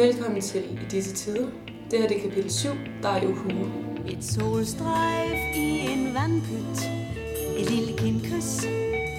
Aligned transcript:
Velkommen 0.00 0.40
til 0.40 0.72
I 0.72 0.78
disse 0.90 1.14
tider. 1.14 1.50
Det 1.90 1.98
her 1.98 2.08
det 2.08 2.16
er 2.16 2.22
kapitel 2.28 2.50
7, 2.50 2.68
der 3.02 3.08
er 3.08 3.22
jo 3.22 3.34
hue. 3.34 3.72
Et 4.08 4.24
solstrejf 4.24 5.56
i 5.56 5.80
en 5.92 6.14
vandpyt 6.14 6.80
Et 7.58 7.70
lille 7.70 7.98
kindkys 7.98 8.64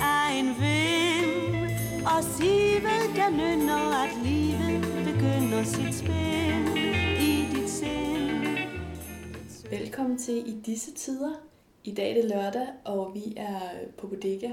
af 0.02 0.40
en 0.40 0.46
vind 0.46 2.06
Og 2.06 2.24
sivet 2.24 3.16
der 3.16 3.30
nynner 3.30 4.04
at 4.04 4.10
livet 4.24 4.82
begynder 5.06 5.64
sit 5.64 5.96
spil 5.96 6.78
i 7.20 7.46
dit 7.54 7.70
sind 7.70 8.46
Velkommen 9.70 10.18
til 10.18 10.50
I 10.50 10.62
disse 10.66 10.94
tider. 10.94 11.34
I 11.84 11.94
dag 11.94 12.10
er 12.10 12.22
det 12.22 12.26
lørdag, 12.26 12.68
og 12.86 13.12
vi 13.14 13.34
er 13.38 13.60
på 13.98 14.08
bodega 14.08 14.50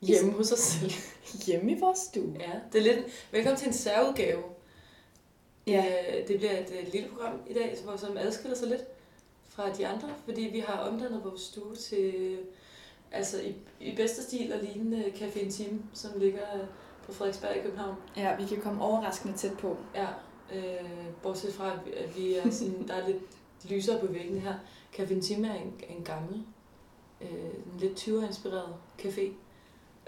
Hjemme 0.00 0.32
hos 0.32 0.52
os 0.52 0.58
selv. 0.58 0.92
hjemme 1.46 1.72
i 1.72 1.80
vores 1.80 1.98
stue. 1.98 2.34
Ja, 2.40 2.52
det 2.72 2.78
er 2.78 2.94
lidt... 2.94 3.06
Velkommen 3.32 3.58
til 3.58 3.68
en 3.68 3.74
særudgave. 3.74 4.42
Ja. 5.66 5.84
Øh, 6.20 6.28
Det 6.28 6.36
bliver 6.38 6.52
et 6.58 6.72
øh, 6.80 6.92
lille 6.92 7.08
program 7.08 7.40
i 7.50 7.54
dag, 7.54 7.76
hvor- 7.84 7.96
som 7.96 8.16
adskiller 8.16 8.56
sig 8.56 8.68
lidt 8.68 8.82
fra 9.48 9.72
de 9.72 9.86
andre, 9.86 10.08
fordi 10.24 10.40
vi 10.42 10.58
har 10.60 10.78
omdannet 10.78 11.24
vores 11.24 11.40
stue 11.40 11.74
til, 11.74 12.38
altså 13.12 13.40
i, 13.42 13.54
i 13.80 13.96
bedste 13.96 14.22
stil 14.22 14.52
og 14.52 14.58
lignende 14.62 15.04
Café 15.04 15.38
Intime, 15.38 15.82
som 15.94 16.10
ligger 16.20 16.46
på 17.06 17.12
Frederiksberg 17.12 17.56
i 17.56 17.60
København. 17.60 17.94
Ja, 18.16 18.36
vi 18.36 18.46
kan 18.46 18.60
komme 18.60 18.84
overraskende 18.84 19.36
tæt 19.38 19.58
på. 19.58 19.76
Ja, 19.94 20.06
øh, 20.54 20.90
bortset 21.22 21.52
fra, 21.54 21.72
at 21.72 21.78
vi- 21.86 21.92
at 21.92 22.16
vi 22.16 22.34
er 22.34 22.50
sådan, 22.50 22.88
der 22.88 22.94
er 22.94 23.06
lidt 23.08 23.22
lysere 23.70 24.00
på 24.00 24.06
væggene 24.06 24.40
her. 24.40 24.54
Café 24.96 25.12
Intime 25.12 25.48
er 25.48 25.54
en, 25.54 25.80
en 25.88 26.04
gammel, 26.04 26.42
øh, 27.20 27.28
en 27.44 27.74
lidt 27.80 27.98
20'er-inspireret 28.08 28.74
café, 29.02 29.20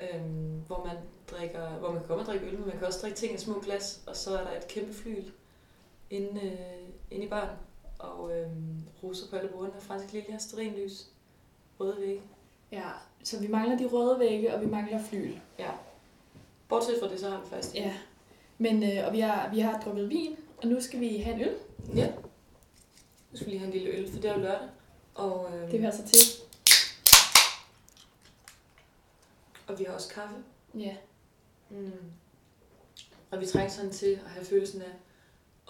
øh, 0.02 0.20
hvor 0.66 0.84
man 0.86 0.96
drikker, 1.30 1.68
hvor 1.70 1.88
man 1.88 1.98
kan 1.98 2.08
komme 2.08 2.22
og 2.22 2.26
drikke 2.26 2.46
øl, 2.46 2.58
men 2.58 2.68
man 2.68 2.78
kan 2.78 2.86
også 2.86 2.98
drikke 3.02 3.16
ting 3.16 3.34
i 3.34 3.38
små 3.38 3.60
glas, 3.60 4.00
og 4.06 4.16
så 4.16 4.38
er 4.38 4.44
der 4.44 4.56
et 4.56 4.68
kæmpe 4.68 4.94
flyl 4.94 5.24
inde, 6.12 6.40
øh, 6.40 6.88
inde 7.10 7.26
i 7.26 7.28
baren, 7.28 7.56
og 7.98 8.38
øh, 8.38 8.48
roser 9.02 9.30
på 9.30 9.36
alle 9.36 9.48
bordene, 9.50 9.80
fransk 9.80 10.12
liljer, 10.12 10.38
sterinlys, 10.38 11.06
røde 11.80 11.96
vægge. 12.00 12.22
Ja, 12.72 12.90
så 13.24 13.40
vi 13.40 13.46
mangler 13.48 13.78
de 13.78 13.86
røde 13.86 14.18
vægge, 14.18 14.54
og 14.54 14.60
vi 14.60 14.66
mangler 14.66 15.02
flyl. 15.02 15.34
Ja. 15.58 15.70
Bortset 16.68 16.94
fra 17.00 17.08
det, 17.08 17.20
så 17.20 17.30
har 17.30 17.40
vi 17.40 17.46
faktisk 17.46 17.74
Ja. 17.74 17.94
Men, 18.58 18.82
øh, 18.82 19.06
og 19.06 19.12
vi 19.12 19.20
har, 19.20 19.50
vi 19.50 19.60
har 19.60 19.80
drukket 19.80 20.08
vin, 20.10 20.36
og 20.62 20.68
nu 20.68 20.80
skal 20.80 21.00
vi 21.00 21.16
have 21.16 21.34
en 21.36 21.40
øl. 21.42 21.56
Ja. 21.96 22.12
Nu 23.30 23.36
skal 23.36 23.46
vi 23.46 23.50
lige 23.50 23.58
have 23.58 23.66
en 23.66 23.78
lille 23.78 23.88
øl, 23.90 24.10
for 24.12 24.20
det 24.20 24.30
er 24.30 24.34
jo 24.34 24.40
lørdag. 24.40 24.68
Og, 25.14 25.50
øh, 25.54 25.70
Det 25.70 25.80
hører 25.80 25.90
sig 25.96 26.04
til. 26.04 26.20
og 29.66 29.78
vi 29.78 29.84
har 29.84 29.92
også 29.94 30.08
kaffe. 30.08 30.34
Ja. 30.74 30.96
Mm. 31.70 31.92
Og 33.30 33.40
vi 33.40 33.46
trænger 33.46 33.70
sådan 33.70 33.90
til 33.90 34.20
at 34.24 34.30
have 34.30 34.44
følelsen 34.46 34.82
af 34.82 34.90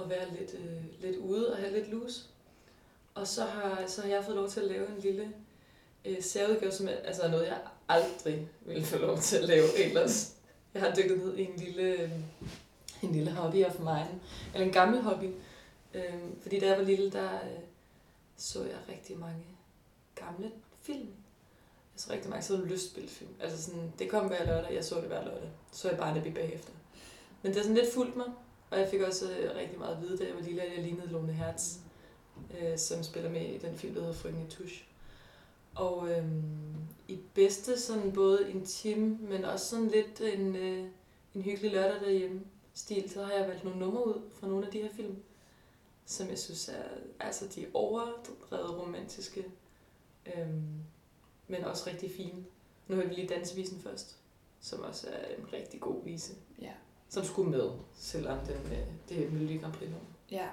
at 0.00 0.10
være 0.10 0.30
lidt, 0.38 0.54
øh, 0.54 1.00
lidt 1.00 1.16
ude 1.16 1.52
og 1.52 1.58
have 1.58 1.72
lidt 1.72 1.90
lus. 1.90 2.26
Og 3.14 3.26
så 3.26 3.44
har, 3.44 3.84
så 3.86 4.02
har 4.02 4.08
jeg 4.08 4.24
fået 4.24 4.36
lov 4.36 4.48
til 4.48 4.60
at 4.60 4.66
lave 4.66 4.88
en 4.88 4.98
lille 5.02 5.32
øh, 6.04 6.22
særudgave, 6.22 6.72
som 6.72 6.88
er, 6.88 6.92
altså 6.92 7.22
er 7.22 7.30
noget, 7.30 7.46
jeg 7.46 7.58
aldrig 7.88 8.48
ville 8.60 8.84
få 8.84 8.98
lov 8.98 9.18
til 9.18 9.36
at 9.36 9.44
lave 9.44 9.78
ellers. 9.84 10.34
Jeg 10.74 10.82
har 10.82 10.94
dykket 10.94 11.18
ned 11.18 11.36
i 11.36 11.42
en 11.42 11.56
lille, 11.56 11.82
øh, 11.82 12.10
en 13.02 13.12
lille 13.12 13.32
hobby 13.32 13.56
af 13.56 13.72
for 13.72 13.82
mig. 13.82 14.08
Eller 14.54 14.66
en 14.66 14.72
gammel 14.72 15.02
hobby. 15.02 15.30
Øh, 15.94 16.14
fordi 16.42 16.58
da 16.58 16.66
jeg 16.66 16.78
var 16.78 16.84
lille, 16.84 17.10
der 17.10 17.34
øh, 17.34 17.60
så 18.36 18.64
jeg 18.64 18.78
rigtig 18.88 19.18
mange 19.18 19.44
gamle 20.14 20.50
film. 20.82 21.08
Jeg 21.94 22.00
så 22.00 22.12
rigtig 22.12 22.30
mange 22.30 22.42
sådan 22.42 22.64
lystspilfilm. 22.64 23.30
Altså 23.40 23.62
sådan, 23.62 23.92
det 23.98 24.10
kom 24.10 24.26
hver 24.26 24.46
lørdag, 24.46 24.74
jeg 24.74 24.84
så 24.84 24.94
det 24.94 25.04
hver 25.04 25.24
lørdag. 25.24 25.50
Så 25.72 25.88
jeg 25.88 25.98
bare 25.98 26.14
det 26.14 26.34
bagefter. 26.34 26.72
Men 27.42 27.52
det 27.52 27.56
har 27.56 27.62
sådan 27.62 27.76
lidt 27.76 27.94
fulgt 27.94 28.16
mig, 28.16 28.26
og 28.72 28.78
jeg 28.78 28.88
fik 28.88 29.00
også 29.00 29.30
øh, 29.30 29.56
rigtig 29.56 29.78
meget 29.78 29.96
at 29.96 30.02
vide, 30.02 30.16
da 30.18 30.24
jeg 30.24 30.34
var 30.34 30.40
lille, 30.40 30.62
at 30.62 30.76
jeg 30.76 30.84
lignede 30.84 31.08
Lone 31.08 31.32
Hertz, 31.32 31.76
øh, 32.60 32.78
som 32.78 33.02
spiller 33.02 33.30
med 33.30 33.40
i 33.40 33.58
den 33.58 33.76
film, 33.76 33.94
der 33.94 34.00
hedder 34.00 34.14
Frøken 34.14 34.46
i 34.46 34.50
Tusch. 34.50 34.84
Og 35.74 36.10
øh, 36.10 36.26
i 37.08 37.18
bedste 37.34 37.80
sådan 37.80 38.12
både 38.12 38.50
intim, 38.50 39.18
men 39.20 39.44
også 39.44 39.66
sådan 39.66 39.88
lidt 39.88 40.20
en, 40.20 40.56
øh, 40.56 40.88
en 41.34 41.42
hyggelig 41.42 41.70
lørdag 41.70 42.00
derhjemme 42.00 42.40
stil, 42.74 43.10
så 43.10 43.24
har 43.24 43.32
jeg 43.32 43.48
valgt 43.48 43.64
nogle 43.64 43.78
numre 43.78 44.06
ud 44.06 44.20
fra 44.34 44.46
nogle 44.46 44.66
af 44.66 44.72
de 44.72 44.82
her 44.82 44.92
film, 44.96 45.16
som 46.06 46.28
jeg 46.28 46.38
synes 46.38 46.68
er, 46.68 46.84
altså 47.20 47.46
de 47.54 47.62
er 47.62 47.68
overdrevet 47.74 48.78
romantiske, 48.78 49.44
øh, 50.26 50.48
men 51.48 51.64
også 51.64 51.90
rigtig 51.90 52.10
fine. 52.16 52.44
Nu 52.88 52.94
hørte 52.94 53.08
vi 53.08 53.14
lige 53.14 53.28
dansevisen 53.28 53.80
først, 53.80 54.16
som 54.60 54.80
også 54.80 55.08
er 55.10 55.34
en 55.34 55.52
rigtig 55.52 55.80
god 55.80 56.04
vise. 56.04 56.34
Ja. 56.60 56.72
Som 57.12 57.24
skulle 57.24 57.50
med, 57.50 57.70
selvom 57.94 58.38
den, 58.38 58.72
øh, 58.72 58.78
det 59.08 59.26
er 59.26 59.30
Melodi 59.30 59.56
Grand 59.56 59.72
Prix 59.72 59.88
nummer. 59.90 60.06
Ja. 60.30 60.46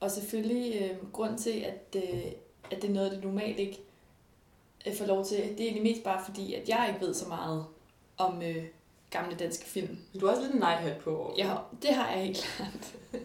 Og 0.00 0.10
selvfølgelig 0.10 0.82
øh, 0.82 1.12
grund 1.12 1.38
til, 1.38 1.50
at, 1.50 1.96
øh, 2.02 2.24
at 2.70 2.82
det 2.82 2.90
er 2.90 2.94
noget, 2.94 3.12
det 3.12 3.24
normalt 3.24 3.58
ikke 3.58 3.80
øh, 4.86 4.94
får 4.96 5.06
lov 5.06 5.24
til, 5.24 5.36
det 5.36 5.60
er 5.60 5.64
egentlig 5.64 5.82
mest 5.82 6.02
bare 6.04 6.24
fordi, 6.24 6.54
at 6.54 6.68
jeg 6.68 6.88
ikke 6.94 7.06
ved 7.06 7.14
så 7.14 7.28
meget 7.28 7.64
om 8.16 8.42
øh, 8.42 8.64
gamle 9.10 9.36
danske 9.36 9.64
film. 9.66 9.98
Du 10.20 10.26
har 10.26 10.32
også 10.32 10.42
lidt 10.42 10.54
en 10.54 10.60
nej-hat 10.60 10.96
på. 10.96 11.16
over. 11.18 11.34
Ja, 11.36 11.56
det 11.82 11.90
har 11.94 12.10
jeg 12.12 12.24
helt 12.24 12.36
klart. 12.38 12.94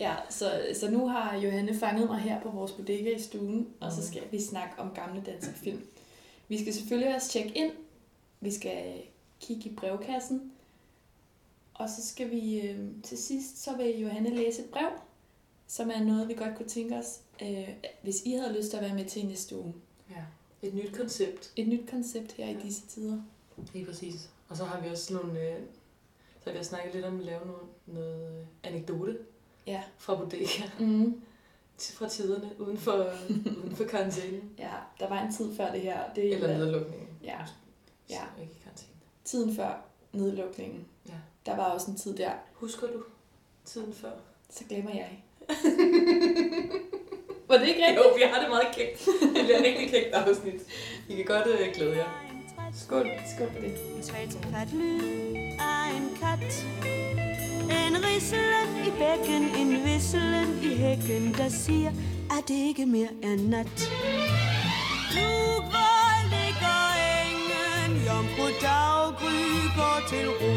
ja, 0.00 0.14
så, 0.30 0.66
så 0.74 0.90
nu 0.90 1.08
har 1.08 1.36
Johanne 1.36 1.74
fanget 1.78 2.06
mig 2.08 2.18
her 2.20 2.40
på 2.42 2.50
vores 2.50 2.72
bodega 2.72 3.16
i 3.16 3.20
stuen, 3.20 3.68
og 3.80 3.92
så 3.92 3.98
Mhm. 4.00 4.06
skal 4.06 4.22
vi 4.30 4.42
snakke 4.42 4.74
om 4.78 4.90
gamle 4.94 5.22
danske 5.26 5.52
film. 5.54 5.86
Vi 6.48 6.58
skal 6.62 6.74
selvfølgelig 6.74 7.14
også 7.14 7.28
tjekke 7.28 7.52
ind. 7.58 7.72
Vi 8.40 8.50
skal 8.50 9.02
kigge 9.40 9.70
i 9.70 9.74
brevkassen. 9.74 10.52
Og 11.78 11.88
så 11.90 12.08
skal 12.08 12.30
vi 12.30 12.60
øh, 12.60 12.78
til 13.02 13.18
sidst, 13.18 13.62
så 13.64 13.76
vil 13.76 14.00
Johanne 14.00 14.30
læse 14.36 14.62
et 14.62 14.70
brev, 14.70 14.88
som 15.66 15.90
er 15.90 16.04
noget, 16.04 16.28
vi 16.28 16.34
godt 16.34 16.56
kunne 16.56 16.68
tænke 16.68 16.96
os, 16.96 17.20
øh, 17.42 17.68
hvis 18.02 18.22
I 18.24 18.32
havde 18.32 18.52
lyst 18.58 18.70
til 18.70 18.76
at 18.76 18.82
være 18.82 18.94
med 18.94 19.04
til 19.04 19.26
næste 19.26 19.56
uge. 19.58 19.74
ja. 20.10 20.22
Et 20.62 20.74
nyt 20.74 20.92
koncept. 20.96 21.52
Et 21.56 21.68
nyt 21.68 21.90
koncept 21.90 22.32
her 22.32 22.48
i 22.48 22.56
disse 22.62 22.86
tider. 22.86 23.20
Lige 23.72 23.84
præcis. 23.84 24.30
Og 24.48 24.56
så 24.56 24.64
har 24.64 24.80
vi 24.80 24.88
også 24.88 25.14
nogle... 25.14 25.40
Øh, 25.48 25.56
så 26.40 26.44
har 26.44 26.52
vi 26.52 26.58
også 26.58 26.68
snakket 26.68 26.94
lidt 26.94 27.04
om 27.04 27.18
at 27.20 27.24
lave 27.26 27.46
noget, 27.46 27.62
noget 27.86 28.38
øh, 28.40 28.46
anekdote 28.62 29.18
Ja. 29.66 29.82
fra 29.98 30.14
bodega 30.16 30.62
Mm. 30.80 31.20
fra 31.78 32.08
tiderne 32.08 32.50
uden 32.60 32.78
for, 32.78 33.12
uden 33.64 33.76
for 33.76 33.84
karantænen. 33.84 34.50
Ja, 34.58 34.72
der 35.00 35.08
var 35.08 35.22
en 35.22 35.32
tid 35.32 35.54
før 35.56 35.72
det 35.72 35.80
her. 35.80 36.12
Det 36.14 36.34
Eller 36.34 36.58
nedlukningen. 36.58 37.08
Ja. 37.24 37.38
Ja. 38.10 38.14
Så 38.36 38.42
ikke 38.42 38.54
karantæne. 38.64 38.92
tiden 39.24 39.54
før 39.56 39.84
nedlukningen. 40.12 40.86
Der 41.48 41.56
var 41.56 41.64
også 41.64 41.90
en 41.90 41.96
tid 41.96 42.16
der, 42.16 42.30
Husker 42.52 42.86
du 42.86 43.02
tiden 43.64 43.94
før? 43.94 44.10
så 44.50 44.64
glemmer 44.68 44.90
jeg. 44.90 45.22
var 47.48 47.56
det 47.58 47.68
ikke 47.68 47.80
rigtigt? 47.86 47.98
Jo, 47.98 48.14
vi 48.16 48.22
har 48.32 48.40
det 48.40 48.48
meget 48.50 48.66
kægt. 48.72 49.08
Det 49.34 49.44
bliver 49.44 49.58
rigtig 49.58 49.90
kægt 49.90 50.14
afsnit. 50.14 50.60
I 51.08 51.16
kan 51.16 51.24
godt 51.24 51.46
øh, 51.46 51.74
glæde 51.74 51.96
jer. 51.96 52.24
Skål. 52.74 53.10
Skål 53.36 53.46
på 53.48 53.60
det. 53.60 53.74
En 55.96 56.16
kat 56.20 56.66
En 57.70 57.96
risselen 58.04 58.68
i 58.86 58.90
bækken, 59.00 59.42
en 59.60 59.84
visselen 59.84 60.58
i 60.62 60.74
hækken 60.74 61.34
Der 61.34 61.48
siger, 61.48 61.90
at 62.30 62.48
det 62.48 62.54
ikke 62.54 62.86
mere 62.86 63.08
er 63.22 63.36
nat 63.36 63.90
Nu 65.14 65.47
Jomfru 68.38 68.52
daggry 68.62 69.40
går 69.76 69.98
til 70.08 70.28
ro 70.28 70.54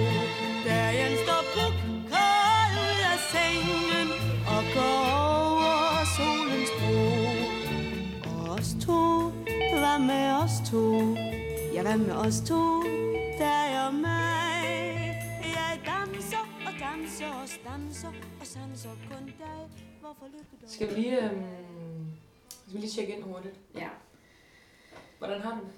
Dagen 0.65 1.13
står 1.23 1.41
puk 1.53 1.75
kold 2.11 2.75
ud 2.85 2.99
af 3.11 3.19
sengen 3.33 4.07
Og 4.53 4.63
går 4.75 4.99
over 5.25 6.03
solens 6.17 6.71
bro 6.79 6.99
os 8.53 8.75
to, 8.85 9.29
hvad 9.79 9.99
med 9.99 10.31
os 10.43 10.69
to? 10.71 10.83
Ja, 11.73 11.81
hvad 11.81 11.97
med 11.97 12.15
os 12.15 12.41
to? 12.47 12.83
Dig 13.37 13.87
og 13.87 13.93
mig 13.93 15.15
Jeg 15.43 15.79
danser 15.85 16.43
og 16.67 16.73
danser 16.79 17.31
og 17.41 17.49
stanser 17.49 18.11
Og 18.39 18.45
sanser 18.45 18.89
kun 19.09 19.25
dig 19.25 19.69
Hvorfor 20.01 20.25
lykke 20.25 20.51
dog? 20.61 20.69
Skal 20.69 20.89
vi 20.89 21.01
lige, 21.01 21.23
øh, 21.23 21.31
skal 22.67 22.73
vi 22.73 22.77
lige 22.77 22.91
tjekke 22.91 23.13
ind 23.15 23.23
hurtigt? 23.23 23.55
Ja. 23.75 23.89
Hvordan 25.19 25.41
har 25.41 25.51
du 25.51 25.59
det? 25.59 25.71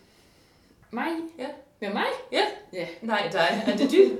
Mig? 0.91 1.09
Ja. 1.37 1.47
Med 1.83 1.93
mig? 1.93 2.05
Ja. 2.31 2.43
Ja. 2.73 2.87
Nej, 3.01 3.29
dig. 3.31 3.63
Er 3.67 3.77
det 3.77 3.91
dybt? 3.91 4.19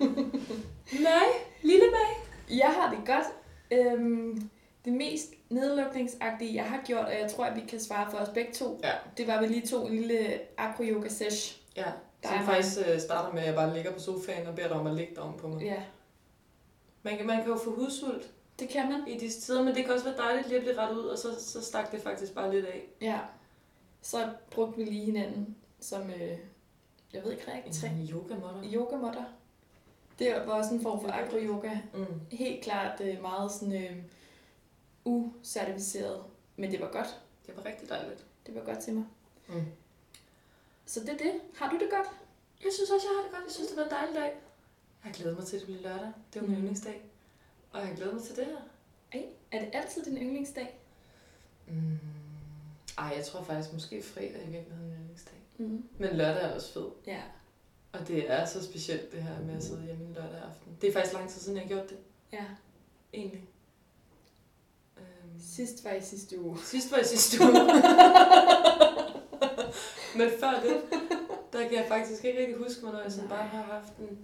Nej, 1.09 1.25
lille 1.61 1.85
mig. 1.91 2.25
Jeg 2.57 2.67
har 2.67 2.95
det 2.95 3.05
godt. 3.07 3.25
Øhm, 3.71 4.49
det 4.85 4.93
mest 4.93 5.33
nedlukningsagtige, 5.49 6.55
jeg 6.55 6.63
har 6.65 6.81
gjort, 6.85 7.05
og 7.05 7.13
jeg 7.19 7.31
tror, 7.31 7.45
at 7.45 7.55
vi 7.55 7.61
kan 7.69 7.79
svare 7.79 8.11
for 8.11 8.17
os 8.17 8.29
begge 8.29 8.53
to, 8.53 8.79
Ja. 8.83 8.91
det 9.17 9.27
var, 9.27 9.33
at 9.33 9.41
vi 9.41 9.47
lige 9.53 9.67
tog 9.67 9.87
en 9.87 9.95
lille 9.95 10.39
acro-yoga 10.57 11.09
sesh. 11.09 11.57
Ja, 11.75 11.85
som 12.25 12.33
er 12.37 12.45
faktisk 12.45 12.77
øh, 12.87 12.99
starter 12.99 13.33
med, 13.33 13.41
at 13.41 13.47
jeg 13.47 13.55
bare 13.55 13.73
ligger 13.73 13.91
på 13.91 13.99
sofaen 13.99 14.47
og 14.47 14.55
beder 14.55 14.67
dig 14.67 14.77
om 14.77 14.87
at 14.87 14.95
ligge 14.95 15.15
derom 15.15 15.37
på 15.37 15.47
mig. 15.47 15.63
Ja, 15.63 15.81
Man 17.03 17.17
kan, 17.17 17.27
man 17.27 17.37
kan 17.37 17.47
jo 17.51 17.57
få 17.63 17.75
hudsult 17.75 18.29
det 18.59 18.69
kan 18.69 18.91
man. 18.91 19.07
i 19.07 19.17
disse 19.17 19.41
tider, 19.41 19.63
men 19.63 19.75
det 19.75 19.85
kan 19.85 19.93
også 19.93 20.05
være 20.05 20.17
dejligt 20.17 20.47
lige 20.47 20.57
at 20.57 20.63
blive 20.63 20.77
rettet 20.77 20.97
ud, 20.97 21.05
og 21.05 21.17
så, 21.17 21.27
så 21.51 21.61
stak 21.61 21.91
det 21.91 22.01
faktisk 22.01 22.33
bare 22.35 22.51
lidt 22.51 22.65
af. 22.65 22.83
Ja. 23.01 23.19
Så 24.01 24.17
brugte 24.51 24.77
vi 24.77 24.83
lige 24.83 25.05
hinanden 25.05 25.55
som, 25.79 26.09
øh, 26.09 26.37
jeg 27.13 27.23
ved 27.23 27.31
ikke 27.31 27.53
rigtigt, 27.53 27.83
En 27.83 28.09
yogamotter. 28.11 28.61
yogamotter. 28.73 29.23
Det 30.19 30.33
var 30.45 30.53
også 30.53 30.73
en 30.73 30.81
form 30.81 31.01
for 31.01 31.07
er 31.09 31.25
agro-yoga. 31.25 31.77
Mm. 31.93 32.05
Helt 32.31 32.63
klart 32.63 33.01
øh, 33.01 33.21
meget 33.21 33.51
sådan 33.51 33.83
øh, 33.83 33.95
ucertificeret. 35.05 36.23
Men 36.55 36.71
det 36.71 36.79
var 36.81 36.91
godt. 36.91 37.19
Det 37.47 37.57
var 37.57 37.65
rigtig 37.65 37.89
dejligt. 37.89 38.25
Det 38.47 38.55
var 38.55 38.61
godt 38.61 38.79
til 38.79 38.93
mig. 38.93 39.05
Mm. 39.47 39.65
Så 40.85 40.99
det 40.99 41.09
er 41.09 41.17
det. 41.17 41.33
Har 41.55 41.69
du 41.69 41.79
det 41.79 41.89
godt? 41.89 42.07
Jeg 42.63 42.71
synes 42.73 42.89
også, 42.91 43.07
jeg 43.07 43.15
har 43.17 43.23
det 43.23 43.31
godt. 43.31 43.43
Jeg 43.45 43.51
synes, 43.53 43.69
det 43.69 43.77
var 43.77 43.83
en 43.83 43.89
dejlig 43.91 44.15
dag. 44.15 44.23
Jeg 45.03 45.11
har 45.11 45.11
glædet 45.11 45.37
mig 45.37 45.47
til, 45.47 45.55
at 45.55 45.61
det 45.61 45.67
bliver 45.67 45.81
lørdag. 45.81 46.11
Det 46.33 46.41
var 46.41 46.47
min 46.47 46.49
Mm. 46.49 46.61
yndlingsdag. 46.61 47.01
Og 47.71 47.79
jeg 47.79 47.87
har 47.87 47.95
glædet 47.95 48.13
mig 48.13 48.23
til 48.23 48.35
det 48.35 48.45
her. 48.45 48.57
Ej, 49.13 49.25
er 49.51 49.59
det 49.59 49.69
altid 49.73 50.05
din 50.05 50.17
yndlingsdag? 50.17 50.79
Mm. 51.67 51.97
Ej, 52.97 53.13
jeg 53.17 53.25
tror 53.25 53.43
faktisk 53.43 53.73
måske 53.73 54.03
fredag 54.03 54.35
er 54.43 54.47
i 54.47 54.51
virkeligheden 54.51 54.89
min 54.89 54.97
yndlingsdag. 54.99 55.33
Mm. 55.57 55.83
Men 55.97 56.09
lørdag 56.15 56.43
er 56.43 56.53
også 56.53 56.73
fed. 56.73 56.85
Ja. 57.07 57.21
Og 57.91 58.07
det 58.07 58.31
er 58.31 58.45
så 58.45 58.63
specielt, 58.63 59.11
det 59.11 59.23
her 59.23 59.39
med 59.45 59.55
at 59.55 59.63
sidde 59.63 59.83
hjemme 59.85 60.05
en 60.05 60.13
lørdag 60.13 60.39
aften. 60.49 60.77
Det 60.81 60.89
er 60.89 60.93
faktisk 60.93 61.13
lang 61.13 61.29
tid 61.29 61.41
siden, 61.41 61.57
jeg 61.57 61.67
har 61.67 61.75
gjort 61.75 61.89
det. 61.89 61.97
ja. 62.33 62.43
Egentlig. 63.13 63.47
Øhm. 64.97 65.39
Sidst 65.39 65.83
var 65.85 65.91
i 65.91 66.01
sidste 66.01 66.41
uge. 66.41 66.57
Sidst 66.63 66.91
var 66.91 66.97
i 66.97 67.03
sidste 67.03 67.43
uge. 67.43 67.53
Men 70.17 70.29
før 70.39 70.51
det, 70.63 70.81
der 71.53 71.63
kan 71.67 71.73
jeg 71.73 71.85
faktisk 71.87 72.23
ikke 72.23 72.39
rigtig 72.39 72.57
huske, 72.57 72.81
hvornår 72.81 72.99
jeg 73.01 73.11
sådan 73.11 73.29
bare 73.29 73.47
har 73.47 73.63
haft 73.63 73.97
en, 73.97 74.19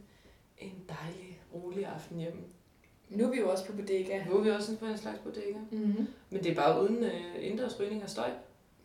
en 0.57 0.83
dejlig, 0.89 1.41
rolig 1.53 1.85
aften 1.85 2.17
hjemme. 2.17 2.41
Nu 3.09 3.25
er 3.25 3.31
vi 3.31 3.39
jo 3.39 3.51
også 3.51 3.65
på 3.65 3.71
bodega. 3.73 4.23
Nu 4.25 4.37
er 4.37 4.41
vi 4.41 4.49
også 4.49 4.77
på 4.77 4.85
en 4.85 4.97
slags 4.97 5.19
bodega. 5.19 5.57
Mm-hmm. 5.71 6.07
Men 6.29 6.43
det 6.43 6.51
er 6.51 6.55
bare 6.55 6.81
uden 6.83 7.03
øh, 7.03 7.35
indendørs 7.35 7.79
rygning 7.79 8.03
og 8.03 8.09
støj. 8.09 8.29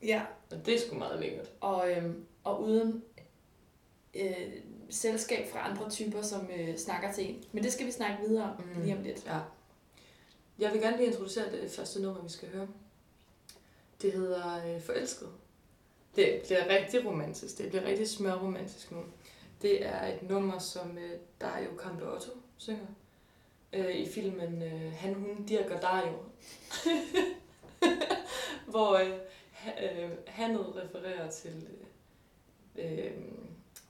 Ja. 0.02 0.22
Og 0.50 0.66
det 0.66 0.74
er 0.74 0.78
sgu 0.80 0.94
meget 0.98 1.20
lækkert. 1.20 1.50
Og, 1.60 1.90
øhm, 1.90 2.24
og 2.44 2.62
uden 2.62 3.04
øh, 4.14 4.52
selskab 4.90 5.48
fra 5.52 5.70
andre 5.70 5.90
typer, 5.90 6.22
som 6.22 6.48
øh, 6.58 6.76
snakker 6.76 7.12
til 7.12 7.30
en. 7.30 7.44
Men 7.52 7.64
det 7.64 7.72
skal 7.72 7.86
vi 7.86 7.90
snakke 7.92 8.16
videre 8.28 8.44
om 8.58 8.64
Mm. 8.76 8.82
lige 8.82 8.96
om 8.96 9.02
lidt. 9.02 9.26
Ja. 9.26 9.38
Jeg 10.58 10.72
vil 10.72 10.80
gerne 10.80 10.96
lige 10.96 11.06
introducere 11.06 11.52
det 11.52 11.70
første 11.70 12.02
nummer, 12.02 12.22
vi 12.22 12.28
skal 12.28 12.48
høre. 12.48 12.68
Det 14.02 14.12
hedder 14.12 14.74
øh, 14.74 14.80
Forelsket. 14.82 15.28
Det 16.16 16.40
bliver 16.44 16.68
rigtig 16.68 17.06
romantisk. 17.06 17.58
Det 17.58 17.68
bliver 17.68 17.84
rigtig 17.84 18.08
smørromantisk 18.08 18.90
nu. 18.92 18.98
Det 19.62 19.86
er 19.86 20.06
et 20.14 20.22
nummer, 20.22 20.58
som 20.58 20.98
øh, 20.98 21.10
Dario 21.40 21.68
Campeotto 21.78 22.30
synger. 22.56 22.86
Øh, 23.72 23.94
I 23.96 24.08
filmen 24.08 24.62
øh, 24.62 24.92
Han, 24.92 25.14
Hun, 25.14 25.44
Dirk 25.46 25.70
og 25.70 25.82
Dario. 25.82 26.12
Hvor 28.70 28.92
øh, 28.94 29.08
øh, 29.82 30.10
Hannet 30.26 30.76
refererer 30.76 31.30
til, 31.30 31.50
øh, 31.50 31.86
øh, 32.76 33.10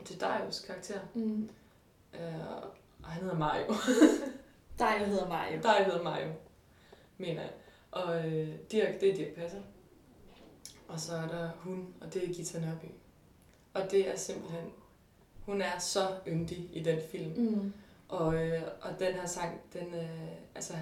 til 0.05 0.21
Darios 0.21 0.61
karakter. 0.61 1.01
Mm. 1.15 1.51
Øh, 2.15 2.47
og 3.03 3.11
han 3.11 3.23
hedder 3.23 3.39
Mario. 3.39 3.65
Jeg 4.79 5.07
hedder 5.07 5.29
Mario. 5.29 5.63
Der 5.63 5.85
hedder 5.85 6.03
Mario, 6.03 6.33
mener 7.19 7.43
jeg. 7.43 7.51
Og 7.91 8.27
øh, 8.27 8.49
Dirk, 8.73 9.01
det 9.01 9.11
er 9.11 9.15
Dirk 9.15 9.35
Passer. 9.35 9.61
Og 10.89 11.01
så 11.01 11.15
er 11.15 11.29
der 11.29 11.51
hun, 11.57 11.95
og 12.01 12.15
det 12.15 12.25
er 12.25 12.35
Gita 12.35 12.61
Nørby. 12.61 12.87
Og 13.75 13.91
det 13.91 14.09
er 14.09 14.17
simpelthen... 14.17 14.73
Hun 15.41 15.63
er 15.63 15.79
så 15.79 16.09
yndig 16.27 16.71
i 16.73 16.83
den 16.83 17.01
film. 17.11 17.33
Mm. 17.37 17.73
Og, 18.09 18.35
øh, 18.35 18.63
og 18.81 18.91
den 18.99 19.15
her 19.15 19.27
sang, 19.27 19.61
den... 19.73 19.95
Øh, 19.95 20.29
altså, 20.55 20.75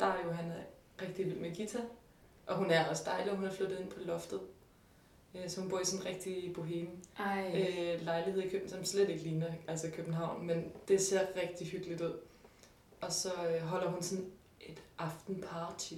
Dario, 0.00 0.30
han 0.30 0.50
er 0.50 0.62
rigtig 1.02 1.26
vild 1.26 1.38
med 1.38 1.54
Gita. 1.54 1.78
Og 2.46 2.56
hun 2.56 2.70
er 2.70 2.88
også 2.88 3.02
dejlig, 3.06 3.30
og 3.30 3.36
hun 3.36 3.46
er 3.46 3.52
flyttet 3.52 3.80
ind 3.80 3.90
på 3.90 4.00
loftet. 4.00 4.40
Øh, 5.34 5.50
så 5.50 5.60
hun 5.60 5.70
bor 5.70 5.80
i 5.80 5.84
sådan 5.84 6.06
en 6.06 6.14
rigtig 6.14 6.52
boheme 6.54 6.90
øh, 7.54 8.04
lejlighed 8.04 8.42
i 8.42 8.48
København, 8.48 8.68
som 8.68 8.84
slet 8.84 9.08
ikke 9.08 9.22
ligner 9.22 9.46
altså 9.68 9.90
København, 9.90 10.46
men 10.46 10.72
det 10.88 11.00
ser 11.00 11.20
rigtig 11.42 11.66
hyggeligt 11.66 12.00
ud. 12.00 12.18
Og 13.00 13.12
så 13.12 13.32
øh, 13.54 13.62
holder 13.62 13.90
hun 13.90 14.02
sådan 14.02 14.26
et 14.60 14.82
aftenparty. 14.98 15.94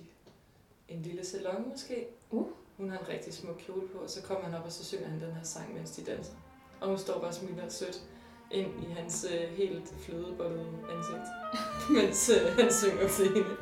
En 0.89 1.03
lille 1.03 1.25
salon 1.25 1.69
måske. 1.69 2.07
Uh. 2.31 2.47
Hun 2.77 2.91
har 2.91 2.99
en 2.99 3.09
rigtig 3.09 3.35
smuk 3.35 3.57
kjole 3.67 3.89
på, 3.89 3.99
og 3.99 4.11
så 4.11 4.23
kommer 4.23 4.45
han 4.45 4.55
op, 4.55 4.65
og 4.65 4.73
så 4.73 4.85
synger 4.85 5.09
han 5.09 5.21
den 5.21 5.33
her 5.33 5.43
sang, 5.43 5.75
mens 5.75 5.91
de 5.91 6.05
danser. 6.05 6.33
Og 6.81 6.89
hun 6.89 6.99
står 6.99 7.19
bare 7.19 7.29
og 7.29 7.35
smiler 7.35 7.69
sødt 7.69 8.03
ind 8.51 8.85
i 8.85 8.93
hans 8.93 9.27
øh, 9.33 9.49
helt 9.57 9.95
flødebollede 10.01 10.67
ansigt, 10.91 11.29
mens 11.97 12.29
øh, 12.31 12.57
han 12.59 12.73
synger 12.73 13.09
til 13.09 13.35
hende. 13.35 13.57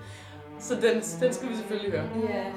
Så 0.61 0.75
den, 0.75 1.03
den 1.21 1.35
skal 1.35 1.49
vi 1.49 1.57
selvfølgelig 1.57 1.91
høre. 1.91 2.09
Ja. 2.29 2.53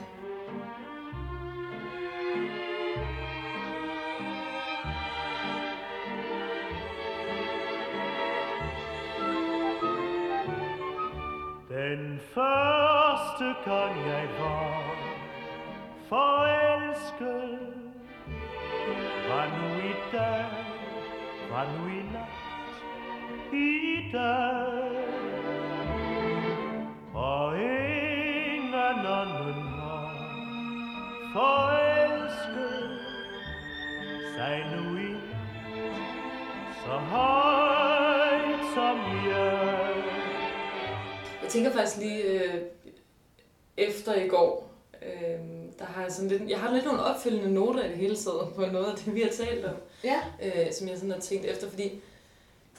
det, 49.06 49.16
vi 49.16 49.22
har 49.22 49.30
talt 49.30 49.66
om, 49.66 49.76
Ja. 50.04 50.22
øh, 50.44 50.74
som 50.74 50.88
jeg 50.88 50.96
sådan 50.98 51.12
har 51.12 51.20
tænkt 51.20 51.46
efter, 51.46 51.70
fordi 51.70 52.02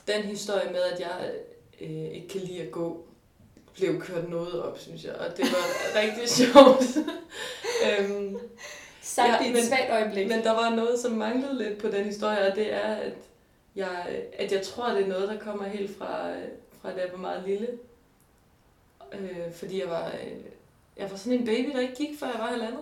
den 0.06 0.23
historie 0.23 0.70
med, 0.73 0.82
at 0.82 1.00
jeg 1.00 1.31
øh, 1.81 1.91
ikke 1.91 2.29
kan 2.29 2.41
lide 2.41 2.62
at 2.62 2.70
gå, 2.70 3.05
blev 3.75 4.00
kørt 4.00 4.29
noget 4.31 4.62
op, 4.62 4.79
synes 4.79 5.05
jeg, 5.05 5.15
og 5.15 5.37
det 5.37 5.44
var 5.44 5.67
rigtig 6.00 6.29
sjovt. 6.29 7.06
øhm, 8.00 8.38
Sagt 9.03 9.29
Ja, 9.29 9.44
i 9.44 9.49
et 9.49 9.55
men- 9.55 9.62
svagt 9.65 9.91
øjeblik. 9.91 10.29
men 10.29 10.43
der 10.44 10.50
var 10.53 10.70
noget, 10.70 11.00
som 11.00 11.12
manglede 11.12 11.59
lidt 11.59 11.79
på 11.79 11.88
den 11.88 12.05
historie, 12.05 12.50
og 12.50 12.56
det 12.56 12.73
er, 12.73 12.94
at 12.94 13.12
jeg, 13.76 14.23
at 14.38 14.53
jeg 14.53 14.62
tror, 14.62 14.88
det 14.91 15.03
er 15.03 15.06
noget, 15.09 15.29
der 15.29 15.38
kommer 15.38 15.64
helt 15.69 15.99
fra, 15.99 16.31
fra 16.82 16.91
da 16.94 17.00
jeg 17.00 17.09
var 17.12 17.19
meget 17.19 17.43
lille. 17.47 17.69
Øh, 19.12 19.52
fordi 19.52 19.81
jeg 19.81 19.88
var, 19.88 20.07
øh, 20.09 20.33
jeg 20.97 21.11
var 21.11 21.16
sådan 21.16 21.38
en 21.38 21.45
baby, 21.47 21.73
der 21.73 21.81
ikke 21.81 21.95
gik, 21.95 22.19
før 22.19 22.26
jeg 22.26 22.38
var 22.38 22.47
halvandet. 22.47 22.81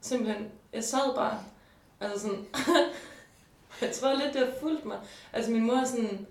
Simpelthen. 0.00 0.48
Jeg 0.72 0.84
sad 0.84 1.14
bare. 1.14 1.44
Altså 2.00 2.20
sådan... 2.20 2.46
jeg 3.82 3.92
tror 3.94 4.14
lidt, 4.14 4.34
det 4.34 4.46
har 4.46 4.52
fulgt 4.60 4.84
mig. 4.84 4.98
Altså 5.32 5.50
min 5.50 5.66
mor 5.66 5.74
har 5.74 5.86
sådan 5.86 6.26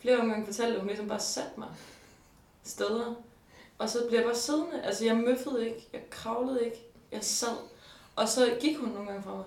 flere 0.00 0.16
gange 0.16 0.46
fortalt, 0.46 0.74
at 0.74 0.80
hun 0.80 0.88
ligesom 0.88 1.08
bare 1.08 1.20
satte 1.20 1.52
mig 1.58 1.68
steder. 2.62 3.14
Og 3.78 3.88
så 3.88 3.98
blev 4.08 4.18
jeg 4.18 4.26
bare 4.26 4.36
siddende. 4.36 4.82
Altså 4.82 5.04
jeg 5.04 5.16
møffede 5.16 5.68
ikke, 5.68 5.88
jeg 5.92 6.02
kravlede 6.10 6.64
ikke, 6.64 6.86
jeg 7.12 7.24
sad. 7.24 7.56
Og 8.16 8.28
så 8.28 8.56
gik 8.60 8.76
hun 8.76 8.88
nogle 8.88 9.06
gange 9.06 9.22
fra 9.22 9.36
mig. 9.36 9.44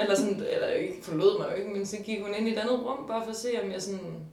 Eller 0.00 0.14
sådan, 0.14 0.36
eller 0.36 0.68
ikke 0.68 1.04
forlod 1.04 1.38
mig 1.38 1.50
jo 1.50 1.56
ikke, 1.56 1.70
men 1.70 1.86
så 1.86 1.96
gik 1.96 2.22
hun 2.22 2.34
ind 2.34 2.48
i 2.48 2.52
et 2.52 2.58
andet 2.58 2.80
rum, 2.80 3.06
bare 3.06 3.24
for 3.24 3.30
at 3.30 3.36
se, 3.36 3.62
om 3.62 3.70
jeg 3.70 3.82
sådan... 3.82 4.26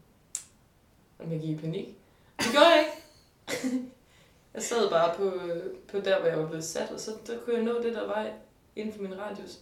Om 1.20 1.32
jeg 1.32 1.40
gik 1.40 1.50
i 1.50 1.62
panik. 1.62 1.88
Det 2.40 2.48
gjorde 2.52 2.68
jeg 2.68 2.86
ikke. 2.86 3.78
jeg 4.54 4.64
sad 4.64 4.90
bare 4.90 5.16
på, 5.16 5.32
på 5.88 6.00
der, 6.00 6.20
hvor 6.20 6.30
jeg 6.30 6.40
var 6.40 6.48
blevet 6.48 6.64
sat, 6.66 6.92
og 6.92 7.00
så 7.00 7.12
der 7.28 7.40
kunne 7.40 7.56
jeg 7.56 7.64
nå 7.64 7.82
det, 7.82 7.94
der 7.96 8.08
var 8.08 8.30
inden 8.76 8.94
for 8.94 9.02
min 9.02 9.20
radius. 9.20 9.60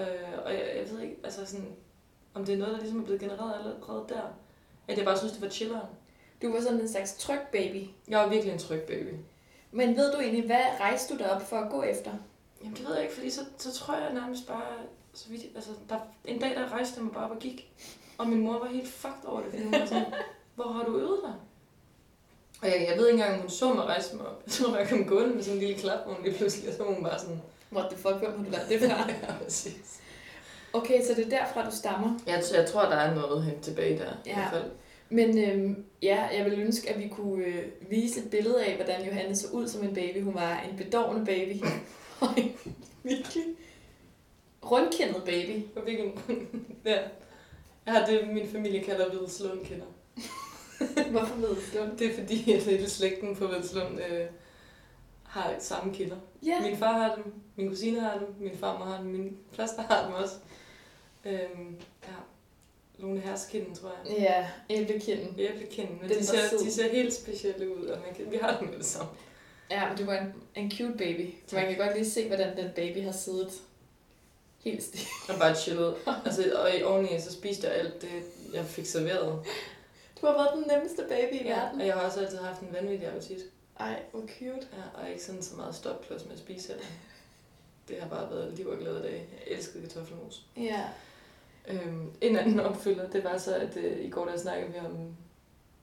Øh, 0.00 0.44
og 0.44 0.52
jeg, 0.52 0.72
jeg 0.76 0.90
ved 0.90 1.00
ikke, 1.00 1.16
altså 1.24 1.46
sådan, 1.46 1.76
om 2.34 2.44
det 2.44 2.54
er 2.54 2.58
noget, 2.58 2.74
der 2.74 2.80
ligesom 2.80 3.00
er 3.00 3.04
blevet 3.04 3.20
genereret 3.20 3.54
allerede 3.58 4.04
der. 4.08 4.22
At 4.88 4.96
jeg 4.96 5.04
bare 5.04 5.18
synes, 5.18 5.32
det 5.32 5.42
var 5.42 5.48
chilleren. 5.48 5.88
Du 6.42 6.52
var 6.52 6.60
sådan 6.60 6.80
en 6.80 6.88
slags 6.88 7.14
tryg 7.14 7.40
baby. 7.52 7.86
Jeg 8.08 8.18
var 8.18 8.28
virkelig 8.28 8.52
en 8.52 8.58
tryg 8.58 8.80
baby. 8.80 9.14
Men 9.70 9.96
ved 9.96 10.12
du 10.12 10.20
egentlig, 10.20 10.46
hvad 10.46 10.64
rejste 10.80 11.14
du 11.14 11.18
dig 11.18 11.32
op 11.32 11.42
for 11.42 11.56
at 11.56 11.70
gå 11.70 11.82
efter? 11.82 12.12
Jamen 12.62 12.76
det 12.76 12.86
ved 12.86 12.94
jeg 12.94 13.02
ikke, 13.02 13.14
fordi 13.14 13.30
så, 13.30 13.40
så 13.58 13.72
tror 13.72 13.94
jeg 13.94 14.12
nærmest 14.14 14.46
bare, 14.46 14.72
så 15.12 15.28
vidt, 15.28 15.42
altså 15.54 15.70
der, 15.88 15.98
en 16.24 16.40
dag 16.40 16.56
der 16.56 16.72
rejste 16.72 16.94
jeg 16.96 17.04
mig 17.04 17.12
bare 17.14 17.24
op 17.24 17.30
og 17.30 17.38
gik. 17.38 17.72
Og 18.18 18.28
min 18.28 18.40
mor 18.40 18.58
var 18.58 18.66
helt 18.66 18.88
fucked 18.88 19.24
over 19.24 19.40
det, 19.40 19.50
fordi 19.50 19.62
hun 19.62 19.72
var 19.72 19.86
sådan, 19.86 20.14
hvor 20.54 20.72
har 20.72 20.84
du 20.84 20.98
øvet 20.98 21.20
dig? 21.22 21.34
Og 22.62 22.68
jeg, 22.68 22.86
jeg 22.90 22.98
ved 22.98 23.08
ikke 23.08 23.18
engang, 23.20 23.34
om 23.34 23.40
hun 23.40 23.50
så 23.50 23.72
mig 23.72 23.84
rejse 23.84 24.16
mig 24.16 24.26
op. 24.26 24.42
Jeg 24.46 24.52
tror, 24.52 24.76
jeg 24.76 24.88
kom 24.88 25.04
gående 25.04 25.34
med 25.34 25.42
sådan 25.42 25.60
en 25.60 25.66
lille 25.66 25.80
klap, 25.80 26.04
hvor 26.04 26.14
hun 26.14 26.24
lige 26.24 26.34
pludselig, 26.36 26.68
og 26.68 26.74
så 26.76 26.84
var 26.84 26.92
hun 26.94 27.02
bare 27.02 27.18
sådan, 27.18 27.42
What 27.76 27.90
the 27.90 27.98
fuck, 27.98 28.14
hvem 28.14 28.30
har 28.36 28.44
du 28.44 28.50
lært 28.50 28.68
det 28.68 28.80
fra? 28.80 29.10
ja, 29.22 29.32
præcis. 29.44 30.00
Okay, 30.72 31.02
så 31.04 31.14
det 31.14 31.24
er 31.26 31.38
derfra, 31.38 31.70
du 31.70 31.76
stammer. 31.76 32.18
Jeg, 32.26 32.42
jeg 32.54 32.66
tror, 32.66 32.82
der 32.82 32.96
er 32.96 33.14
noget 33.14 33.44
hen 33.44 33.60
tilbage 33.60 33.98
der, 33.98 34.10
i 34.24 34.28
Ja. 34.28 34.34
hvert 34.34 34.50
fald. 34.52 34.70
Men 35.08 35.38
øhm, 35.38 35.84
ja, 36.02 36.28
jeg 36.36 36.44
ville 36.44 36.58
ønske, 36.64 36.90
at 36.90 36.98
vi 37.02 37.08
kunne 37.08 37.44
øh, 37.44 37.64
vise 37.90 38.20
et 38.20 38.30
billede 38.30 38.64
af, 38.64 38.74
hvordan 38.76 39.04
Johanne 39.06 39.36
så 39.36 39.46
ud 39.52 39.68
som 39.68 39.84
en 39.84 39.94
baby. 39.94 40.22
Hun 40.22 40.34
var 40.34 40.60
en 40.70 40.76
bedårende 40.76 41.24
baby. 41.26 41.64
Og 42.20 42.28
en 42.36 42.52
virkelig 43.02 43.44
rundkendet 44.70 45.22
baby. 45.24 45.62
Og 45.76 45.82
hvilken, 45.82 46.12
ja. 46.84 46.98
Jeg 47.86 47.94
har 47.94 48.06
det, 48.06 48.28
min 48.32 48.48
familie 48.48 48.82
kalder 48.82 49.08
hvide 49.10 49.30
slåenkinder. 49.30 49.86
Hvorfor 51.10 51.34
Vedelslund? 51.34 51.96
Det 51.98 52.06
er 52.10 52.14
fordi, 52.14 52.52
at 52.52 52.62
hele 52.62 52.90
slægten 52.90 53.36
på 53.36 53.46
Vedslund 53.46 53.98
øh, 54.10 54.26
har 55.22 55.54
samme 55.58 55.94
kilder. 55.94 56.16
Ja. 56.46 56.60
Min 56.60 56.76
far 56.76 56.92
har 56.92 57.14
dem, 57.14 57.34
min 57.56 57.68
kusine 57.68 58.00
har 58.00 58.18
dem, 58.18 58.34
min 58.40 58.56
farmor 58.58 58.84
har 58.84 58.96
dem, 58.98 59.06
min 59.06 59.38
faster 59.52 59.82
har 59.82 60.04
dem 60.06 60.14
også. 60.14 60.34
Øhm, 61.24 61.76
ja. 62.02 62.12
Lone 62.98 63.20
Herskinden, 63.20 63.74
tror 63.74 63.92
jeg. 64.04 64.18
Ja, 64.18 64.48
æblekinden. 64.70 65.34
Æblekinden, 65.40 65.98
men 66.00 66.10
Den 66.10 66.18
de 66.18 66.26
ser, 66.26 66.58
de 66.64 66.72
ser 66.72 66.90
helt 66.90 67.14
specielle 67.14 67.76
ud, 67.76 67.86
og 67.86 68.00
man 68.06 68.14
kan, 68.14 68.30
vi 68.30 68.36
har 68.36 68.58
dem 68.58 68.68
med 68.68 68.78
det 68.78 68.86
samme. 68.86 69.10
Ja, 69.70 69.88
men 69.88 69.98
det 69.98 70.06
var 70.06 70.16
en, 70.16 70.34
en 70.54 70.70
cute 70.70 70.98
baby. 70.98 71.34
Man 71.52 71.66
kan 71.66 71.76
godt 71.76 71.96
lige 71.96 72.10
se, 72.10 72.26
hvordan 72.26 72.56
den 72.56 72.70
baby 72.76 73.04
har 73.04 73.12
siddet 73.12 73.50
helt 74.58 74.82
stift. 74.82 75.08
Og 75.28 75.38
bare 75.38 75.54
chillet. 75.54 75.94
Altså, 76.24 76.52
og 76.62 76.78
i 76.78 76.82
oveni, 76.82 77.20
så 77.20 77.32
spiste 77.32 77.66
jeg 77.66 77.76
alt 77.76 78.02
det, 78.02 78.10
jeg 78.54 78.64
fik 78.64 78.86
serveret. 78.86 79.44
Du 80.20 80.26
har 80.26 80.32
været 80.32 80.50
den 80.54 80.64
nemmeste 80.76 81.02
baby 81.08 81.34
i 81.34 81.44
Ja, 81.48 81.60
verden. 81.60 81.80
og 81.80 81.86
jeg 81.86 81.94
har 81.94 82.00
også 82.06 82.20
altid 82.20 82.38
haft 82.38 82.60
en 82.60 82.72
vanvittig 82.72 83.08
appetit. 83.08 83.38
Ej, 83.80 84.02
hvor 84.10 84.20
cute. 84.20 84.66
Ja, 84.76 85.00
og 85.02 85.10
ikke 85.10 85.24
sådan 85.24 85.42
så 85.42 85.56
meget 85.56 85.74
stopklods 85.74 86.24
med 86.24 86.32
at 86.32 86.38
spise 86.38 86.68
heller. 86.68 86.84
Det 87.88 87.96
har 88.00 88.08
bare 88.08 88.30
været 88.30 88.52
liv 88.56 88.66
og 88.66 88.78
glæde 88.78 89.02
dag. 89.02 89.28
Jeg 89.46 89.56
elskede 89.56 89.82
kartoffelmos. 89.82 90.42
Ja. 90.56 90.84
Øhm, 91.68 92.10
en 92.20 92.36
anden 92.36 92.60
opfylder, 92.60 93.10
det 93.10 93.24
var 93.24 93.38
så, 93.38 93.54
at 93.54 93.76
øh, 93.76 94.04
i 94.04 94.10
går 94.10 94.24
der 94.24 94.38
snakkede 94.38 94.72
vi 94.72 94.78
om... 94.78 95.16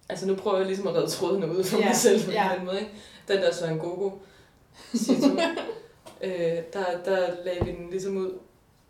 Altså 0.09 0.27
nu 0.27 0.35
prøver 0.35 0.57
jeg 0.57 0.65
ligesom 0.65 0.87
at 0.87 0.95
redde 0.95 1.07
trådene 1.09 1.57
ud 1.57 1.63
for 1.63 1.77
Ja, 1.77 1.85
mig 1.85 1.95
selv 1.95 2.25
på 2.25 2.31
ja. 2.31 2.51
den 2.57 2.65
måde, 2.65 2.79
ikke? 2.79 2.91
Den 3.27 3.37
der 3.37 3.53
Søren 3.53 3.79
Gogo, 3.79 4.09
øh, 6.21 6.57
der, 6.73 7.03
der 7.05 7.43
lagde 7.45 7.65
vi 7.65 7.71
den 7.71 7.89
ligesom 7.89 8.17
ud, 8.17 8.31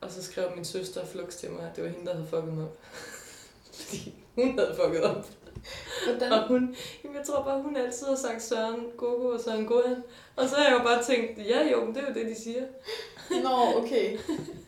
og 0.02 0.12
så 0.12 0.24
skrev 0.24 0.56
min 0.56 0.66
søster 0.66 1.06
flux 1.06 1.36
til 1.36 1.52
mig, 1.52 1.70
at 1.70 1.76
det 1.76 1.84
var 1.84 1.90
hende, 1.90 2.06
der 2.06 2.14
havde 2.14 2.28
fucket 2.28 2.54
mig 2.54 2.64
op. 2.64 2.78
Fordi 3.74 4.14
hun 4.36 4.60
havde 4.60 4.76
fucket 4.84 5.04
op. 5.04 5.26
Hvordan? 6.08 6.32
Og 6.32 6.48
hun, 6.48 6.76
jamen 7.04 7.18
jeg 7.18 7.26
tror 7.26 7.44
bare, 7.44 7.62
hun 7.62 7.78
altid 7.78 8.08
har 8.08 8.16
sagt 8.16 8.44
Søren 8.44 8.86
Gogo 8.98 9.28
og 9.28 9.40
Søren 9.40 9.66
Gohan. 9.66 10.04
Og 10.36 10.50
så 10.50 10.56
har 10.56 10.64
jeg 10.64 10.74
jo 10.80 10.84
bare 10.84 11.04
tænkt, 11.04 11.38
ja 11.38 11.70
jo, 11.72 11.86
men 11.86 11.96
det 11.96 12.04
er 12.04 12.08
jo 12.08 12.14
det, 12.14 12.36
de 12.36 12.42
siger. 12.42 12.62
Nå, 13.44 13.84
okay. 13.84 14.18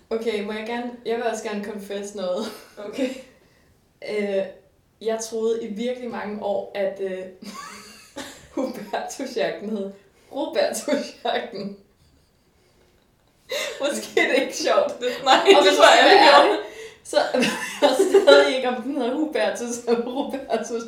Okay, 0.09 0.45
må 0.45 0.51
jeg 0.51 0.67
gerne... 0.67 0.91
Jeg 1.05 1.15
vil 1.15 1.23
også 1.23 1.43
gerne 1.43 1.65
confess 1.65 2.15
noget. 2.15 2.45
Okay. 2.77 3.09
Øh, 4.09 4.45
jeg 5.01 5.19
troede 5.19 5.63
i 5.63 5.67
virkelig 5.67 6.09
mange 6.09 6.43
år, 6.43 6.71
at 6.75 6.99
øh, 7.01 7.19
Hubertusjagten 8.55 9.69
hed 9.69 9.91
Robertusjagten. 10.31 11.77
Måske 13.81 14.21
er 14.21 14.33
det 14.33 14.41
ikke 14.41 14.57
sjovt. 14.57 14.99
Det, 14.99 15.07
nej, 15.23 15.39
Og 15.57 15.63
det 15.63 15.77
var 15.77 15.93
jeg 16.01 16.11
jeg 16.11 16.59
Så 17.05 17.17
jeg 17.81 17.89
stadig 18.09 18.55
ikke, 18.55 18.69
om 18.69 18.81
den 18.81 18.95
hedder 18.97 19.13
Hubertus 19.15 19.77
eller 19.87 20.05
Robertus. 20.05 20.81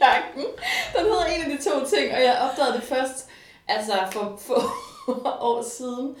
Jagten. 0.00 0.44
Den 0.96 1.04
hedder 1.04 1.24
en 1.24 1.42
af 1.42 1.58
de 1.58 1.64
to 1.70 1.86
ting, 1.86 2.14
og 2.14 2.22
jeg 2.22 2.48
opdagede 2.50 2.74
det 2.74 2.82
først 2.82 3.28
altså 3.68 3.92
for 4.12 4.36
få 4.40 4.54
år 5.50 5.62
siden, 5.62 6.16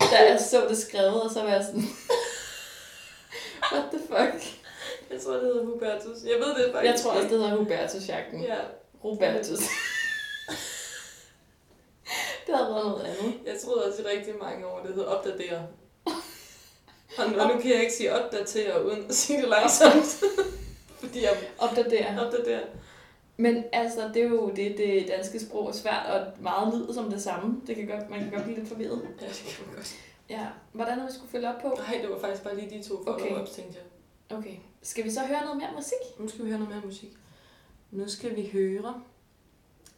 da 0.00 0.30
jeg 0.30 0.40
så 0.40 0.66
det 0.68 0.78
skrevet, 0.78 1.22
og 1.22 1.30
så 1.30 1.42
var 1.42 1.50
jeg 1.50 1.64
sådan, 1.64 1.82
what 3.72 3.84
the 3.92 4.00
fuck? 4.00 4.56
Jeg 5.10 5.20
tror, 5.20 5.32
det 5.32 5.42
hedder 5.42 5.64
Hubertus. 5.64 6.16
Jeg 6.24 6.38
ved 6.38 6.54
det 6.54 6.72
faktisk 6.72 6.92
Jeg 6.92 7.00
tror 7.00 7.10
også, 7.10 7.22
det 7.22 7.30
hedder 7.30 7.56
Hubertus-jagten. 7.56 8.42
Ja, 8.42 8.56
Robertus. 9.04 9.58
det 12.46 12.54
havde 12.56 12.74
været 12.74 12.86
noget 12.86 13.04
andet. 13.04 13.34
jeg 13.46 13.60
troede 13.64 13.84
også 13.84 14.02
i 14.02 14.06
rigtig 14.16 14.34
mange 14.42 14.66
år, 14.66 14.80
det 14.86 14.94
hed 14.94 15.04
opdatere. 15.04 15.66
Og 17.18 17.30
nu, 17.30 17.36
nu 17.36 17.60
kan 17.60 17.70
jeg 17.70 17.80
ikke 17.80 17.92
sige 17.92 18.14
opdatere 18.24 18.86
uden 18.86 19.04
at 19.08 19.14
sige 19.14 19.40
det 19.40 19.48
langsomt. 19.48 20.22
Fordi 21.00 21.22
jeg 21.22 21.36
Opdatere. 21.58 22.26
opdaterer. 22.26 22.60
Men 23.36 23.64
altså, 23.72 24.10
det 24.14 24.22
er 24.22 24.28
jo 24.28 24.50
det, 24.56 24.78
det 24.78 25.08
danske 25.08 25.40
sprog 25.40 25.68
er 25.68 25.72
svært, 25.72 26.06
og 26.06 26.26
meget 26.42 26.74
lyder 26.74 26.92
som 26.92 27.10
det 27.10 27.22
samme. 27.22 27.60
Det 27.66 27.76
kan 27.76 27.86
godt, 27.86 28.10
man 28.10 28.20
kan 28.20 28.30
godt 28.30 28.44
blive 28.44 28.58
lidt 28.58 28.68
forvirret. 28.68 29.02
Ja, 29.20 29.26
det 29.26 29.54
kan 29.56 29.66
man 29.66 29.74
godt. 29.76 29.96
Ja. 30.30 30.46
Hvordan 30.72 30.98
har 30.98 31.06
vi 31.06 31.12
skulle 31.12 31.30
følge 31.30 31.48
op 31.48 31.60
på? 31.62 31.68
Nej, 31.88 31.98
det 32.02 32.10
var 32.10 32.18
faktisk 32.18 32.42
bare 32.44 32.56
lige 32.56 32.78
de 32.78 32.88
to 32.88 32.94
Okay. 33.06 33.24
follow-ups, 33.26 33.54
tænkte 33.54 33.78
jeg. 33.78 34.38
Okay. 34.38 34.54
Skal 34.82 35.04
vi 35.04 35.10
så 35.10 35.20
høre 35.20 35.40
noget 35.40 35.56
mere 35.56 35.70
musik? 35.76 36.18
Nu 36.18 36.28
skal 36.28 36.44
vi 36.44 36.50
høre 36.50 36.58
noget 36.58 36.74
mere 36.74 36.86
musik. 36.86 37.10
Nu 37.90 38.08
skal 38.08 38.36
vi 38.36 38.50
høre... 38.52 39.02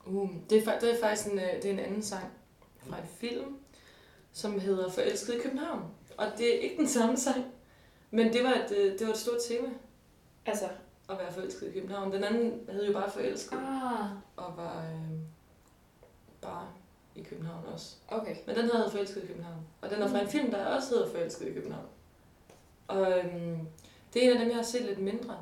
Uh, 0.06 0.30
det, 0.50 0.68
er, 0.68 0.78
det 0.78 0.90
er 0.94 1.00
faktisk 1.00 1.28
en, 1.28 1.38
øh, 1.38 1.44
det 1.56 1.64
er 1.64 1.70
en 1.70 1.78
anden 1.78 2.02
sang 2.02 2.24
fra 2.88 2.96
en 2.96 3.04
film, 3.18 3.56
som 4.32 4.60
hedder 4.60 4.90
Forelsket 4.90 5.34
i 5.34 5.38
København. 5.38 5.80
Og 6.18 6.26
det 6.38 6.56
er 6.56 6.60
ikke 6.60 6.76
den 6.76 6.88
samme 6.88 7.16
sang, 7.16 7.44
men 8.10 8.32
det 8.32 8.44
var 8.44 8.50
et, 8.54 8.72
øh, 8.76 8.98
det 8.98 9.06
var 9.06 9.12
et 9.12 9.18
stort 9.18 9.38
tema 9.48 9.68
Altså. 10.46 10.68
at 11.10 11.18
være 11.18 11.32
forelsket 11.32 11.68
i 11.68 11.72
København. 11.72 12.12
Den 12.12 12.24
anden 12.24 12.60
hed 12.70 12.86
jo 12.86 12.92
bare 12.92 13.10
Forelsket 13.10 13.56
Ah. 13.58 14.10
og 14.36 14.56
var 14.56 14.82
øh, 14.84 15.18
bare 16.42 16.68
i 17.14 17.22
København 17.22 17.64
også. 17.66 17.96
Okay. 18.08 18.36
Men 18.46 18.56
den 18.56 18.64
hedder 18.64 18.90
Forelsket 18.90 19.24
i 19.24 19.26
København. 19.26 19.66
Og 19.80 19.90
den 19.90 20.02
er 20.02 20.08
fra 20.08 20.20
en 20.20 20.28
film, 20.28 20.50
der 20.50 20.66
også 20.66 20.88
hedder 20.94 21.10
Forelsket 21.10 21.48
i 21.48 21.52
København. 21.52 21.86
Og 22.88 23.18
øhm, 23.18 23.58
det 24.14 24.24
er 24.26 24.30
en 24.30 24.36
af 24.36 24.38
dem, 24.38 24.48
jeg 24.48 24.56
har 24.56 24.62
set 24.62 24.82
lidt 24.82 24.98
mindre. 24.98 25.38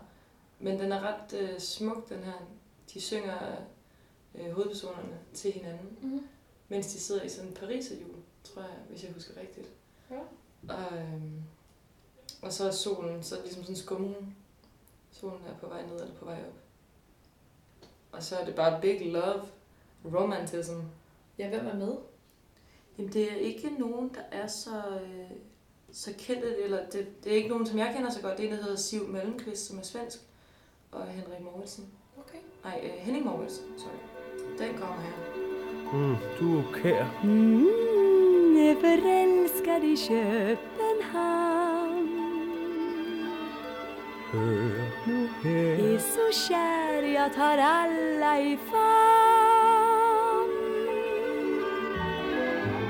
Men 0.58 0.78
den 0.80 0.92
er 0.92 1.00
ret 1.00 1.40
øh, 1.40 1.58
smuk, 1.60 2.08
den 2.08 2.18
her. 2.24 2.32
De 2.94 3.00
synger 3.00 3.38
øh, 4.34 4.50
hovedpersonerne 4.52 5.18
til 5.34 5.52
hinanden, 5.52 5.98
Mm-hmm. 6.02 6.26
mens 6.68 6.86
de 6.92 7.00
sidder 7.00 7.22
i 7.22 7.28
sådan 7.28 7.48
en 7.48 7.54
pariserhjul, 7.56 8.14
tror 8.44 8.62
jeg, 8.62 8.70
hvis 8.88 9.04
jeg 9.04 9.12
husker 9.12 9.40
rigtigt. 9.40 9.68
Ja. 10.10 10.16
Og, 10.68 10.98
øhm, 10.98 11.42
og 12.42 12.52
så 12.52 12.66
er 12.66 12.70
solen 12.70 13.22
så 13.22 13.36
ligesom 13.42 13.62
sådan 13.62 13.76
skummen. 13.76 14.36
Solen 15.10 15.40
er 15.46 15.54
på 15.60 15.66
vej 15.66 15.86
ned 15.86 16.00
eller 16.00 16.14
på 16.14 16.24
vej 16.24 16.38
op. 16.48 16.54
Og 18.12 18.22
så 18.22 18.36
er 18.36 18.44
det 18.44 18.54
bare 18.54 18.80
big 18.80 19.12
love, 19.12 19.42
romantism. 20.04 20.76
Ja, 21.38 21.48
hvem 21.48 21.66
er 21.66 21.74
med? 21.74 21.94
Jamen, 22.98 23.12
det 23.12 23.32
er 23.32 23.36
ikke 23.36 23.70
nogen, 23.78 24.14
der 24.14 24.38
er 24.38 24.46
så, 24.46 24.82
øh, 25.02 25.30
så 25.92 26.14
kendte, 26.18 26.62
eller 26.62 26.90
det, 26.90 27.24
det 27.24 27.32
er 27.32 27.36
ikke 27.36 27.48
nogen, 27.48 27.66
som 27.66 27.78
jeg 27.78 27.92
kender 27.96 28.10
så 28.10 28.20
godt. 28.20 28.38
Det 28.38 28.44
er 28.44 28.48
en, 28.48 28.56
der 28.56 28.62
hedder 28.62 28.76
Siv 28.76 29.08
Malmqvist, 29.08 29.66
som 29.66 29.78
er 29.78 29.82
svensk, 29.82 30.18
og 30.92 31.06
Henrik 31.06 31.40
Moritsen. 31.40 31.88
Okay. 32.18 32.38
Nej, 32.64 32.80
øh, 32.84 32.90
Henning 32.90 33.24
Moritsen, 33.24 33.64
sorry. 33.78 34.58
Den 34.58 34.78
kommer 34.78 35.00
her. 35.00 35.12
Mm, 35.92 36.16
du 36.40 36.58
er 36.58 36.72
kær. 36.74 37.20
Mm, 37.24 37.99
är 38.60 38.74
förälskad 38.74 39.84
i 39.84 39.96
Köpenhamn 39.96 41.60
Hør 44.32 44.90
nu 45.06 45.28
her. 45.42 45.94
Är 45.94 45.98
så 45.98 46.32
kär 46.48 47.02
jag 47.02 47.34
tar 47.34 47.58
alla 47.58 48.40
i 48.40 48.58
famn 48.70 48.80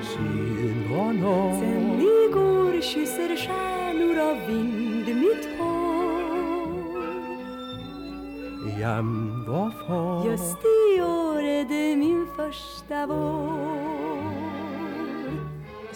Siden 0.02 0.84
hvornår? 0.88 1.60
Sen 1.60 2.00
igår 2.00 2.80
kysser 2.80 3.36
stjärnor 3.36 4.18
av 4.18 4.36
vind 4.46 5.16
mitt 5.16 5.58
hår 5.58 5.80
Jamen, 8.80 9.44
hvorfor? 9.46 10.30
Just 10.30 10.58
i 10.64 11.02
år 11.02 11.42
är 11.42 11.64
det 11.64 11.96
min 11.96 12.26
första 12.36 13.06
vår 13.06 13.99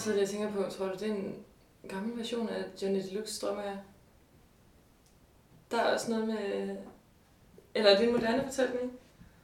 sidder 0.04 0.22
og 0.22 0.28
tænker 0.28 0.52
på, 0.52 0.62
tror 0.70 0.86
du, 0.86 0.92
det 0.92 1.10
er 1.10 1.14
en 1.14 1.34
gammel 1.88 2.18
version 2.18 2.48
af 2.48 2.64
Johnny 2.82 3.02
Deluxe 3.02 3.34
Strømmer? 3.34 3.62
Der 5.70 5.78
er 5.78 5.92
også 5.94 6.10
noget 6.10 6.26
med... 6.26 6.76
Eller 7.74 7.90
er 7.90 7.98
det 7.98 8.06
en 8.08 8.12
moderne 8.12 8.44
fortælling? 8.44 8.92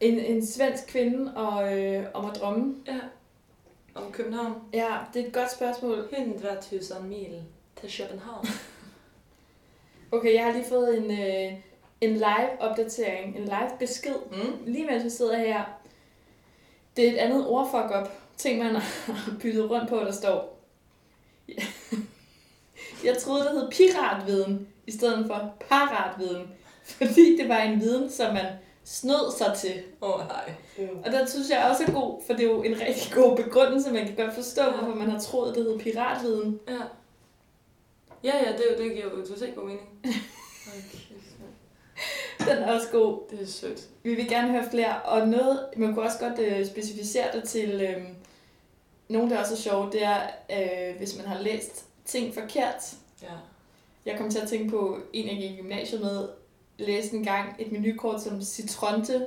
En, 0.00 0.18
en 0.18 0.46
svensk 0.46 0.86
kvinde 0.88 1.36
og, 1.36 1.78
øh, 1.78 2.06
om 2.14 2.30
at 2.30 2.36
drømme. 2.36 2.76
Ja. 2.86 2.98
Om 3.94 4.12
København. 4.12 4.54
Ja, 4.72 4.98
det 5.14 5.22
er 5.22 5.26
et 5.26 5.32
godt 5.32 5.52
spørgsmål. 5.52 6.08
100.000 6.12 7.02
mil 7.02 7.42
til 7.80 8.06
København. 8.06 8.46
Okay, 10.12 10.34
jeg 10.34 10.44
har 10.44 10.52
lige 10.52 10.64
fået 10.68 10.98
en, 10.98 11.10
øh, 11.10 11.58
en 12.00 12.14
live-opdatering, 12.14 13.36
en 13.36 13.44
live-besked, 13.44 14.14
Mm. 14.30 14.64
lige 14.72 14.86
mens 14.86 15.04
vi 15.04 15.10
sidder 15.10 15.38
her. 15.38 15.64
Det 16.96 17.08
er 17.08 17.12
et 17.12 17.16
andet 17.16 17.46
ordfuck 17.46 17.90
op. 17.90 18.19
Ting, 18.42 18.58
man 18.58 18.74
har 18.74 18.84
byttet 19.42 19.70
rundt 19.70 19.88
på, 19.88 19.96
der 19.96 20.12
står. 20.12 20.60
Jeg 23.04 23.18
troede, 23.18 23.44
det 23.44 23.52
hed 23.52 23.70
piratviden, 23.70 24.68
i 24.86 24.92
stedet 24.92 25.26
for 25.26 25.54
paratviden. 25.68 26.48
Fordi 26.84 27.36
det 27.36 27.48
var 27.48 27.56
en 27.58 27.80
viden, 27.80 28.10
som 28.10 28.34
man 28.34 28.46
snød 28.84 29.36
sig 29.38 29.54
til. 29.58 29.82
Åh, 30.02 30.14
oh, 30.14 30.26
nej. 30.28 30.54
Og 31.04 31.12
den 31.12 31.28
synes 31.28 31.50
jeg 31.50 31.66
også 31.70 31.84
er 31.84 31.92
god, 31.92 32.22
for 32.26 32.32
det 32.32 32.42
er 32.44 32.48
jo 32.50 32.62
en 32.62 32.80
rigtig 32.80 33.12
god 33.14 33.36
begrundelse. 33.36 33.92
Man 33.92 34.06
kan 34.06 34.16
godt 34.16 34.34
forstå, 34.34 34.62
Ja. 34.62 34.70
hvorfor 34.70 34.94
man 34.94 35.10
har 35.10 35.18
troet, 35.20 35.54
det 35.54 35.64
hed 35.64 35.78
piratviden. 35.78 36.60
Ja. 36.68 36.80
Ja, 38.24 38.36
ja, 38.36 38.52
det, 38.52 38.64
er 38.72 38.76
det 38.82 38.94
giver 38.94 39.04
jo 39.04 39.26
totalt 39.26 39.54
god 39.54 39.64
mening. 39.64 39.88
Mand. 40.04 40.08
Den 42.38 42.58
er 42.58 42.72
også 42.72 42.86
god. 42.92 43.18
Det 43.30 43.42
er 43.42 43.46
sødt. 43.46 43.88
Vi 44.02 44.14
vil 44.14 44.28
gerne 44.28 44.50
høre 44.50 44.70
flere, 44.70 45.02
og 45.02 45.28
noget, 45.28 45.60
man 45.76 45.94
kunne 45.94 46.04
også 46.04 46.18
godt 46.18 46.38
øh, 46.38 46.66
specificere 46.66 47.26
det 47.32 47.44
til 47.44 47.80
øh, 47.80 48.02
nogen, 49.10 49.30
der 49.30 49.38
også 49.38 49.54
er 49.54 49.58
sjove, 49.58 49.90
det 49.92 50.02
er, 50.04 50.20
øh, 50.50 50.96
hvis 50.96 51.16
man 51.16 51.26
har 51.26 51.42
læst 51.42 51.84
ting 52.04 52.34
forkert. 52.34 52.94
Ja. 53.22 53.28
Jeg 54.06 54.18
kom 54.18 54.30
til 54.30 54.38
at 54.38 54.48
tænke 54.48 54.70
på 54.70 54.98
en, 55.12 55.28
jeg 55.28 55.36
gik 55.36 55.50
i 55.50 55.56
gymnasiet 55.56 56.00
med, 56.00 56.28
læste 56.78 57.16
en 57.16 57.24
gang 57.24 57.56
et 57.58 57.72
menukort 57.72 58.22
som 58.22 58.42
citronte. 58.42 59.26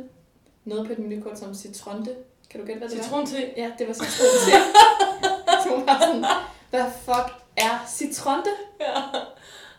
Noget 0.66 0.88
på 0.88 0.94
et 0.94 1.00
menukort 1.00 1.40
som 1.40 1.56
citronte. 1.56 2.16
Kan 2.50 2.60
du 2.60 2.66
gætte, 2.66 2.80
hvad 2.80 2.90
det 2.90 2.98
var? 2.98 3.04
Citron 3.04 3.26
te. 3.26 3.54
Ja, 3.58 3.72
det 3.80 3.88
var 3.88 3.94
citronte. 3.94 4.52
så 5.64 5.70
hun 5.76 5.86
var 5.86 6.00
sådan, 6.00 6.26
hvad 6.70 6.86
fuck 7.02 7.44
er 7.58 7.86
citronte? 7.90 8.50
Ja. 8.80 9.00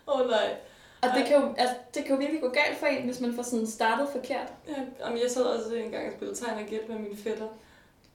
Åh 0.08 0.20
oh, 0.20 0.30
nej. 0.30 0.54
Og 1.02 1.08
det 1.16 1.26
kan, 1.26 1.40
jo, 1.40 1.54
altså, 1.56 1.76
det 1.94 2.04
kan 2.04 2.12
jo 2.14 2.18
virkelig 2.18 2.42
gå 2.42 2.48
galt 2.48 2.78
for 2.78 2.86
en, 2.86 3.04
hvis 3.04 3.20
man 3.20 3.34
får 3.34 3.42
sådan 3.42 3.66
startet 3.66 4.08
forkert. 4.12 4.52
Ja, 4.68 5.06
jamen, 5.06 5.22
jeg 5.22 5.30
sad 5.30 5.42
også 5.42 5.74
en 5.74 5.90
gang 5.90 6.06
og 6.06 6.12
spillede 6.16 6.38
tegn 6.38 6.58
og 6.58 6.66
gæt 6.70 6.88
med 6.88 6.98
min 6.98 7.16
fætter. 7.16 7.48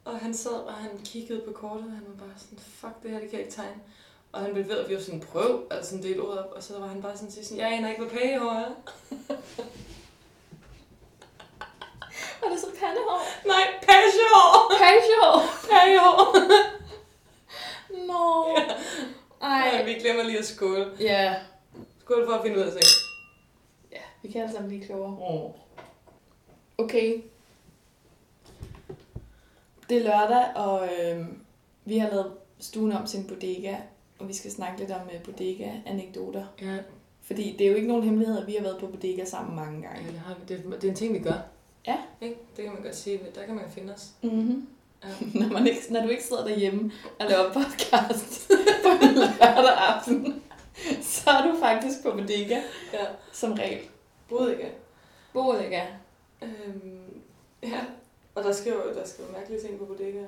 Og 0.06 0.20
han 0.20 0.34
sad, 0.34 0.52
og 0.52 0.74
han 0.74 0.90
kiggede 1.06 1.42
på 1.42 1.52
kortet, 1.52 1.86
og 1.86 1.92
han 1.92 2.04
var 2.08 2.26
bare 2.26 2.38
sådan, 2.38 2.60
fuck 2.60 2.94
det 3.04 3.12
her, 3.12 3.20
det 3.20 3.30
kan 3.30 3.40
jeg 3.40 3.46
ikke 3.46 3.56
tegne. 3.56 3.82
Og 4.32 4.42
han 4.42 4.54
blev 4.54 4.68
ved, 4.68 4.78
at 4.78 4.90
vi 4.90 4.96
var 4.96 5.02
sådan, 5.02 5.20
prøv, 5.20 5.68
altså 5.72 5.96
en 5.96 6.04
del 6.04 6.22
ord 6.22 6.38
op. 6.38 6.52
Og 6.56 6.64
så 6.64 6.80
var 6.80 6.88
han 6.88 7.02
bare 7.02 7.18
sådan, 7.18 7.32
sådan 7.32 7.58
jeg 7.58 7.74
aner 7.74 7.90
ikke, 7.90 8.02
hvad 8.02 8.12
pagehår 8.12 8.52
er. 8.52 8.72
Og 12.42 12.52
det 12.52 12.60
så 12.60 12.68
pandehår. 12.80 13.48
Nej, 13.48 13.64
pagehår! 13.82 14.72
Pagehår. 14.78 15.42
Pagehår! 15.70 16.36
Nå. 18.08 18.58
Ej, 19.42 19.70
Ej. 19.70 19.86
vi 19.86 19.94
glemmer 19.94 20.24
lige 20.24 20.40
at 20.40 20.46
skåle. 20.46 20.92
Ja. 21.00 21.36
Skål 22.00 22.26
for 22.26 22.34
at 22.34 22.42
finde 22.44 22.58
ud 22.58 22.62
af 22.64 22.72
ting. 22.72 22.86
Ja, 23.92 24.02
vi 24.22 24.32
kan 24.32 24.42
alle 24.42 24.54
sammen 24.54 24.70
blive 24.70 24.86
klogere. 24.86 25.18
Oh. 25.22 25.52
Okay. 26.78 27.22
Det 29.90 29.98
er 29.98 30.04
lørdag, 30.04 30.56
og 30.56 30.88
øh, 30.88 31.26
vi 31.86 31.98
har 31.98 32.10
lavet 32.10 32.32
stuen 32.60 32.92
om 32.92 33.06
til 33.06 33.20
en 33.20 33.28
bodega, 33.28 33.76
og 34.20 34.28
vi 34.28 34.34
skal 34.34 34.52
snakke 34.52 34.80
lidt 34.80 34.92
om 34.92 35.02
øh, 35.14 35.24
bodega-anekdoter. 35.24 36.46
Ja, 36.62 36.78
Fordi 37.22 37.56
det 37.58 37.66
er 37.68 37.70
jo 37.72 37.76
ikke 37.76 37.88
nogen 37.88 38.04
hemmelighed, 38.04 38.38
at 38.42 38.48
vi 38.48 38.54
har 38.56 38.62
været 38.64 38.78
på 38.80 38.88
bodega 38.88 39.26
sammen 39.26 39.56
mange 39.56 39.82
gange. 39.82 40.08
det, 40.12 40.20
har 40.20 40.36
vi. 40.36 40.56
Det, 40.56 40.64
det 40.82 40.84
er 40.84 40.90
en 40.90 40.96
ting, 40.96 41.14
vi 41.14 41.20
gør. 41.20 41.38
Ja. 41.88 41.98
Ikke? 42.22 42.36
Det 42.56 42.64
kan 42.66 42.74
man 42.74 42.84
godt 42.84 42.96
sige. 42.96 43.20
Der 43.36 43.46
kan 43.46 43.56
man 43.56 43.66
finde 43.70 43.94
os. 43.94 44.10
Mm-hmm. 44.24 44.68
Ja. 45.04 45.10
når, 45.40 45.48
man 45.54 45.68
ikke, 45.68 45.80
når 45.90 46.02
du 46.02 46.08
ikke 46.08 46.24
sidder 46.24 46.46
derhjemme 46.48 46.92
og 47.20 47.26
laver 47.30 47.54
podcast 47.54 48.50
på 48.84 48.90
en 49.06 49.14
lørdag 49.16 49.78
aften, 49.78 50.42
så 51.02 51.30
er 51.30 51.52
du 51.52 51.60
faktisk 51.60 52.04
på 52.04 52.12
bodega, 52.12 52.62
Ja. 52.94 53.06
som 53.32 53.54
regel. 53.54 53.80
Bodega. 54.30 54.68
Bodega. 55.34 55.82
Øhm, 56.42 57.22
ja. 57.64 57.80
Og 58.40 58.46
der 58.46 58.52
sker 58.54 58.74
jo, 58.74 58.94
der 58.94 59.06
sker 59.08 59.24
jo 59.24 59.32
mærkelige 59.32 59.62
ting 59.62 59.80
på 59.80 59.86
bodega. 59.86 60.24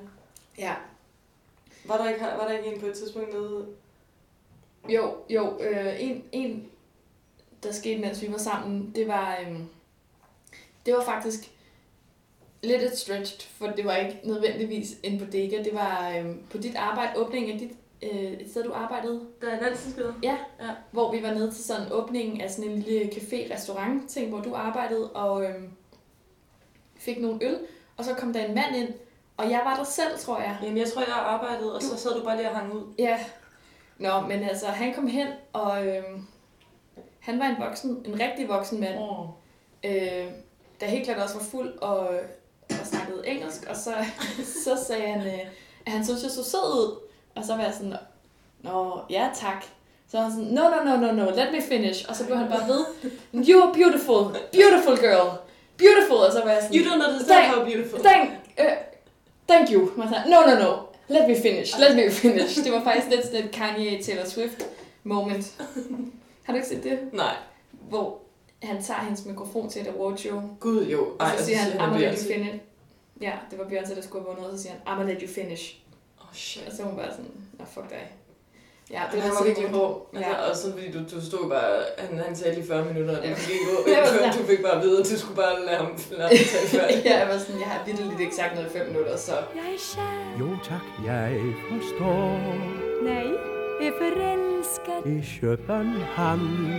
Ja. 0.58 0.74
Var 1.84 1.96
der 1.96 2.08
ikke, 2.08 2.20
var 2.20 2.48
der 2.48 2.58
ikke 2.58 2.74
en 2.74 2.80
på 2.80 2.86
et 2.86 2.94
tidspunkt 2.94 3.32
nede? 3.34 3.66
Jo, 4.88 5.14
jo. 5.30 5.58
Øh, 5.60 6.02
en, 6.02 6.24
en, 6.32 6.70
der 7.62 7.72
skete, 7.72 8.00
mens 8.00 8.22
vi 8.22 8.32
var 8.32 8.38
sammen, 8.38 8.92
det 8.94 9.08
var, 9.08 9.38
øh, 9.40 9.58
det 10.86 10.94
var 10.94 11.04
faktisk 11.04 11.50
lidt 12.62 12.82
et 12.82 12.98
stretched, 12.98 13.40
for 13.40 13.66
det 13.66 13.84
var 13.84 13.96
ikke 13.96 14.20
nødvendigvis 14.24 14.96
en 15.02 15.18
bodega. 15.18 15.62
Det 15.62 15.74
var 15.74 16.16
øh, 16.18 16.36
på 16.50 16.58
dit 16.58 16.74
arbejde, 16.76 17.18
åbningen 17.20 17.52
af 17.52 17.58
dit, 17.58 17.70
øh, 18.02 18.32
et 18.32 18.50
sted, 18.50 18.64
du 18.64 18.72
arbejdede, 18.72 19.26
Der 19.40 19.50
er 19.50 19.60
Nansenskede. 19.60 20.14
hvor 20.90 21.12
vi 21.12 21.22
var 21.22 21.34
nede 21.34 21.50
til 21.50 21.64
sådan 21.64 21.92
åbningen 21.92 22.40
af 22.40 22.50
sådan 22.50 22.70
en 22.70 22.78
lille 22.78 23.12
café-restaurant-ting, 23.12 24.28
hvor 24.28 24.40
du 24.40 24.54
arbejdede, 24.54 25.12
og 25.12 25.44
øh, 25.44 25.62
fik 26.96 27.20
nogle 27.20 27.44
øl, 27.44 27.58
og 27.96 28.04
så 28.04 28.14
kom 28.14 28.32
der 28.32 28.44
en 28.44 28.54
mand 28.54 28.76
ind, 28.76 28.88
og 29.36 29.50
jeg 29.50 29.60
var 29.64 29.76
der 29.76 29.84
selv, 29.84 30.18
tror 30.18 30.38
jeg. 30.38 30.56
Jamen, 30.62 30.78
jeg 30.78 30.88
tror, 30.92 31.00
jeg 31.02 31.14
arbejdede, 31.16 31.74
og 31.74 31.82
så 31.82 31.96
sad 31.96 32.14
du 32.14 32.24
bare 32.24 32.36
lige 32.36 32.50
og 32.50 32.56
hang 32.56 32.72
ud. 32.72 32.82
Ja. 32.98 33.18
Nå, 33.98 34.20
men 34.20 34.42
altså, 34.42 34.66
han 34.66 34.94
kom 34.94 35.06
hen, 35.06 35.26
og 35.52 35.86
øh, 35.86 36.02
han 37.20 37.38
var 37.38 37.44
en 37.46 37.56
voksen, 37.58 38.02
en 38.04 38.20
rigtig 38.20 38.48
voksen 38.48 38.80
mand, 38.80 38.98
Oh. 38.98 39.26
øh, 39.84 40.26
der 40.80 40.86
helt 40.86 41.04
klart 41.04 41.18
også 41.22 41.34
var 41.34 41.44
fuld 41.44 41.78
og, 41.78 41.98
og 42.70 42.86
snakkede 42.86 43.26
engelsk, 43.28 43.66
og 43.70 43.76
så, 43.76 43.94
så 44.64 44.84
sagde 44.86 45.06
han, 45.12 45.26
øh, 45.26 45.40
at 45.86 45.92
han 45.92 46.04
synes, 46.04 46.22
jeg 46.22 46.30
så 46.30 46.44
sød 46.44 46.72
ud. 46.74 46.98
Og 47.34 47.44
så 47.44 47.56
var 47.56 47.62
jeg 47.62 47.72
sådan, 47.74 47.94
nå, 48.60 49.00
ja 49.10 49.30
tak. 49.34 49.64
Så 50.08 50.16
var 50.16 50.24
han 50.24 50.32
sådan, 50.32 50.46
no, 50.46 50.62
no, 50.70 50.84
no, 50.84 50.96
no, 50.96 51.12
no, 51.12 51.30
let 51.30 51.52
me 51.52 51.62
finish. 51.62 52.06
Og 52.08 52.16
så 52.16 52.24
blev 52.26 52.36
han 52.36 52.48
bare 52.48 52.68
ved, 52.68 52.84
you 53.48 53.62
are 53.62 53.72
beautiful, 53.74 54.24
beautiful 54.52 54.98
girl, 54.98 55.30
beautiful. 55.78 56.16
Og 56.16 56.32
så 56.32 56.40
var 56.44 56.50
jeg 56.50 56.62
sådan, 56.62 56.76
You 56.76 56.84
don't 56.88 57.08
understand 57.08 57.44
how 57.44 57.64
beautiful. 57.64 58.00
thank, 58.00 58.30
uh, 58.58 58.64
thank 59.48 59.70
you. 59.72 59.82
Og 60.02 60.08
så, 60.08 60.16
no, 60.26 60.40
no, 60.40 60.54
no, 60.64 60.72
let 61.08 61.28
me 61.28 61.36
finish, 61.42 61.78
let 61.78 61.96
me 61.96 62.10
finish. 62.10 62.58
Det 62.64 62.72
var 62.72 62.82
faktisk 62.84 63.08
lidt 63.10 63.24
sådan 63.24 63.44
et 63.44 63.50
Kanye 63.50 64.02
Taylor 64.02 64.24
Swift 64.24 64.66
moment. 65.04 65.62
Har 66.42 66.52
du 66.52 66.56
ikke 66.56 66.68
set 66.68 66.84
det? 66.84 66.98
Nej. 67.12 67.34
Hvor 67.70 68.18
han 68.62 68.82
tager 68.82 69.00
hendes 69.00 69.24
mikrofon 69.24 69.68
til 69.70 69.82
et 69.82 69.88
awardshow, 69.88 70.42
Gud, 70.60 70.86
jo. 70.86 71.06
og 71.18 71.26
så 71.38 71.44
siger 71.44 71.58
han, 71.58 71.72
I'm 71.80 71.98
let 71.98 72.18
you 72.18 72.34
finish. 72.34 72.54
Ja, 73.20 73.32
det 73.50 73.58
var 73.58 73.64
Beyoncé, 73.64 73.94
der 73.94 74.02
skulle 74.02 74.24
have 74.24 74.34
vundet, 74.34 74.50
og 74.52 74.58
så 74.58 74.62
siger 74.62 74.74
han, 74.84 74.98
I'm 74.98 75.06
let 75.06 75.22
you 75.22 75.28
finish. 75.28 75.76
Oh, 76.20 76.26
shit. 76.34 76.66
Og 76.66 76.72
så 76.72 76.82
var 76.82 76.90
hun 76.90 76.98
bare 76.98 77.10
sådan, 77.10 77.30
nå 77.58 77.64
fuck 77.64 77.90
dig. 77.90 78.12
Ja, 78.92 79.02
Det 79.12 79.22
han 79.22 79.30
var 79.38 79.44
virkelig 79.44 79.70
hård. 79.70 80.08
Altså, 80.14 80.30
Ja. 80.30 80.50
Og 80.50 80.56
så 80.56 80.72
fordi 80.72 80.92
du, 80.92 80.98
du 81.14 81.26
stod 81.30 81.50
bare, 81.50 81.72
han, 81.98 82.18
han 82.18 82.34
talte 82.34 82.60
i 82.60 82.66
40 82.66 82.84
minutter, 82.84 83.18
og 83.18 83.24
Ja. 83.24 83.30
du 83.30 83.34
fik 83.36 83.54
ikke 83.54 83.96
Jeg 83.98 84.06
sådan- 84.08 84.32
Du 84.38 84.44
fik 84.52 84.62
bare 84.62 84.76
at 84.78 84.82
vide, 84.82 85.00
at 85.00 85.06
du 85.10 85.18
skulle 85.18 85.36
bare 85.36 85.64
lade 85.66 85.76
ham, 85.76 85.90
lade 86.10 86.28
ham 86.28 86.36
tale 86.54 86.68
færdigt. 86.80 87.04
ja, 87.08 87.18
jeg 87.20 87.28
var 87.28 87.38
sådan, 87.38 87.60
jeg 87.60 87.68
har 87.68 87.84
virkelig 87.86 88.20
ikke 88.20 88.34
sagt 88.34 88.54
noget 88.54 88.68
i 88.70 88.78
fem 88.78 88.86
minutter, 88.86 89.16
så... 89.16 89.32
Jeg 89.32 89.74
er 89.74 89.78
Jo 90.40 90.48
tak, 90.70 90.84
jeg 91.06 91.30
forstår 91.70 92.28
nej, 93.10 93.28
är 93.86 93.92
förälskad, 94.00 95.02
i 95.06 95.18
København. 95.40 96.72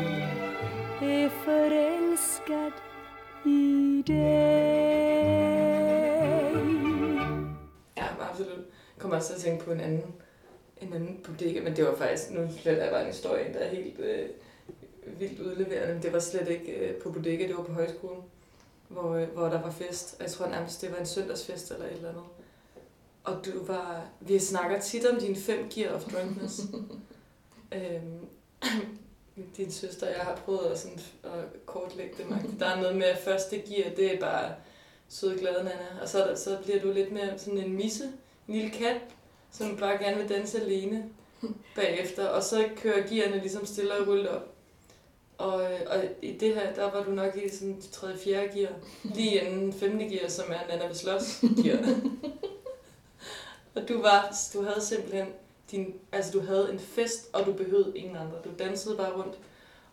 är 1.02 1.30
förälskad 1.46 2.74
i 3.46 4.04
dig. 4.08 5.34
Ja, 7.98 8.04
absolut. 8.32 8.66
Jeg 8.96 9.00
kommer 9.02 9.18
også 9.18 9.28
til 9.30 9.36
at 9.36 9.42
tænke 9.42 9.66
på 9.66 9.72
en 9.72 9.80
anden, 9.80 10.04
en 10.88 10.94
anden 10.94 11.20
bodega, 11.24 11.62
men 11.62 11.76
det 11.76 11.86
var 11.86 11.96
faktisk, 11.96 12.32
nu 12.32 12.48
slet 12.62 12.78
jeg 12.78 12.90
bare 12.92 13.02
en 13.02 13.08
historie, 13.08 13.54
der 13.54 13.60
er 13.60 13.70
helt 13.70 14.00
øh, 14.00 14.30
vildt 15.20 15.40
udleverende, 15.40 15.94
men 15.94 16.04
det 16.04 16.14
var 16.14 16.20
slet 16.20 16.50
ikke 16.50 16.72
øh, 16.72 16.96
på 16.96 17.12
bodega, 17.12 17.48
det 17.48 17.58
var 17.58 17.64
på 17.64 17.74
højskolen, 17.74 18.22
hvor, 18.88 19.16
øh, 19.16 19.28
hvor 19.28 19.50
der 19.50 19.62
var 19.62 19.72
fest. 19.72 20.16
Og 20.20 20.24
jeg 20.24 20.32
tror 20.32 20.48
nærmest, 20.48 20.82
det 20.82 20.92
var 20.92 20.98
en 20.98 21.06
søndagsfest 21.06 21.72
eller 21.72 21.86
et 21.86 21.94
eller 21.94 22.10
andet. 22.10 22.24
Og 23.24 23.46
du 23.46 23.66
var, 23.66 24.06
vi 24.20 24.40
snakker 24.40 24.80
tit 24.80 25.06
om 25.06 25.20
dine 25.20 25.36
fem 25.36 25.70
gear 25.76 25.96
of 25.96 26.04
drunkenness. 26.04 26.62
øhm, 27.76 28.28
din 29.58 29.72
søster 29.72 30.08
og 30.08 30.14
jeg 30.14 30.22
har 30.22 30.36
prøvet 30.36 30.72
at, 30.72 30.80
sådan, 30.80 31.00
at 31.24 31.66
kortlægge 31.66 32.14
det. 32.18 32.30
Magte. 32.30 32.60
Der 32.60 32.66
er 32.66 32.82
noget 32.82 32.96
med, 32.96 33.06
at 33.06 33.18
første 33.18 33.58
gear, 33.58 33.90
det 33.96 34.14
er 34.14 34.20
bare 34.20 34.56
søde 35.08 35.40
glade 35.40 35.64
Nana. 35.64 36.02
Og 36.02 36.10
så, 36.10 36.18
der, 36.18 36.36
så 36.36 36.58
bliver 36.64 36.80
du 36.80 36.92
lidt 36.92 37.12
mere 37.12 37.40
sådan 37.40 37.60
en 37.60 37.74
misse, 37.74 38.04
en 38.48 38.56
lille 38.56 38.70
kat, 38.70 39.02
som 39.54 39.78
bare 39.78 40.04
gerne 40.04 40.18
vil 40.18 40.30
danse 40.30 40.62
alene 40.62 41.10
bagefter. 41.76 42.28
Og 42.28 42.44
så 42.44 42.70
kører 42.76 43.08
gearne 43.08 43.40
ligesom 43.40 43.66
stille 43.66 43.94
og 43.94 44.08
roligt 44.08 44.28
op. 44.28 44.50
Og, 45.38 45.64
øh, 45.64 45.80
og 45.88 46.04
i 46.22 46.38
det 46.38 46.56
her, 46.56 46.74
der 46.74 46.92
var 46.92 47.04
du 47.04 47.12
nok 47.12 47.38
i 47.38 47.50
sådan 47.50 47.82
3. 47.92 48.18
4. 48.18 48.48
gear. 48.48 48.72
Lige 49.04 49.42
inden 49.42 49.74
5. 49.74 50.00
gear, 50.00 50.30
som 50.30 50.46
er 50.52 50.68
Nana 50.68 50.88
vil 50.88 50.96
slås 50.96 51.42
gear. 51.64 52.00
og 53.76 53.90
du 53.90 54.02
var, 54.02 54.36
du 54.54 54.64
havde 54.64 54.82
simpelthen 54.82 55.28
din, 55.72 55.94
altså 56.12 56.32
du 56.32 56.40
havde 56.40 56.70
en 56.74 56.80
fest, 56.80 57.30
og 57.34 57.46
du 57.46 57.54
behøvede 57.54 57.98
ingen 57.98 58.16
andre. 58.16 58.38
Du 58.44 58.50
dansede 58.60 58.98
bare 58.98 59.14
rundt. 59.14 59.36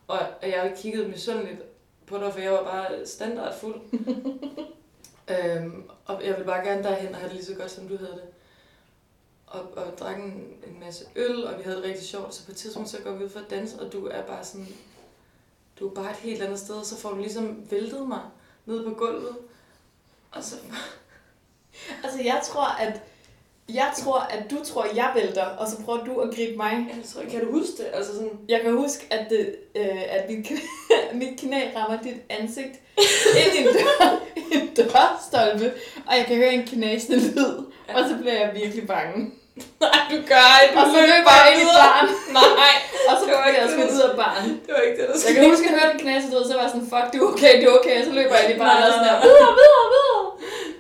Og, 0.08 0.18
og 0.42 0.48
jeg 0.48 0.74
kiggede 0.76 1.08
misundeligt 1.08 1.62
på 2.06 2.18
dig, 2.18 2.32
for 2.32 2.40
jeg 2.40 2.52
var 2.52 2.64
bare 2.64 3.06
standard 3.06 3.54
fuld. 3.60 3.80
øhm, 5.32 5.84
og 6.04 6.24
jeg 6.24 6.32
ville 6.32 6.46
bare 6.46 6.66
gerne 6.66 6.82
derhen 6.82 7.08
og 7.08 7.16
have 7.16 7.28
det 7.28 7.36
lige 7.36 7.44
så 7.44 7.54
godt, 7.54 7.70
som 7.70 7.88
du 7.88 7.96
havde 7.96 8.12
det. 8.12 8.22
Og, 9.50 9.60
og 9.76 9.98
drak 9.98 10.16
en, 10.16 10.56
en 10.66 10.80
masse 10.80 11.04
øl, 11.16 11.44
og 11.44 11.58
vi 11.58 11.62
havde 11.62 11.76
det 11.76 11.84
rigtig 11.84 12.06
sjovt. 12.06 12.34
Så 12.34 12.44
på 12.44 12.50
et 12.50 12.56
tidspunkt, 12.56 12.88
så 12.88 12.98
går 13.04 13.12
vi 13.12 13.24
ud 13.24 13.28
for 13.28 13.40
at 13.40 13.50
danse, 13.50 13.80
og 13.80 13.92
du 13.92 14.06
er 14.06 14.22
bare 14.22 14.44
sådan... 14.44 14.68
Du 15.80 15.88
er 15.88 15.94
bare 15.94 16.10
et 16.10 16.16
helt 16.16 16.42
andet 16.42 16.58
sted, 16.58 16.74
og 16.74 16.86
så 16.86 16.96
får 16.96 17.10
du 17.10 17.20
ligesom 17.20 17.70
væltet 17.70 18.08
mig 18.08 18.20
ned 18.66 18.84
på 18.84 18.94
gulvet. 18.94 19.36
Og 20.30 20.44
så... 20.44 20.56
Altså, 22.04 22.22
jeg 22.22 22.40
tror, 22.44 22.80
at 22.80 23.00
jeg 23.74 23.92
tror, 23.98 24.18
at 24.18 24.50
du 24.50 24.64
tror, 24.64 24.86
jeg 24.94 25.12
vælter, 25.14 25.44
og 25.44 25.68
så 25.68 25.82
prøver 25.84 26.04
du 26.04 26.20
at 26.20 26.34
gribe 26.34 26.56
mig. 26.56 26.86
Jeg 26.96 27.04
tror, 27.04 27.22
kan 27.30 27.44
du 27.44 27.52
huske 27.52 27.72
det? 27.78 27.86
Altså 27.92 28.14
sådan... 28.14 28.38
Jeg 28.48 28.60
kan 28.60 28.76
huske, 28.76 29.06
at, 29.10 29.30
det, 29.30 29.56
øh, 29.74 30.02
at 30.08 30.30
mit, 30.30 30.46
knæ, 30.46 30.58
mit 31.26 31.40
knæ 31.40 31.70
rammer 31.76 32.02
dit 32.02 32.16
ansigt 32.28 32.80
ind 33.44 33.54
i 33.54 33.58
en, 33.58 33.64
dør, 33.64 34.20
en 34.52 34.74
dørstolpe, 34.76 35.72
og 36.06 36.16
jeg 36.16 36.24
kan 36.26 36.36
høre 36.36 36.54
en 36.54 36.66
knasende 36.66 37.18
lyd, 37.18 37.56
og 37.94 38.08
så 38.08 38.16
bliver 38.20 38.34
jeg 38.34 38.54
virkelig 38.54 38.86
bange. 38.86 39.32
Nej, 39.84 40.00
du 40.12 40.16
gør 40.32 40.48
ikke. 40.64 40.74
Og 40.80 40.86
så 40.94 40.98
løber 41.12 41.32
jeg 41.40 41.46
ind 41.52 41.60
i 41.64 41.68
baren, 41.80 42.08
Nej, 42.40 42.74
og 43.08 43.14
så 43.20 43.24
ikke 43.48 43.60
jeg 43.60 43.66
du- 43.70 43.94
ud 43.96 44.02
af 44.10 44.14
baren. 44.22 44.48
det 44.64 44.70
var 44.76 44.82
ikke 44.86 44.96
det, 45.00 45.06
der 45.08 45.14
Jeg 45.14 45.20
skete. 45.22 45.34
kan 45.36 45.50
huske, 45.52 45.64
at 45.66 45.70
jeg 45.72 45.78
hørte 45.80 45.94
en 45.96 46.02
knase 46.04 46.26
ud, 46.38 46.44
så 46.48 46.54
var 46.56 46.62
jeg 46.66 46.72
sådan, 46.74 46.88
fuck, 46.92 47.06
du 47.12 47.16
er 47.24 47.28
okay, 47.32 47.52
du 47.60 47.66
er 47.70 47.74
okay, 47.80 47.94
og 48.00 48.04
så 48.08 48.12
løber 48.18 48.34
jeg 48.38 48.44
ind 48.46 48.54
i 48.56 48.58
baren 48.64 48.82
og 48.86 48.90
sådan 48.94 49.06
der, 49.08 49.16
videre, 49.26 49.52
videre, 49.60 49.86
videre. 49.96 50.22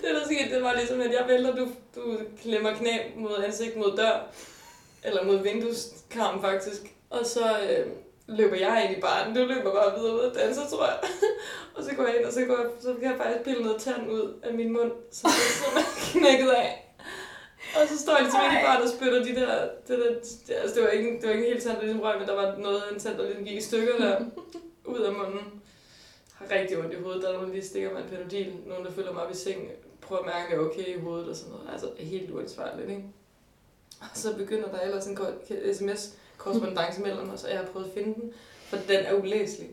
Det, 0.02 0.08
der 0.16 0.22
skete, 0.30 0.46
det 0.54 0.60
var 0.66 0.72
ligesom, 0.80 0.98
at 1.06 1.12
jeg 1.18 1.24
vælter, 1.32 1.52
du, 1.60 1.64
du 1.96 2.02
klemmer 2.42 2.72
knæ 2.80 2.94
mod 3.22 3.34
ansigt 3.46 3.74
mod 3.82 3.90
dør. 4.00 4.16
Eller 5.06 5.20
mod 5.28 5.38
vindueskarm, 5.48 6.36
faktisk. 6.48 6.82
Og 7.10 7.26
så 7.34 7.44
øh, 7.70 7.86
løber 8.38 8.56
jeg 8.56 8.74
ind 8.88 8.98
i 8.98 9.00
baren. 9.00 9.34
Du 9.34 9.40
løber 9.52 9.70
bare 9.74 9.90
videre 9.98 10.14
ud 10.14 10.18
og 10.20 10.34
danser, 10.40 10.62
tror 10.72 10.84
jeg. 10.84 10.96
og 11.76 11.84
så 11.84 11.90
går 11.96 12.04
jeg 12.06 12.16
ind, 12.16 12.24
og 12.24 12.32
så, 12.32 12.40
går 12.48 12.56
jeg, 12.56 12.66
så 12.82 12.88
kan 13.00 13.10
jeg 13.10 13.18
faktisk 13.22 13.44
pille 13.44 13.62
noget 13.62 13.82
tand 13.82 14.10
ud 14.10 14.34
af 14.42 14.54
min 14.54 14.72
mund, 14.72 14.90
så 15.12 15.22
det 15.22 15.32
er 15.32 15.56
sådan 15.64 15.82
knækket 16.12 16.50
af. 16.50 16.89
Og 17.76 17.88
så 17.88 17.98
står 17.98 18.12
jeg 18.12 18.22
ligesom 18.22 18.40
inde 18.44 18.60
i 18.60 18.64
baren 18.64 18.82
og 18.82 18.88
spytter 18.88 19.24
de 19.24 19.34
der, 19.40 19.68
det 19.88 19.98
der, 19.98 20.10
det, 20.46 20.54
altså 20.62 20.74
det 20.76 20.82
var 20.84 20.88
ikke, 20.88 21.10
det 21.20 21.22
var 21.28 21.30
ikke 21.34 21.46
en 21.46 21.52
hel 21.52 21.62
tand, 21.62 21.76
der 21.76 21.82
ligesom 21.82 22.00
røg, 22.00 22.18
men 22.18 22.28
der 22.28 22.34
var 22.34 22.56
noget 22.56 22.80
af 22.80 22.94
en 22.94 23.00
tand, 23.00 23.16
der 23.18 23.24
ligesom 23.24 23.44
gik 23.44 23.56
i 23.56 23.60
stykker 23.60 23.96
der, 23.98 24.24
ud 24.94 24.98
af 25.00 25.12
munden. 25.12 25.62
Har 26.34 26.46
rigtig 26.58 26.78
ondt 26.78 26.92
i 26.94 26.96
hovedet, 27.02 27.22
der 27.22 27.28
er 27.28 27.32
nogen, 27.32 27.48
der 27.48 27.54
lige 27.54 27.64
stikker 27.66 27.92
mig 27.92 28.02
en 28.02 28.08
panodil, 28.08 28.52
nogen, 28.66 28.84
der 28.84 28.92
følger 28.92 29.12
mig 29.12 29.22
op 29.22 29.30
i 29.30 29.36
sengen, 29.36 29.68
prøver 30.00 30.20
at 30.22 30.26
mærke, 30.26 30.44
at 30.46 30.50
jeg 30.50 30.58
er 30.58 30.62
okay 30.68 30.96
i 30.96 31.00
hovedet 31.00 31.28
og 31.28 31.36
sådan 31.36 31.52
noget. 31.52 31.68
Altså 31.72 31.90
helt 31.98 32.30
uansvarligt, 32.30 32.90
ikke? 32.90 33.04
Og 34.00 34.06
så 34.14 34.36
begynder 34.36 34.68
der 34.72 34.80
ellers 34.80 35.06
en 35.06 35.16
kort- 35.16 35.34
sms-korrespondence 35.74 37.00
mellem 37.00 37.30
os, 37.30 37.44
og 37.44 37.50
jeg 37.50 37.58
har 37.58 37.66
prøvet 37.66 37.86
at 37.86 37.92
finde 37.92 38.14
den, 38.14 38.32
for 38.68 38.76
den 38.76 38.96
er 39.04 39.14
ulæselig. 39.14 39.70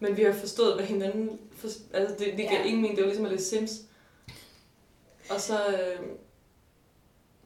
Men 0.00 0.16
vi 0.16 0.22
har 0.22 0.32
forstået, 0.32 0.74
hvad 0.74 0.84
hinanden... 0.84 1.40
For, 1.56 1.68
altså, 1.92 2.16
det, 2.18 2.26
det 2.26 2.36
giver 2.36 2.52
Ja. 2.52 2.62
ingen 2.64 2.82
mening. 2.82 2.96
Det 2.96 3.02
var 3.04 3.08
ligesom 3.08 3.24
at 3.26 3.32
læse 3.32 3.44
Sims. 3.44 3.70
Og 5.30 5.40
så... 5.40 5.54
Øh, 5.66 6.06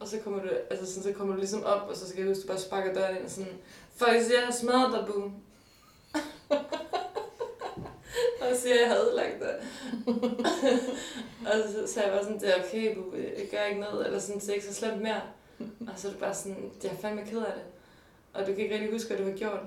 og 0.00 0.08
så 0.08 0.18
kommer, 0.24 0.42
du, 0.42 0.48
altså 0.70 0.87
sådan, 0.87 1.02
så 1.02 1.12
kommer 1.18 1.34
du 1.34 1.38
ligesom 1.38 1.64
op, 1.64 1.88
og 1.88 1.96
så 1.96 2.08
skal 2.08 2.18
jeg 2.18 2.28
huske, 2.28 2.40
at 2.40 2.48
du 2.48 2.52
bare 2.52 2.61
sparker 2.61 2.94
døren 2.94 3.16
ind 3.16 3.24
og 3.24 3.30
sådan... 3.30 3.52
Faktisk, 3.96 4.30
jeg 4.30 4.42
har 4.44 4.52
smadret 4.52 4.92
dig, 4.92 5.06
Boom. 5.06 5.24
og 8.40 8.46
så 8.54 8.61
siger 8.61 8.74
jeg, 8.74 8.82
jeg 8.82 8.90
havde 8.90 9.02
ødelagt 9.02 9.40
dig. 9.40 9.54
og 11.52 11.68
så 11.68 11.92
sagde 11.92 12.08
jeg 12.08 12.16
bare 12.16 12.24
sådan, 12.24 12.40
det 12.40 12.56
er 12.56 12.64
okay, 12.64 12.94
Bu, 12.94 13.16
jeg 13.16 13.48
gør 13.50 13.64
ikke 13.64 13.80
noget, 13.80 14.06
eller 14.06 14.18
sådan, 14.18 14.40
det 14.40 14.48
er 14.48 14.54
ikke 14.54 14.66
så 14.66 14.74
slemt 14.74 15.02
mere. 15.02 15.20
Og 15.61 15.92
så 15.96 16.08
er 16.08 16.12
du 16.12 16.18
bare 16.18 16.34
sådan, 16.34 16.70
jeg 16.82 16.92
er 16.92 16.96
fandme 16.96 17.24
ked 17.24 17.38
af 17.38 17.52
det. 17.54 17.62
Og 18.32 18.40
du 18.40 18.46
kan 18.46 18.58
ikke 18.58 18.74
rigtig 18.74 18.92
huske, 18.92 19.08
hvad 19.08 19.18
du 19.18 19.24
har 19.30 19.38
gjort. 19.38 19.61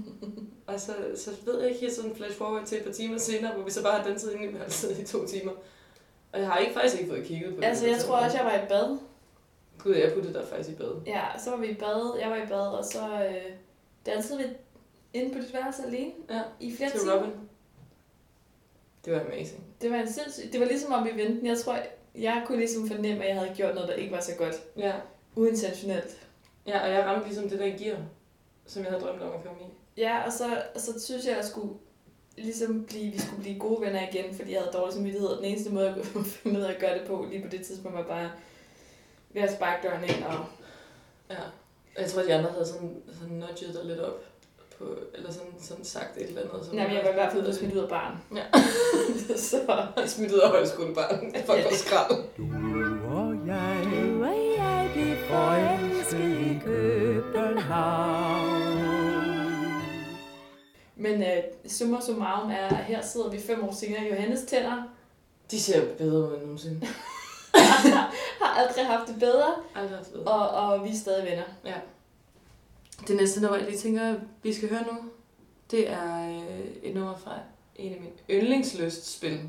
og 0.66 0.80
så, 0.80 0.92
så 1.16 1.30
ved 1.44 1.60
jeg 1.60 1.68
ikke 1.68 1.80
helt 1.80 1.94
sådan 1.94 2.10
en 2.10 2.16
flash 2.16 2.38
forward 2.38 2.66
til 2.66 2.78
et 2.78 2.84
par 2.84 2.92
timer 2.92 3.18
senere, 3.18 3.54
hvor 3.54 3.64
vi 3.64 3.70
så 3.70 3.82
bare 3.82 3.98
har 3.98 4.08
danset 4.08 4.32
inde 4.32 4.44
i 4.44 4.54
værelset 4.54 4.98
i 4.98 5.04
to 5.04 5.26
timer. 5.26 5.52
Og 6.32 6.40
jeg 6.40 6.48
har 6.48 6.58
ikke 6.58 6.72
faktisk 6.72 7.00
ikke 7.00 7.12
fået 7.12 7.24
kigget 7.24 7.54
på 7.54 7.60
det. 7.60 7.66
Altså, 7.66 7.86
jeg 7.86 7.98
tror 7.98 8.16
også, 8.16 8.36
jeg 8.36 8.46
var 8.46 8.54
i 8.54 8.68
bad. 8.68 8.98
Gud, 9.82 9.94
jeg 9.94 10.12
puttede 10.14 10.34
dig 10.34 10.44
faktisk 10.48 10.70
i 10.70 10.74
bad. 10.74 11.02
Ja, 11.06 11.22
så 11.44 11.50
var 11.50 11.56
vi 11.56 11.66
i 11.66 11.74
bad. 11.74 12.18
Jeg 12.20 12.30
var 12.30 12.36
i 12.36 12.46
bad, 12.46 12.68
og 12.78 12.84
så 12.84 13.24
øh, 13.28 13.52
dansede 14.06 14.38
vi 14.38 14.44
inde 15.12 15.34
på 15.34 15.38
dit 15.42 15.54
værelse 15.54 15.82
alene 15.86 16.12
Ja, 16.30 16.40
i 16.60 16.76
flere 16.76 16.90
til 16.90 17.00
timer. 17.00 17.16
Robin. 17.16 17.30
Det 19.04 19.12
var 19.12 19.20
amazing. 19.20 19.64
Det 19.80 19.90
var 19.90 19.96
en 19.96 20.12
sindssyg... 20.12 20.52
Det 20.52 20.60
var 20.60 20.66
ligesom 20.66 20.92
om 20.92 21.04
vi 21.04 21.22
vendte. 21.22 21.46
Jeg 21.46 21.58
tror, 21.58 21.78
jeg 22.14 22.42
kunne 22.46 22.58
ligesom 22.58 22.88
fornemme, 22.88 23.24
at 23.24 23.28
jeg 23.28 23.38
havde 23.38 23.54
gjort 23.56 23.74
noget, 23.74 23.88
der 23.88 23.94
ikke 23.94 24.12
var 24.12 24.20
så 24.20 24.32
godt. 24.38 24.54
Ja. 24.76 24.92
Uintentionelt. 25.36 26.26
ja, 26.66 26.82
og 26.82 26.90
jeg 26.90 27.04
ramte 27.04 27.26
ligesom 27.28 27.48
det 27.48 27.58
der 27.58 27.78
gear, 27.78 27.98
som 28.66 28.82
jeg 28.82 28.90
havde 28.90 29.04
drømt 29.04 29.22
om 29.22 29.28
at 29.34 29.44
komme 29.44 29.60
i. 29.60 30.00
Ja, 30.00 30.22
og 30.26 30.32
så, 30.32 30.44
og 30.74 30.80
så 30.80 31.00
synes 31.00 31.24
jeg, 31.24 31.32
at 31.32 31.36
jeg 31.36 31.44
skulle 31.44 31.74
ligesom 32.36 32.84
blive, 32.84 33.12
vi 33.12 33.18
skulle 33.18 33.42
blive 33.42 33.58
gode 33.58 33.80
venner 33.80 34.08
igen, 34.12 34.34
fordi 34.34 34.52
jeg 34.52 34.60
havde 34.60 34.72
dårlig 34.72 34.94
samvittighed. 34.94 35.36
Den 35.36 35.44
eneste 35.44 35.72
måde, 35.72 35.86
jeg 35.86 36.04
kunne 36.12 36.24
finde 36.42 36.58
ud 36.60 36.64
af 36.64 36.72
at 36.72 36.80
gøre 36.80 36.98
det 36.98 37.06
på 37.06 37.26
lige 37.30 37.42
på 37.42 37.48
det 37.48 37.66
tidspunkt, 37.66 37.96
var 37.98 38.04
bare 38.04 38.30
ved 39.34 39.42
at 39.42 39.52
sparke 39.52 39.88
døren 39.88 40.04
ind. 40.04 40.24
Og, 40.24 40.44
Ja. 41.30 41.36
Jeg 41.98 42.10
tror, 42.10 42.22
de 42.22 42.34
andre 42.34 42.50
havde 42.50 42.66
sådan, 42.66 43.02
sådan 43.12 43.32
nudget 43.36 43.74
dig 43.74 43.84
lidt 43.84 44.00
op. 44.00 44.24
På, 44.78 44.84
eller 45.14 45.32
sådan, 45.32 45.52
sådan 45.60 45.84
sagt 45.84 46.16
et 46.16 46.28
eller 46.28 46.40
andet. 46.42 46.72
Nej, 46.72 46.86
men 46.86 46.96
jeg 46.96 47.04
var 47.04 47.10
i 47.10 47.14
hvert 47.14 47.32
fald 47.32 47.42
blevet 47.42 47.58
smidt 47.58 47.74
ud 47.74 47.78
af 47.78 47.88
baren. 47.88 48.16
Ja. 48.38 48.44
så 49.36 49.86
Jeg 49.96 50.08
smidt 50.10 50.32
ud 50.32 50.38
af 50.38 50.50
højskolebarn. 50.50 51.34
Folk 51.46 51.64
var 51.64 51.70
skrald. 51.70 52.22
Du 52.36 52.42
og 53.08 53.46
jeg 53.46 53.88
Du 53.92 54.24
og 54.24 54.58
jeg 54.58 54.90
blev 54.94 55.16
forelsket 55.28 56.40
i 56.40 56.60
København. 56.64 58.62
Men 60.96 61.22
øh, 61.22 61.42
summa 61.68 62.00
summarum 62.06 62.50
er, 62.50 62.68
at 62.68 62.76
her 62.76 63.02
sidder 63.02 63.30
vi 63.30 63.40
fem 63.40 63.64
år 63.64 63.72
senere. 63.72 64.02
Johannes 64.10 64.40
tænder 64.42 64.82
De 65.50 65.60
ser 65.60 65.94
bedre 65.98 66.18
ud 66.28 66.34
end 66.34 66.42
nogensinde. 66.42 66.80
har 68.52 68.62
aldrig 68.68 68.86
haft 68.86 69.08
det 69.08 69.18
bedre, 69.18 69.54
Aldrig 69.74 69.96
haft 69.96 70.12
bedre. 70.12 70.24
og, 70.32 70.48
og 70.48 70.84
vi 70.84 70.88
er 70.90 70.94
stadig 70.94 71.24
venner. 71.30 71.44
Ja. 71.64 71.74
Det 73.08 73.16
næste 73.16 73.40
nummer, 73.40 73.56
jeg 73.58 73.66
lige 73.66 73.78
tænker, 73.78 74.14
vi 74.42 74.52
skal 74.52 74.68
høre 74.68 74.82
nu, 74.92 74.98
det 75.70 75.90
er 75.90 76.28
øh, 76.28 76.60
et 76.82 76.94
nummer 76.94 77.16
fra 77.18 77.38
en 77.76 77.94
af 77.94 78.00
mine 78.00 78.12
yndlingslystspil. 78.42 79.40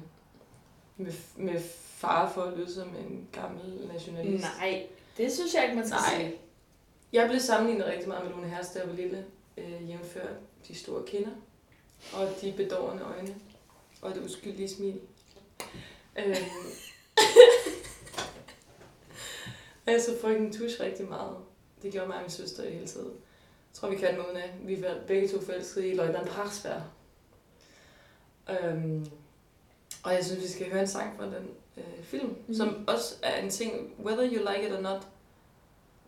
Med, 0.98 1.14
med 1.36 1.62
fare 1.96 2.32
for 2.34 2.42
at 2.42 2.58
lyde 2.58 2.74
som 2.74 2.88
en 2.90 3.28
gammel 3.32 3.90
nationalist. 3.94 4.46
Nej, 4.60 4.88
det 5.18 5.34
synes 5.34 5.54
jeg 5.54 5.64
ikke, 5.64 5.76
man 5.76 5.88
skal 5.88 6.00
Nej. 6.00 6.20
sige. 6.20 6.36
Jeg 7.14 7.28
blev 7.30 7.40
sammenlignet 7.40 7.88
rigtig 7.88 8.08
meget 8.08 8.24
med 8.26 8.32
Lone 8.32 8.48
Herst, 8.50 8.74
da 8.74 8.80
jeg 8.80 8.88
var 8.90 8.96
lille. 8.96 9.26
Øh, 9.58 9.90
jævnfør 9.90 10.28
de 10.68 10.76
store 10.76 11.04
kinder. 11.08 11.30
Og 12.14 12.28
de 12.42 12.54
bedårende 12.58 13.04
øjne. 13.04 13.36
Og 14.02 14.16
det 14.16 14.26
uskyldige 14.26 14.70
smil. 14.70 15.00
Øh, 16.16 16.38
jeg 19.92 20.02
så 20.02 20.12
frygten 20.22 20.54
tusch 20.54 20.80
rigtig 20.80 21.10
meget. 21.10 21.38
Det 21.82 21.92
gjorde 21.92 22.08
mig 22.08 22.16
og 22.16 22.22
min 22.22 22.32
søster 22.32 22.64
i 22.64 22.72
hele 22.72 22.88
tiden. 22.88 23.12
Jeg 23.12 23.74
tror, 23.74 23.90
vi 23.90 23.96
kan 23.96 24.14
den 24.14 24.26
uden 24.26 24.38
af. 24.38 24.56
Vi 24.64 24.82
var 24.82 24.96
begge 25.08 25.28
to 25.28 25.42
forelskede 25.42 25.88
i 25.88 25.96
Løjtnant 25.96 26.30
Praksvær. 26.30 26.82
Øhm, 28.50 29.06
og 30.04 30.14
jeg 30.14 30.26
synes, 30.26 30.44
vi 30.44 30.48
skal 30.48 30.72
høre 30.72 30.82
en 30.82 30.88
sang 30.88 31.18
fra 31.18 31.26
den 31.26 31.50
øh, 31.78 32.04
film, 32.04 32.36
mm. 32.48 32.54
som 32.54 32.88
også 32.88 33.16
er 33.24 33.44
en 33.44 33.50
ting, 33.50 33.94
whether 34.06 34.24
you 34.24 34.54
like 34.54 34.68
it 34.68 34.74
or 34.74 34.82
not, 34.82 35.08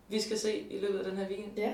vi 0.07 0.21
skal 0.21 0.39
se 0.39 0.59
i 0.59 0.79
løbet 0.79 0.99
af 0.99 1.05
den 1.05 1.17
her 1.17 1.27
weekend. 1.27 1.57
Ja. 1.57 1.73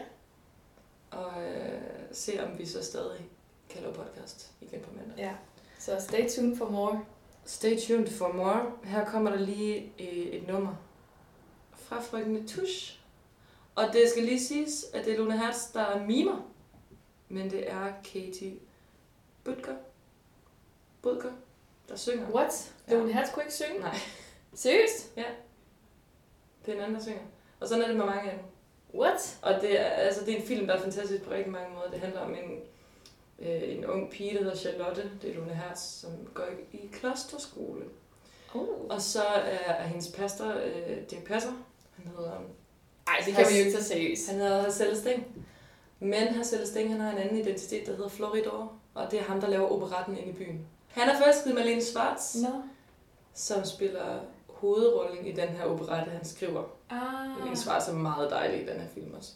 Og 1.12 1.44
øh, 1.44 1.82
se, 2.12 2.44
om 2.44 2.60
vi 2.60 2.66
så 2.66 2.84
stadig 2.84 3.30
kan 3.70 3.82
lave 3.82 3.94
podcast 3.94 4.52
igen 4.62 4.82
på 4.82 4.90
mandag. 4.96 5.18
Ja. 5.18 5.34
Så 5.80 5.98
stay 6.00 6.30
tuned 6.30 6.58
for 6.58 6.70
more. 6.70 7.06
Stay 7.46 7.80
tuned 7.80 8.08
for 8.08 8.34
more. 8.34 8.72
Her 8.84 9.06
kommer 9.06 9.32
der 9.32 9.40
lige 9.40 9.94
øh, 10.00 10.08
et 10.08 10.48
nummer 10.48 10.76
fra 11.91 12.01
frøken 12.01 12.47
Tusch. 12.47 12.99
Og 13.75 13.84
det 13.93 14.10
skal 14.10 14.23
lige 14.23 14.39
siges, 14.39 14.86
at 14.93 15.06
det 15.06 15.13
er 15.13 15.17
Luna 15.17 15.38
Hertz, 15.38 15.71
der 15.73 15.82
er 15.82 16.06
mimer. 16.06 16.51
Men 17.30 17.51
det 17.51 17.71
er 17.71 17.93
Katie 18.04 18.54
Butker. 19.43 19.75
Budker, 21.01 21.32
der 21.89 21.95
synger. 21.95 22.30
What? 22.30 22.73
Ja. 22.88 22.93
Lone 22.93 23.13
Hertz 23.13 23.34
kunne 23.34 23.43
ikke 23.43 23.54
synge? 23.54 23.80
Nej, 23.80 23.95
Seriøst? 24.54 25.15
det 26.65 26.71
er 26.71 26.73
en 26.73 26.80
anden, 26.80 26.95
der 26.95 27.01
synger. 27.01 27.21
Og 27.60 27.67
sådan 27.67 27.84
er 27.84 27.88
det 27.88 27.97
med 27.97 28.06
mange 28.06 28.32
af 28.32 28.38
dem. 28.38 28.45
What? 29.01 29.39
Og 29.41 29.62
det 29.62 29.80
er, 29.80 29.86
altså, 29.86 30.25
det 30.25 30.34
er 30.34 30.38
en 30.38 30.47
film, 30.47 30.67
der 30.67 30.73
er 30.73 30.82
fantastisk 30.82 31.23
på 31.23 31.32
rigtig 31.32 31.51
mange 31.51 31.75
måder. 31.75 31.89
Det 31.91 31.99
handler 31.99 32.19
om 32.19 32.36
en, 32.36 32.60
øh, 33.39 33.77
en 33.77 33.86
ung 33.86 34.12
pige, 34.12 34.34
der 34.34 34.43
hedder 34.43 34.58
Charlotte. 34.58 35.12
Det 35.21 35.30
er 35.30 35.36
Luna 35.36 35.54
Hertz, 35.54 35.82
som 35.82 36.12
går 36.34 36.45
i, 36.71 36.77
i 36.77 36.89
klosterskole. 36.93 37.86
Oh. 38.54 38.67
Og 38.89 39.01
så 39.01 39.23
er, 39.23 39.73
er 39.73 39.84
hendes 39.88 40.12
pastor, 40.12 40.47
øh, 40.47 40.97
Dirk 41.12 41.23
Passer. 41.23 41.51
Han 41.95 42.12
hedder, 42.17 42.32
Ej, 43.08 43.23
det 43.25 43.34
kan 43.34 43.45
vi 43.49 43.58
jo 43.58 43.65
ikke 43.65 43.71
tage 43.71 43.84
seriøst. 43.84 44.30
han 44.30 44.39
hedder 44.39 44.62
Hassel 44.62 44.97
Sting. 44.97 45.45
Men 45.99 46.27
Hassel 46.27 46.67
Sting, 46.67 46.91
han 46.91 46.99
har 47.01 47.12
en 47.12 47.17
anden 47.17 47.38
identitet, 47.38 47.88
der 47.88 47.95
hedder 47.95 48.10
Floridor. 48.10 48.73
Og 48.93 49.12
det 49.12 49.19
er 49.19 49.23
ham, 49.23 49.41
der 49.41 49.47
laver 49.49 49.67
operetten 49.71 50.17
inde 50.17 50.30
i 50.30 50.34
byen. 50.34 50.67
Han 50.88 51.10
er 51.10 51.17
forelsket 51.17 51.51
i 51.51 51.54
Malene 51.54 51.82
Schwartz, 51.82 52.36
Nå. 52.36 52.49
som 53.34 53.65
spiller 53.65 54.19
hovedrollen 54.47 55.25
i 55.25 55.32
den 55.32 55.49
her 55.49 55.65
operette, 55.65 56.12
han 56.12 56.25
skriver. 56.25 56.63
Ah. 56.89 57.39
Malene 57.39 57.58
Schwartz 57.58 57.88
er 57.88 57.93
meget 57.93 58.30
dejlig 58.32 58.62
i 58.62 58.65
den 58.65 58.82
her 58.82 58.88
film 58.93 59.13
også. 59.17 59.32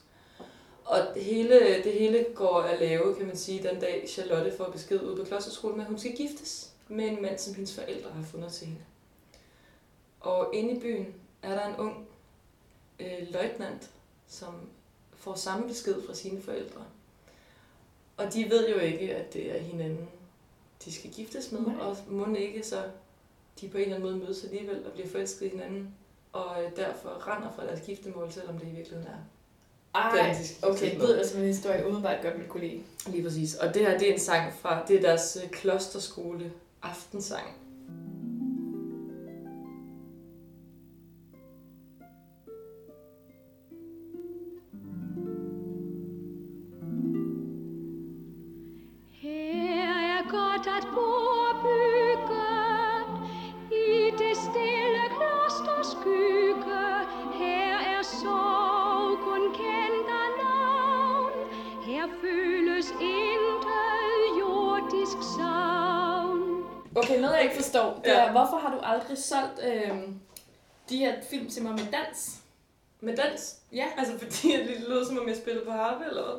Og 0.85 0.97
det 1.13 1.23
hele, 1.23 1.59
det 1.83 1.93
hele 1.93 2.25
går 2.35 2.61
at 2.61 2.79
lave, 2.79 3.15
kan 3.15 3.25
man 3.27 3.35
sige, 3.37 3.63
den 3.69 3.79
dag 3.79 4.05
Charlotte 4.07 4.53
får 4.57 4.69
besked 4.71 5.01
ud 5.01 5.17
på 5.17 5.23
klosterskolen, 5.25 5.79
at 5.81 5.87
hun 5.87 5.99
skal 5.99 6.15
giftes 6.15 6.71
med 6.87 7.05
en 7.05 7.21
mand, 7.21 7.37
som 7.37 7.53
hendes 7.53 7.75
forældre 7.75 8.09
har 8.11 8.23
fundet 8.23 8.51
til 8.51 8.67
hende. 8.67 8.81
Og 10.19 10.49
inde 10.53 10.71
i 10.71 10.79
byen 10.79 11.13
er 11.43 11.55
der 11.55 11.65
en 11.67 11.75
ung 11.77 12.04
øh, 12.99 13.27
løjtnant, 13.31 13.89
som 14.27 14.53
får 15.15 15.35
samme 15.35 15.67
besked 15.67 15.95
fra 16.07 16.13
sine 16.13 16.41
forældre. 16.41 16.81
Og 18.17 18.33
de 18.33 18.49
ved 18.49 18.69
jo 18.69 18.79
ikke, 18.79 19.15
at 19.15 19.33
det 19.33 19.55
er 19.55 19.61
hinanden, 19.61 20.09
de 20.85 20.93
skal 20.93 21.11
giftes 21.11 21.51
med, 21.51 21.61
Nej. 21.61 21.75
og 21.75 21.97
må 22.07 22.35
ikke, 22.35 22.63
så 22.63 22.83
de 23.61 23.67
på 23.67 23.77
en 23.77 23.83
eller 23.83 23.95
anden 23.95 24.09
måde 24.09 24.23
mødes 24.23 24.43
alligevel 24.43 24.85
og 24.85 24.91
bliver 24.91 25.07
forelsket 25.07 25.45
i 25.45 25.49
hinanden, 25.49 25.95
og 26.33 26.63
øh, 26.63 26.75
derfor 26.75 27.27
render 27.27 27.51
fra 27.55 27.65
deres 27.65 27.81
giftemål, 27.85 28.31
selvom 28.31 28.57
det 28.57 28.67
i 28.67 28.75
virkeligheden 28.75 29.07
er. 29.07 29.17
Ej, 29.95 30.33
Den, 30.33 30.35
de 30.35 30.67
okay, 30.67 30.91
det 30.91 30.97
lyder 30.97 31.27
som 31.27 31.39
en 31.39 31.47
historie, 31.47 31.75
jeg 31.75 31.85
umiddelbart 31.85 32.21
godt 32.21 32.33
ville 32.33 32.49
kunne 32.49 32.67
lide. 32.67 32.83
Lige 33.07 33.23
præcis. 33.23 33.55
Og 33.55 33.73
det 33.73 33.81
her, 33.81 33.97
det 33.97 34.09
er 34.09 34.13
en 34.13 34.19
sang 34.19 34.53
fra, 34.53 34.85
det 34.87 34.95
er 34.95 35.01
deres 35.01 35.37
øh, 35.43 35.49
klosterskole 35.49 36.51
aftensang. 36.81 37.64
Aldrig 68.95 69.17
solgt 69.17 69.59
øh, 69.63 69.91
de 70.89 70.97
her 70.97 71.13
film 71.29 71.49
til 71.49 71.63
mig 71.63 71.71
med 71.71 71.85
dans? 71.91 72.35
Med 73.01 73.15
dans? 73.17 73.55
Ja, 73.71 73.85
Altså 73.97 74.17
fordi 74.19 74.47
lige 74.47 74.89
lød, 74.89 75.05
som 75.05 75.19
om 75.19 75.27
jeg 75.27 75.35
spillede 75.37 75.65
på 75.65 75.71
harpe, 75.71 76.03
eller 76.09 76.23
hvad? 76.23 76.35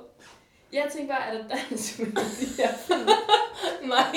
jeg 0.72 0.88
tænkte 0.92 1.14
bare, 1.14 1.26
er 1.26 1.32
der 1.38 1.48
dans 1.48 1.98
med 1.98 2.06
de 2.06 2.62
her 2.62 2.74
film? 2.76 3.08
Nej, 3.94 4.16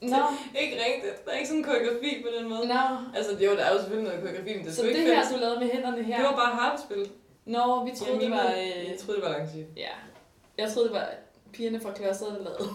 Nå, 0.00 0.16
ikke 0.60 0.76
rigtigt. 0.86 1.24
Der 1.24 1.30
er 1.30 1.36
ikke 1.36 1.48
sådan 1.48 1.58
en 1.58 1.64
koreografi 1.64 2.22
på 2.22 2.28
den 2.38 2.48
måde. 2.48 2.68
nå. 2.68 2.74
Altså, 3.16 3.32
jo, 3.44 3.50
der 3.56 3.64
er 3.64 3.72
jo 3.72 3.78
selvfølgelig 3.78 4.08
noget 4.12 4.22
koreografi, 4.24 4.54
men 4.56 4.64
det 4.64 4.70
er 4.70 4.74
Så 4.74 4.82
det 4.82 4.88
ikke 4.88 5.00
her, 5.00 5.08
fælles. 5.14 5.28
du 5.34 5.36
lavede 5.40 5.60
med 5.60 5.70
hænderne 5.70 6.02
her? 6.02 6.16
Det 6.16 6.24
var 6.24 6.36
bare 6.36 6.54
harpespil. 6.56 7.10
Nå, 7.44 7.84
vi 7.84 7.90
troede, 7.96 8.20
det 8.20 8.30
var... 8.30 8.46
Øh... 8.52 8.58
Øh, 8.58 8.88
Jeg 8.90 8.98
troede, 8.98 9.20
det 9.20 9.28
var 9.30 9.36
langsigt. 9.38 9.66
ja, 9.76 9.88
jeg 10.58 10.72
troede, 10.72 10.88
det 10.88 10.94
var 10.96 11.08
pigerne 11.52 11.80
fra 11.80 11.92
klosteret, 11.92 12.32
der 12.38 12.44
lavede. 12.44 12.68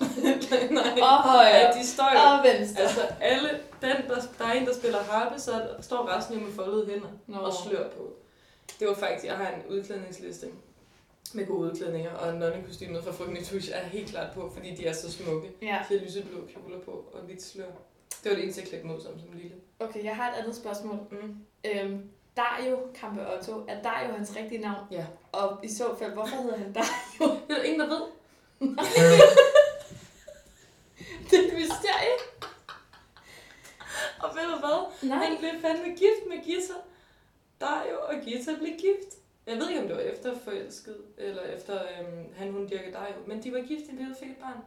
Nej. 0.70 1.00
Og 1.02 1.22
højre, 1.22 1.46
Ja, 1.56 1.72
de 1.80 1.86
står 1.86 2.10
jo... 2.14 2.18
og 2.18 2.44
venstre. 2.58 2.82
Altså, 2.82 3.00
alle, 3.20 3.48
den, 3.80 3.90
der, 4.08 4.20
der 4.38 4.44
er 4.44 4.52
en, 4.52 4.66
der 4.66 4.74
spiller 4.74 5.02
harpe, 5.02 5.40
så 5.40 5.68
står 5.80 6.16
resten 6.16 6.38
jo 6.38 6.46
med 6.46 6.52
foldede 6.54 6.86
hænder 6.90 7.08
Nå. 7.26 7.38
og 7.38 7.52
slør 7.64 7.88
på. 7.88 8.12
Det 8.80 8.88
var 8.88 8.94
faktisk, 8.94 9.24
jeg 9.26 9.36
har 9.36 9.48
en 9.48 9.62
udklædningsliste 9.76 10.46
med 11.32 11.46
gode 11.46 11.70
udklædninger, 11.70 12.14
og 12.14 12.34
nonnekostymet 12.34 13.04
fra 13.04 13.12
Frygten 13.12 13.44
Tusch 13.44 13.70
er 13.74 13.82
helt 13.84 14.08
klart 14.10 14.32
på, 14.34 14.50
fordi 14.54 14.74
de 14.74 14.86
er 14.86 14.92
så 14.92 15.12
smukke. 15.12 15.50
Ja, 15.62 15.78
De 15.88 15.98
har 15.98 16.04
lyseblå 16.04 16.38
kjoler 16.52 16.78
på 16.84 16.90
og 16.90 17.20
hvidt 17.26 17.42
slør. 17.42 17.64
Det 18.24 18.30
var 18.30 18.34
det 18.34 18.42
eneste, 18.42 18.60
jeg 18.60 18.68
klædte 18.68 18.86
mod 18.86 19.00
som, 19.00 19.12
som 19.20 19.28
lille. 19.36 19.52
okay, 19.80 20.04
jeg 20.04 20.16
har 20.16 20.30
et 20.30 20.34
andet 20.38 20.56
spørgsmål. 20.56 20.98
Mm. 21.10 21.36
Øhm, 21.66 22.02
Dario 22.36 22.78
Kampe 23.00 23.20
Otto, 23.36 23.64
er 23.68 23.82
Dario 23.82 24.12
hans 24.12 24.32
rigtige 24.36 24.60
navn? 24.60 24.84
Ja. 24.90 25.04
Og 25.32 25.58
i 25.62 25.68
så 25.68 25.84
fald, 25.98 26.12
hvorfor 26.12 26.36
hedder 26.36 26.58
han 26.58 26.72
Dario? 26.72 27.34
Det 27.48 27.50
er 27.56 27.58
der 27.58 27.62
ingen, 27.62 27.80
der 27.80 27.86
ved. 27.86 28.02
det 31.30 31.38
er 31.38 31.42
et 31.48 31.54
mysterie. 31.54 32.14
Og 34.18 34.30
ved 34.34 34.42
du 34.54 34.58
hvad? 34.58 34.93
Nej. 35.08 35.24
Han 35.24 35.36
blev 35.38 35.50
fandme 35.60 35.88
gift 35.88 36.22
med 36.28 36.44
Gita. 36.44 36.74
Dario 37.60 37.96
og 38.08 38.14
Gita 38.24 38.56
blev 38.58 38.72
gift. 38.72 39.10
Jeg 39.46 39.56
ved 39.56 39.68
ikke, 39.68 39.80
om 39.80 39.88
det 39.88 39.96
var 39.96 40.02
efter 40.02 40.38
forelsket, 40.44 40.96
eller 41.18 41.42
efter 41.42 41.74
øhm, 41.74 42.26
han, 42.36 42.52
hun 42.52 42.68
dyrkede 42.70 42.92
Dario. 42.92 43.14
Men 43.26 43.42
de 43.42 43.52
var 43.52 43.60
gift, 43.60 43.90
de 43.90 43.96
blev 43.96 44.06
fik 44.20 44.30
et 44.30 44.36
barn. 44.36 44.58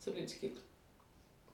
Så 0.00 0.10
blev 0.10 0.24
de 0.24 0.30
skilt. 0.30 0.60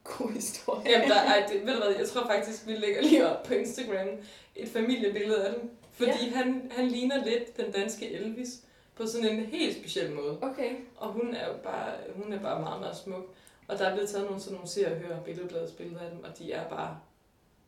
God 0.05 0.33
historie. 0.33 0.91
Jamen, 0.91 1.09
der, 1.09 1.15
ej, 1.15 1.47
det, 1.53 1.67
ved 1.67 1.75
du 1.75 1.85
hvad, 1.85 1.95
jeg 1.99 2.09
tror 2.09 2.27
faktisk, 2.27 2.67
vi 2.67 2.73
lægger 2.73 3.03
lige 3.03 3.29
op 3.29 3.43
på 3.43 3.55
Instagram 3.55 4.09
et 4.57 4.69
familiebillede 4.69 5.47
af 5.47 5.55
dem. 5.55 5.71
Fordi 5.93 6.25
ja. 6.25 6.37
han, 6.37 6.73
han 6.77 6.89
ligner 6.89 7.25
lidt 7.25 7.57
den 7.57 7.73
danske 7.73 8.13
Elvis 8.13 8.61
på 8.95 9.07
sådan 9.07 9.29
en 9.29 9.47
helt 9.47 9.77
speciel 9.77 10.13
måde. 10.13 10.39
Okay. 10.43 10.71
Og 10.97 11.13
hun 11.13 11.35
er 11.35 11.49
jo 11.49 11.55
bare, 11.63 11.93
hun 12.15 12.33
er 12.33 12.41
bare 12.41 12.61
meget, 12.61 12.81
meget 12.81 12.97
smuk. 12.97 13.35
Og 13.69 13.79
der 13.79 13.87
er 13.87 13.95
blevet 13.95 14.11
taget 14.11 14.25
nogle 14.25 14.41
sådan 14.41 14.55
nogle 14.55 14.69
ser 14.69 14.91
og 14.91 14.97
høre 14.97 15.23
billedbladets 15.25 15.73
billeder 15.73 16.01
af 16.01 16.11
dem, 16.11 16.25
og 16.25 16.39
de 16.39 16.53
er 16.53 16.69
bare 16.69 16.99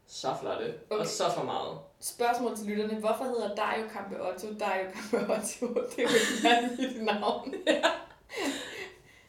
så 0.07 0.35
flotte 0.41 0.65
okay. 0.65 0.75
Okay. 0.91 1.01
og 1.01 1.07
så 1.07 1.25
for 1.37 1.43
meget. 1.43 1.79
Spørgsmål 2.01 2.57
til 2.57 2.67
lytterne. 2.67 2.95
Hvorfor 2.95 3.25
hedder 3.25 3.55
Dario 3.55 3.89
Kampe 3.89 4.23
Otto 4.23 4.47
Dario 4.61 4.87
Kampe 4.95 5.33
Otto? 5.33 5.67
Det 5.91 5.99
er 5.99 6.03
jo 6.03 6.09
et 6.09 6.43
mærkeligt 6.43 7.05
navn. 7.05 7.55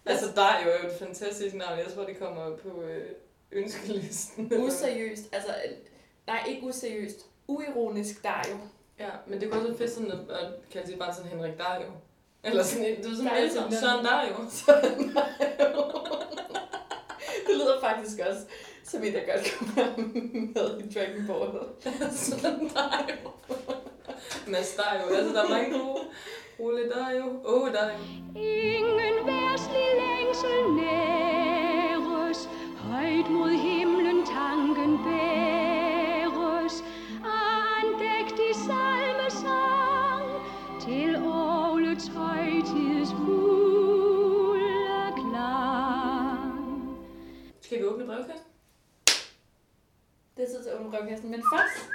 Altså, 0.07 0.25
der 0.35 0.41
er 0.41 0.65
jo 0.65 0.87
et 0.87 0.93
fantastisk 0.99 1.55
navn. 1.55 1.79
Jeg 1.79 1.87
tror, 1.95 2.03
det 2.03 2.19
kommer 2.19 2.57
på 2.57 2.81
øh, 2.81 3.05
ønskelisten. 3.51 4.51
Useriøst. 4.65 5.23
Altså, 5.31 5.51
nej, 6.27 6.43
ikke 6.47 6.67
useriøst. 6.67 7.25
Uironisk 7.47 8.23
Dario. 8.23 8.57
Ja, 8.99 9.09
men 9.27 9.41
det 9.41 9.51
kunne 9.51 9.61
også 9.61 9.67
være 9.67 9.77
fedt 9.77 9.91
sådan 9.91 10.11
at, 10.11 10.19
at 10.37 10.53
kalde 10.71 10.87
sig 10.87 10.99
bare 10.99 11.13
sådan 11.13 11.31
Henrik 11.31 11.57
Dario. 11.57 11.87
Eller 12.43 12.63
sådan 12.63 12.85
en, 12.85 12.97
det 12.97 13.05
er 13.05 13.15
sådan 13.15 13.25
Dario 13.25 13.43
en 13.43 13.49
til 13.49 13.61
den. 13.61 13.71
Søren 13.71 14.05
Dario. 14.05 14.35
Det 17.47 17.55
lyder 17.55 17.79
faktisk 17.81 18.19
også 18.19 18.41
som 18.85 19.03
en, 19.03 19.13
der 19.13 19.19
godt 19.33 19.55
kunne 19.59 19.75
være 19.75 19.93
med 19.97 20.79
i 20.79 20.93
Dragon 20.93 21.27
Ball. 21.27 21.49
Søren 22.11 22.69
Dario. 22.75 23.29
Mads 24.47 24.75
Dario. 24.75 25.15
Altså, 25.15 25.33
der 25.33 25.43
er 25.43 25.49
mange 25.49 25.79
gode. 25.79 25.99
Ole 26.59 26.89
Dario. 26.89 27.25
Åh, 27.45 27.61
oh, 27.61 27.73
Dario. 27.73 27.97
Ingen 28.35 29.15
værslig 29.25 29.87
længsel 30.03 30.73
næres, 30.81 32.49
højt 32.77 33.29
mod 33.29 33.49
himlen 33.49 34.25
tanken 34.25 34.97
bæres, 35.05 36.83
andægtig 37.23 38.55
salmesang 38.67 40.25
til 40.81 41.15
årets 41.25 42.07
højtids 42.07 43.11
fulde 43.11 45.13
klang. 45.15 46.97
Skal 47.61 47.79
vi 47.79 47.83
åbne 47.83 48.05
brevkassen? 48.05 48.45
Det 50.37 50.43
er 50.43 50.47
tid 50.47 50.63
til 50.63 50.69
at 50.69 50.75
åbne 50.79 50.89
brevkassen, 50.91 51.31
men 51.31 51.43
først 51.53 51.89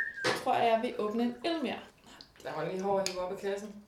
tror 0.45 0.55
jeg, 0.55 0.65
jeg 0.73 0.83
vil 0.83 0.95
åbne 0.99 1.23
en 1.23 1.35
øl 1.47 1.63
mere. 1.63 1.79
Lad 2.45 2.53
mig 2.57 2.67
lige 2.73 2.83
hårdt 2.83 3.09
hive 3.09 3.21
op 3.21 3.33
i 3.33 3.37
kassen. 3.41 3.75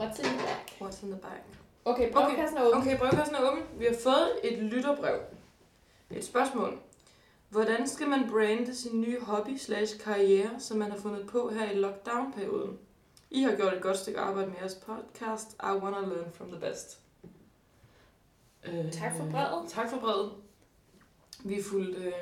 What's 0.00 0.18
in 0.18 0.24
the 0.24 0.38
bag? 0.38 0.88
What's 0.88 1.02
in 1.04 1.10
the 1.10 1.20
bag? 1.20 1.40
Okay, 1.84 2.12
brevkassen 2.12 2.58
er 2.58 2.62
åben. 2.64 2.80
Okay, 2.80 2.98
brevkassen 2.98 3.34
er 3.36 3.50
åben. 3.50 3.62
Vi 3.78 3.84
har 3.84 3.96
fået 4.02 4.30
et 4.44 4.58
lytterbrev. 4.58 5.20
Et 6.10 6.24
spørgsmål. 6.24 6.78
Hvordan 7.48 7.88
skal 7.88 8.08
man 8.08 8.30
brande 8.30 8.74
sin 8.74 9.00
nye 9.00 9.20
hobby 9.20 9.56
slash 9.56 10.00
karriere, 10.04 10.50
som 10.60 10.78
man 10.78 10.90
har 10.90 10.98
fundet 10.98 11.26
på 11.26 11.50
her 11.50 11.70
i 11.70 11.74
lockdown-perioden? 11.74 12.78
I 13.30 13.42
har 13.42 13.56
gjort 13.56 13.72
et 13.74 13.82
godt 13.82 13.96
stykke 13.96 14.20
arbejde 14.20 14.48
med 14.48 14.56
jeres 14.60 14.74
podcast. 14.74 15.52
I 15.52 15.72
wanna 15.72 16.00
learn 16.00 16.32
from 16.32 16.50
the 16.50 16.60
best. 16.60 16.98
Øh, 18.64 18.92
Tak 18.92 19.16
for 19.16 19.24
brevet. 19.30 19.68
Tak 19.68 19.90
for 19.90 19.98
brevet. 19.98 20.32
Vi 21.44 21.62
fulgte, 21.62 22.00
øh, 22.04 22.12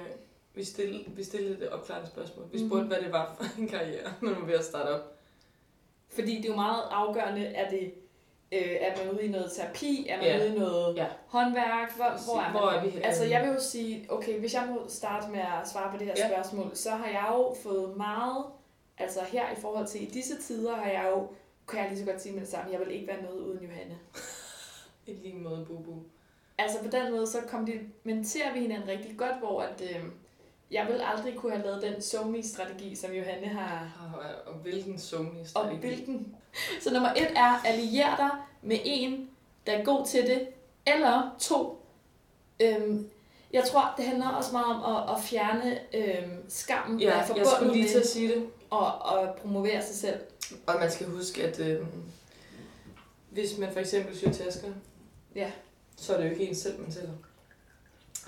vi 0.55 0.65
stillede, 0.65 1.05
vi 1.09 1.25
stillede 1.25 1.65
et 1.65 1.69
opklarende 1.71 2.09
spørgsmål. 2.11 2.47
Vi 2.53 2.59
spurgte, 2.59 2.83
Mhm. 2.85 2.89
hvad 2.93 3.01
det 3.03 3.13
var 3.13 3.35
for 3.41 3.61
en 3.61 3.69
karriere, 3.69 4.13
man 4.23 4.35
var 4.41 4.47
ved 4.47 4.55
at 4.55 4.65
starte 4.65 4.89
op. 4.89 5.13
Fordi 6.09 6.37
det 6.37 6.45
er 6.45 6.49
jo 6.49 6.55
meget 6.55 6.83
afgørende, 6.91 7.45
er 7.47 7.71
det 7.71 7.95
øh, 8.53 8.77
er 8.81 8.97
man 9.05 9.15
ude 9.15 9.23
i 9.25 9.29
noget 9.29 9.53
terapi, 9.53 10.07
er 10.09 10.17
man 10.17 10.27
Ja. 10.27 10.39
ude 10.39 10.55
i 10.55 10.59
noget 10.59 10.97
Ja. 10.97 11.07
håndværk, 11.27 11.97
hvor, 11.97 12.05
hvor 12.25 12.41
er 12.41 12.53
man? 12.53 12.63
Hvor 12.63 12.71
er 12.71 12.85
vi? 12.87 13.01
Altså 13.03 13.25
jeg 13.25 13.43
vil 13.43 13.51
jo 13.55 13.61
sige, 13.61 14.07
okay, 14.09 14.39
hvis 14.41 14.55
jeg 14.55 14.69
må 14.71 14.89
starte 14.89 15.31
med 15.31 15.41
at 15.41 15.69
svare 15.73 15.91
på 15.93 15.97
det 15.99 16.07
her 16.07 16.15
ja. 16.17 16.29
spørgsmål, 16.29 16.71
så 16.75 16.91
har 16.91 17.07
jeg 17.07 17.27
jo 17.31 17.55
fået 17.63 17.97
meget, 17.97 18.45
altså 18.99 19.21
her 19.29 19.53
i 19.53 19.61
forhold 19.61 19.87
til 19.87 20.03
i 20.03 20.07
disse 20.07 20.43
tider, 20.43 20.77
har 20.77 20.91
jeg 20.91 21.11
jo, 21.17 21.29
kan 21.69 21.81
jeg 21.81 21.89
lige 21.89 21.99
så 21.99 22.05
godt 22.11 22.23
sige 22.23 22.33
med 22.33 22.41
det 22.41 22.49
samme, 22.51 22.73
jeg 22.73 22.81
vil 22.81 22.91
ikke 22.91 23.07
være 23.07 23.23
noget 23.23 23.41
uden 23.41 23.63
Johanne. 23.63 23.99
I 25.07 25.13
lige 25.13 25.35
måde, 25.35 25.65
Bubu. 25.69 26.03
Altså 26.59 26.79
på 26.85 26.91
den 26.91 27.13
måde, 27.13 27.27
så 27.27 27.39
komplementerer 27.49 28.53
vi 28.53 28.61
hinanden 28.61 28.89
rigtig 28.89 29.19
godt, 29.19 29.39
hvor 29.39 29.63
at, 29.63 29.83
øh, 29.83 30.05
jeg 30.71 30.87
vil 30.91 31.01
aldrig 31.05 31.35
kunne 31.37 31.53
have 31.53 31.67
lavet 31.67 31.83
den 31.83 32.03
SoMe-strategi, 32.03 32.95
som 32.97 33.13
Johanne 33.13 33.47
har 33.47 34.11
Og, 34.47 34.53
og 34.53 34.59
hvilken 34.59 34.99
Sony 34.99 35.29
Og 35.55 35.69
hvilken? 35.77 36.37
Så 36.83 36.93
nummer 36.93 37.09
et 37.11 37.29
er, 37.37 37.61
allier 37.67 38.17
dig 38.17 38.31
med 38.63 38.79
en, 38.85 39.31
der 39.67 39.73
er 39.73 39.85
god 39.85 40.07
til 40.07 40.27
det, 40.27 40.49
eller 40.87 41.37
to, 41.41 41.87
øhm, 42.61 43.09
jeg 43.53 43.65
tror, 43.65 43.95
det 43.97 44.05
handler 44.05 44.29
også 44.29 44.53
meget 44.53 44.67
om 44.85 44.97
at, 44.97 45.17
at 45.17 45.23
fjerne 45.23 45.79
øhm, 45.95 46.45
skammen, 46.51 46.99
der 47.01 47.05
Ja, 47.07 47.13
er 47.13 47.17
jeg 47.17 47.27
forbundet 47.27 47.49
skulle 47.57 47.73
lige 47.73 47.89
til 47.89 47.99
at 47.99 48.07
sige 48.07 48.29
det. 48.29 48.47
at, 48.73 49.19
at 49.19 49.35
promovere 49.35 49.83
sig 49.83 49.95
selv. 49.97 50.21
Og 50.67 50.75
man 50.81 50.91
skal 50.91 51.07
huske, 51.07 51.45
at 51.45 51.61
øh, 51.61 51.87
hvis 53.31 53.59
man 53.59 53.73
for 53.73 53.81
eksempel 53.81 54.17
syr 54.17 54.31
tasker, 54.33 54.69
Ja. 55.35 55.51
Så 55.97 56.15
er 56.15 56.17
det 56.21 56.27
jo 56.27 56.31
ikke 56.31 56.49
en 56.49 56.55
selv, 56.55 56.81
man 56.81 56.93
sælger. 56.93 57.13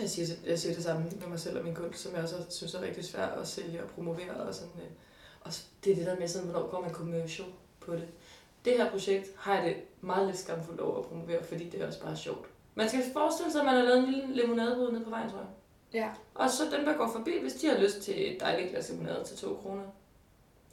Jeg 0.00 0.10
siger, 0.10 0.28
jeg 0.46 0.58
siger 0.58 0.74
det 0.74 0.84
samme 0.84 1.04
med 1.20 1.28
mig 1.28 1.40
selv 1.40 1.58
og 1.58 1.64
min 1.64 1.74
kunst, 1.74 2.00
som 2.00 2.14
jeg 2.14 2.22
også 2.22 2.36
synes 2.50 2.74
er 2.74 2.80
rigtig 2.80 3.04
svært 3.04 3.38
at 3.38 3.48
sælge 3.48 3.82
og 3.82 3.88
promovere. 3.88 4.30
Og, 4.30 4.54
sådan, 4.54 4.72
øh. 4.76 4.90
og 5.40 5.52
det 5.84 5.92
er 5.92 5.96
det 5.96 6.06
der 6.06 6.18
med, 6.18 6.28
sådan, 6.28 6.48
hvornår 6.48 6.70
går 6.70 6.80
man 6.80 6.90
commercial 6.90 7.48
på 7.80 7.92
det. 7.94 8.08
Det 8.64 8.76
her 8.76 8.90
projekt 8.90 9.30
har 9.36 9.54
jeg 9.54 9.64
det 9.64 9.76
meget 10.00 10.26
lidt 10.26 10.38
skamfuldt 10.38 10.80
over 10.80 10.98
at 10.98 11.04
promovere, 11.04 11.44
fordi 11.44 11.68
det 11.68 11.82
er 11.82 11.86
også 11.86 12.02
bare 12.02 12.16
sjovt. 12.16 12.46
Man 12.74 12.88
skal 12.88 13.00
forestille 13.12 13.52
sig, 13.52 13.60
at 13.60 13.64
man 13.66 13.74
har 13.74 13.82
lavet 13.82 13.98
en 13.98 14.12
lille 14.12 14.34
limonadebod 14.34 14.92
nede 14.92 15.04
på 15.04 15.10
vejen, 15.10 15.30
tror 15.30 15.38
jeg. 15.38 15.48
Ja. 15.92 16.10
Og 16.34 16.50
så 16.50 16.62
dem, 16.76 16.84
der 16.84 16.96
går 16.96 17.12
forbi, 17.12 17.40
hvis 17.42 17.52
de 17.54 17.66
har 17.66 17.78
lyst 17.78 18.00
til 18.02 18.34
et 18.34 18.40
dejligt 18.40 18.70
glas 18.70 18.90
limonade 18.90 19.24
til 19.24 19.36
2 19.36 19.58
kroner, 19.62 19.82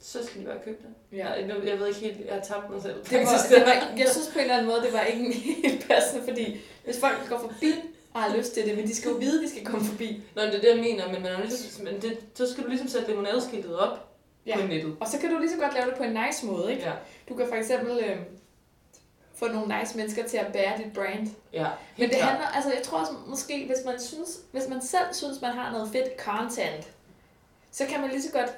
så 0.00 0.26
skal 0.26 0.40
de 0.40 0.46
bare 0.46 0.58
købe 0.64 0.76
det. 0.82 1.18
ja. 1.18 1.28
Jeg, 1.32 1.48
jeg 1.64 1.78
ved 1.78 1.86
ikke 1.86 2.00
helt, 2.00 2.26
jeg 2.26 2.34
har 2.34 2.40
tabt 2.42 2.70
mig 2.70 2.82
selv. 2.82 2.94
Det 3.10 3.18
var, 3.18 3.38
det 3.50 3.60
var, 3.66 3.96
jeg 3.98 4.08
synes 4.08 4.26
på 4.32 4.38
en 4.38 4.40
eller 4.42 4.54
anden 4.54 4.68
måde, 4.70 4.80
det 4.82 4.92
var 4.92 5.00
ikke 5.02 5.32
helt 5.32 5.86
passende, 5.88 6.24
fordi 6.24 6.56
hvis 6.84 7.00
folk 7.00 7.28
går 7.28 7.38
forbi 7.38 7.72
og 8.14 8.22
har 8.22 8.36
lyst 8.36 8.54
til 8.54 8.64
det, 8.66 8.76
men 8.76 8.86
de 8.86 8.94
skal 8.94 9.10
jo 9.10 9.16
vide, 9.16 9.38
at 9.38 9.44
de 9.44 9.50
skal 9.50 9.64
komme 9.64 9.86
forbi. 9.86 10.22
Nå, 10.34 10.42
det 10.42 10.54
er 10.54 10.60
det, 10.60 10.68
jeg 10.68 10.78
mener, 10.78 11.12
men, 11.12 11.22
man 11.22 11.32
er 11.32 11.40
ligesom, 11.40 11.84
men 11.84 12.02
det, 12.02 12.18
så 12.34 12.52
skal 12.52 12.64
du 12.64 12.68
ligesom 12.68 12.88
sætte 12.88 13.08
limonadeskiltet 13.08 13.78
op 13.78 14.02
Ja. 14.46 14.60
på 14.60 14.66
nettet. 14.66 14.96
Og 15.00 15.08
så 15.08 15.18
kan 15.18 15.30
du 15.30 15.38
lige 15.38 15.50
så 15.50 15.56
godt 15.56 15.74
lave 15.74 15.86
det 15.90 15.94
på 15.96 16.02
en 16.02 16.12
nice 16.26 16.46
måde, 16.46 16.70
ikke? 16.72 16.84
Ja. 16.84 16.92
Du 17.28 17.34
kan 17.34 17.48
for 17.48 17.54
eksempel 17.54 17.98
øh, 18.04 18.16
få 19.34 19.48
nogle 19.48 19.78
nice 19.80 19.96
mennesker 19.96 20.26
til 20.26 20.36
at 20.36 20.52
bære 20.52 20.78
dit 20.78 20.92
brand. 20.94 21.28
ja. 21.52 21.66
Men 21.98 22.08
det 22.08 22.16
klart. 22.18 22.30
handler, 22.30 22.46
altså 22.46 22.72
jeg 22.72 22.82
tror 22.82 22.98
også, 22.98 23.12
måske, 23.26 23.66
hvis 23.66 23.84
man, 23.84 24.00
synes, 24.00 24.38
hvis 24.52 24.68
man 24.68 24.82
selv 24.82 25.04
synes, 25.12 25.40
man 25.40 25.50
har 25.52 25.72
noget 25.72 25.88
fedt 25.92 26.20
content, 26.20 26.88
så 27.72 27.86
kan 27.86 28.00
man 28.00 28.10
lige 28.10 28.22
så 28.22 28.32
godt, 28.32 28.52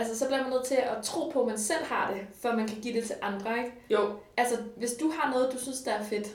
altså 0.00 0.18
så 0.18 0.26
bliver 0.26 0.42
man 0.42 0.50
nødt 0.50 0.64
til 0.64 0.74
at 0.74 1.04
tro 1.04 1.28
på, 1.28 1.40
at 1.40 1.46
man 1.46 1.58
selv 1.58 1.84
har 1.84 2.10
det, 2.14 2.20
før 2.42 2.56
man 2.56 2.68
kan 2.68 2.80
give 2.80 2.94
det 3.00 3.04
til 3.06 3.16
andre, 3.22 3.58
ikke? 3.58 3.72
Jo, 3.90 4.12
Altså, 4.36 4.56
hvis 4.76 4.92
du 5.00 5.10
har 5.10 5.30
noget, 5.32 5.52
du 5.52 5.58
synes, 5.58 5.78
der 5.78 5.92
er 5.92 6.04
fedt, 6.04 6.28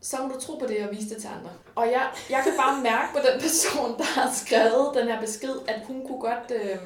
så 0.00 0.16
må 0.22 0.28
du 0.34 0.40
tro 0.40 0.54
på 0.58 0.66
det 0.66 0.88
og 0.88 0.96
vise 0.96 1.08
det 1.14 1.16
til 1.22 1.28
andre. 1.38 1.50
Og 1.74 1.86
jeg, 1.86 2.06
jeg 2.30 2.40
kan 2.44 2.52
bare 2.56 2.82
mærke 2.82 3.12
på 3.12 3.18
den 3.32 3.40
person, 3.40 3.98
der 3.98 4.04
har 4.04 4.30
skrevet 4.34 4.90
den 4.94 5.08
her 5.08 5.20
besked, 5.20 5.54
at 5.68 5.80
hun 5.86 6.06
kunne 6.06 6.20
godt 6.20 6.52
øh, 6.62 6.78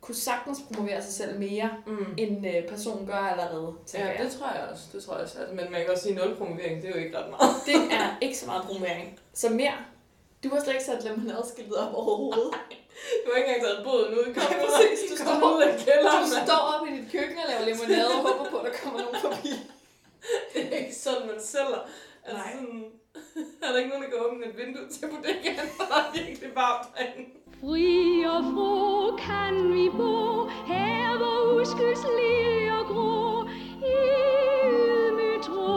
kunne 0.00 0.14
sagtens 0.14 0.58
promovere 0.74 1.02
sig 1.02 1.12
selv 1.12 1.38
mere, 1.38 1.70
Mm. 1.86 2.14
end 2.18 2.46
øh, 2.46 2.68
personen 2.68 3.06
gør 3.06 3.14
allerede. 3.14 3.72
Ja, 3.94 4.06
jeg. 4.06 4.16
det 4.24 4.32
tror 4.32 4.46
jeg 4.54 4.68
også. 4.72 4.82
Det 4.92 5.04
tror 5.04 5.14
jeg 5.14 5.22
også. 5.22 5.38
Altså, 5.38 5.54
men 5.54 5.64
man 5.72 5.80
kan 5.80 5.90
også 5.90 6.02
sige 6.02 6.14
nul 6.14 6.36
promovering, 6.36 6.82
det 6.82 6.90
er 6.90 6.94
jo 6.98 7.04
ikke 7.04 7.18
ret 7.18 7.30
meget. 7.30 7.50
det 7.66 7.74
er 7.74 8.16
ikke 8.20 8.38
så 8.38 8.46
meget 8.46 8.62
promovering. 8.64 9.18
Så 9.34 9.48
mere. 9.48 9.72
Du 10.44 10.48
har 10.48 10.60
slet 10.64 10.72
ikke 10.72 10.84
sat 10.84 11.04
lemonade-skiltet 11.04 11.76
op 11.76 11.94
overhovedet. 11.94 12.50
Du 13.22 13.26
har 13.30 13.36
ikke 13.38 13.48
engang 13.48 13.62
taget 13.66 13.80
båden 13.88 14.12
ud. 14.18 14.24
Kom 14.34 14.42
Nej, 14.50 14.58
præcis. 14.64 14.98
Du 15.10 15.14
står- 15.22 15.56
ud 15.56 15.62
af 15.68 15.72
kælderen, 15.86 16.22
Du 16.24 16.30
står 16.46 16.60
op 16.72 16.82
i 16.88 16.90
dit 16.96 17.06
køkken 17.14 17.36
og 17.42 17.46
laver 17.50 17.64
limonade 17.70 18.08
og 18.16 18.20
håber 18.28 18.44
på, 18.52 18.56
at 18.60 18.64
der 18.68 18.74
kommer 18.82 18.98
nogen 19.04 19.18
forbi. 19.26 19.52
Det 20.54 20.60
er 20.72 20.76
ikke 20.82 20.94
sådan, 21.06 21.24
man 21.30 21.40
sælger. 21.52 21.80
Altså 22.26 22.38
Nej. 22.42 22.52
sådan, 22.54 22.84
er 23.64 23.68
der 23.72 23.78
ikke 23.80 23.90
nogen, 23.92 24.04
der 24.04 24.10
kan 24.12 24.20
åbne 24.26 24.42
et 24.50 24.56
vindue 24.60 24.86
til 24.94 25.04
bodegaen, 25.12 25.68
for 25.76 25.84
der 25.90 25.98
er 26.04 26.08
virkelig 26.20 26.50
varmt 26.62 26.86
derinde. 26.96 27.24
Fri 27.60 27.90
og 28.34 28.42
fro 28.52 28.70
kan 29.26 29.54
vi 29.74 29.84
bo 30.00 30.16
her, 30.72 31.16
hvor 31.20 31.38
uskyldslige 31.60 32.70
grå 32.90 33.12
i 33.92 33.96
ydmygt 34.72 35.48
ro 35.56 35.72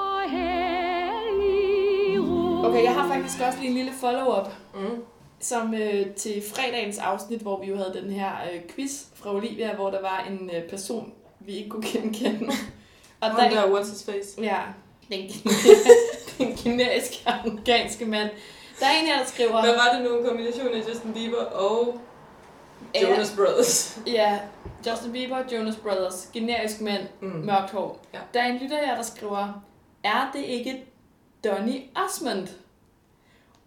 og 0.00 0.20
hellig 0.30 2.20
ro. 2.30 2.66
Okay, 2.68 2.82
jeg 2.82 2.94
har 2.94 3.08
faktisk 3.14 3.38
også 3.46 3.58
lige 3.58 3.68
en 3.68 3.74
lille 3.76 3.92
follow-up, 4.00 4.48
Mm. 4.76 5.02
som 5.40 5.74
øh, 5.74 6.06
til 6.14 6.42
fredagens 6.54 6.98
afsnit, 6.98 7.40
hvor 7.40 7.60
vi 7.60 7.66
jo 7.66 7.76
havde 7.76 8.00
den 8.02 8.10
her 8.10 8.30
øh, 8.52 8.60
quiz 8.74 9.02
fra 9.14 9.34
Olivia, 9.34 9.74
hvor 9.74 9.90
der 9.90 10.00
var 10.00 10.26
en 10.30 10.50
øh, 10.56 10.68
person, 10.70 11.12
vi 11.40 11.52
ikke 11.52 11.70
kunne 11.70 11.86
genkende. 11.86 12.46
Og 13.20 13.30
Ham 13.30 13.50
der, 13.50 13.62
what's 13.62 13.90
his 13.90 14.04
face? 14.04 14.42
Ja, 14.42 14.58
den, 15.08 15.18
den 16.38 16.56
kinesiske 16.56 17.28
amerikanske 17.30 18.04
mand. 18.04 18.30
Der 18.80 18.86
er 18.86 19.00
en 19.00 19.06
her, 19.06 19.18
der 19.18 19.24
skriver... 19.26 19.60
Hvad 19.60 19.74
var 19.74 19.92
det 19.98 20.10
nu? 20.10 20.18
En 20.18 20.24
kombination 20.26 20.68
af 20.74 20.88
Justin 20.88 21.12
Bieber 21.12 21.44
og 21.44 22.00
Jonas 23.02 23.32
Brothers. 23.36 23.98
Ja, 24.06 24.38
Justin 24.90 25.12
Bieber, 25.12 25.36
Jonas 25.52 25.76
Brothers, 25.76 26.28
generisk 26.32 26.80
mand, 26.80 27.02
Mm. 27.20 27.28
mørkt 27.28 27.70
hår. 27.70 28.00
Ja. 28.14 28.18
Der 28.34 28.40
er 28.42 28.46
en 28.46 28.58
lytter 28.62 28.76
her, 28.86 28.94
der 28.96 29.02
skriver, 29.02 29.62
er 30.04 30.30
det 30.34 30.44
ikke 30.44 30.84
Donny 31.44 31.80
Osmond? 32.06 32.48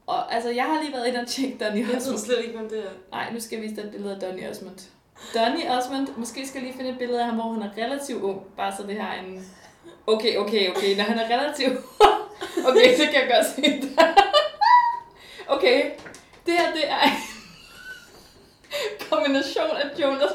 Og 0.10 0.34
altså, 0.36 0.50
jeg 0.50 0.64
har 0.64 0.82
lige 0.82 0.94
været 0.94 1.08
inde 1.08 1.20
og 1.20 1.28
tjekke 1.28 1.58
Donny 1.66 1.80
Jeg 1.80 1.88
ved 1.88 1.96
Osmond. 1.96 2.18
slet 2.20 2.40
ikke, 2.40 2.58
hvem 2.58 2.70
det 2.70 2.80
er. 2.80 2.90
Nej, 3.12 3.32
nu 3.34 3.40
skal 3.40 3.56
jeg 3.56 3.64
vise 3.64 3.76
dig 3.76 3.84
et 3.84 3.92
billede 3.92 4.14
af 4.16 4.20
Donny 4.22 4.50
Osmond. 4.50 4.78
Donny 5.36 5.70
Osmond, 5.70 6.08
måske 6.18 6.48
skal 6.48 6.60
jeg 6.60 6.68
lige 6.68 6.78
finde 6.78 6.92
et 6.92 6.98
billede 6.98 7.20
af 7.20 7.26
ham, 7.26 7.36
hvor 7.36 7.52
han 7.54 7.62
er 7.62 7.84
relativt 7.86 8.24
ung. 8.24 8.42
Bare 8.58 8.74
så 8.78 8.84
det 8.88 9.02
har 9.02 9.14
en... 9.14 9.46
Okay, 10.08 10.38
okay, 10.38 10.70
okay, 10.72 10.96
når 10.98 11.04
han 11.04 11.20
er 11.20 11.38
relativt 11.38 11.78
Okay, 12.70 12.98
så 12.98 13.04
kan 13.06 13.14
jeg 13.22 13.30
godt 13.36 13.46
se 13.56 13.62
det. 13.82 14.00
Okay, 15.56 15.92
det 16.46 16.54
her, 16.54 16.72
det 16.74 16.90
er 16.90 17.02
en 17.04 17.12
kombination 19.10 19.78
af 19.78 20.00
Jonas 20.02 20.32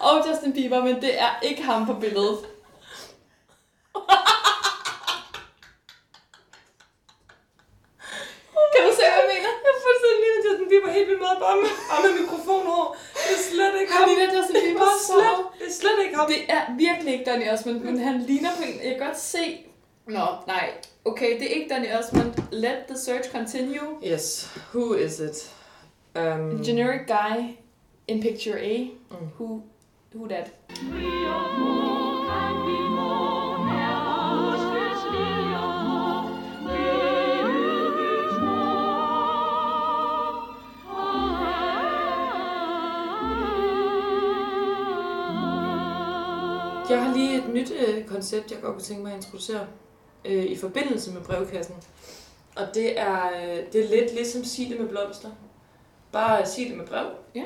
og 0.00 0.28
Justin 0.30 0.52
Bieber, 0.52 0.84
men 0.84 0.94
det 1.02 1.20
er 1.20 1.40
ikke 1.42 1.62
ham 1.62 1.86
på 1.86 1.94
billedet. 1.94 2.38
Kan 8.72 8.80
du 8.86 8.92
se, 8.98 9.04
hvad 9.12 9.20
jeg 9.22 9.28
mener? 9.32 9.50
Jeg 9.64 9.72
er 9.76 9.80
fuldstændig 9.86 10.18
lige 10.22 10.32
med 10.36 10.42
Justin 10.46 10.68
Bieber 10.70 10.90
helt 10.98 11.08
vildt 11.10 11.22
meget, 11.26 11.38
bare 11.44 11.56
med, 11.62 11.70
bare 11.90 12.00
med 12.06 12.12
mikrofonhår. 12.20 12.84
Det 13.24 13.32
er 13.38 13.42
slet 13.50 13.74
ikke 13.80 13.92
Han 13.92 14.00
ham. 14.00 14.08
ligner 14.08 14.26
Justin 14.36 14.54
Det 14.56 14.62
er 14.62 14.66
Bieber 14.66 14.86
bare 14.90 14.98
så 15.10 15.20
slet, 15.84 15.98
er 15.98 16.04
ikke 16.04 16.16
ham. 16.16 16.26
Det 16.28 16.40
er 16.48 16.62
virkelig 16.76 17.12
ikke 17.12 17.30
Donny 17.30 17.48
Osmond, 17.52 17.80
men 17.80 17.98
han 17.98 18.20
ligner 18.22 18.50
på 18.56 18.62
en... 18.62 18.74
Jeg 18.84 18.96
kan 18.98 19.06
godt 19.06 19.18
se... 19.18 19.66
Nå, 20.06 20.26
nej. 20.46 20.70
Okay, 21.04 21.38
det 21.38 21.42
er 21.42 21.54
ikke 21.54 21.74
Donny 21.74 21.92
Osmond. 21.98 22.32
Let 22.52 22.76
the 22.88 22.98
search 22.98 23.30
continue. 23.32 23.88
Yes, 24.12 24.50
who 24.72 24.94
is 24.94 25.20
it? 25.20 25.54
Um, 26.16 26.64
Generic 26.64 27.06
guy 27.06 27.56
in 28.08 28.22
picture 28.22 28.58
A. 28.58 28.90
Mm. 29.10 29.28
Who, 29.38 29.62
who 30.14 30.28
that? 30.28 30.50
Jeg 46.94 47.04
har 47.04 47.14
lige 47.14 47.38
et 47.38 47.48
nyt 47.48 47.70
øh, 47.70 48.06
koncept, 48.06 48.50
jeg 48.50 48.60
godt 48.60 48.72
kunne 48.72 48.82
tænke 48.82 49.02
mig 49.02 49.12
at 49.12 49.16
introducere 49.16 49.66
øh, 50.24 50.44
i 50.44 50.56
forbindelse 50.56 51.12
med 51.12 51.20
brevkassen. 51.22 51.74
Og 52.56 52.66
det 52.74 52.98
er, 52.98 53.26
øh, 53.26 53.72
det 53.72 53.84
er 53.84 53.88
lidt 53.88 54.14
ligesom 54.14 54.44
sig 54.44 54.66
det 54.68 54.80
med 54.80 54.88
blomster. 54.88 55.30
Bare 56.12 56.46
sig 56.46 56.66
det 56.68 56.76
med 56.76 56.86
brev. 56.86 57.06
Ja. 57.34 57.44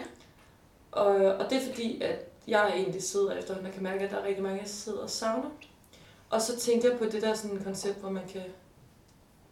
Og, 0.92 1.06
og 1.14 1.50
det 1.50 1.58
er 1.58 1.66
fordi, 1.70 2.02
at 2.02 2.18
jeg 2.48 2.72
egentlig 2.76 3.02
sidder 3.02 3.32
efter, 3.32 3.56
og 3.56 3.62
man 3.62 3.72
kan 3.72 3.82
mærke, 3.82 4.04
at 4.04 4.10
der 4.10 4.16
er 4.16 4.24
rigtig 4.24 4.42
mange, 4.42 4.58
jeg 4.58 4.68
sidder 4.68 4.98
og 4.98 5.10
savner. 5.10 5.50
Og 6.30 6.42
så 6.42 6.56
tænkte 6.58 6.88
jeg 6.88 6.98
på 6.98 7.04
det 7.04 7.22
der 7.22 7.34
sådan 7.34 7.64
koncept, 7.64 7.98
hvor 7.98 8.10
man 8.10 8.28
kan 8.28 8.42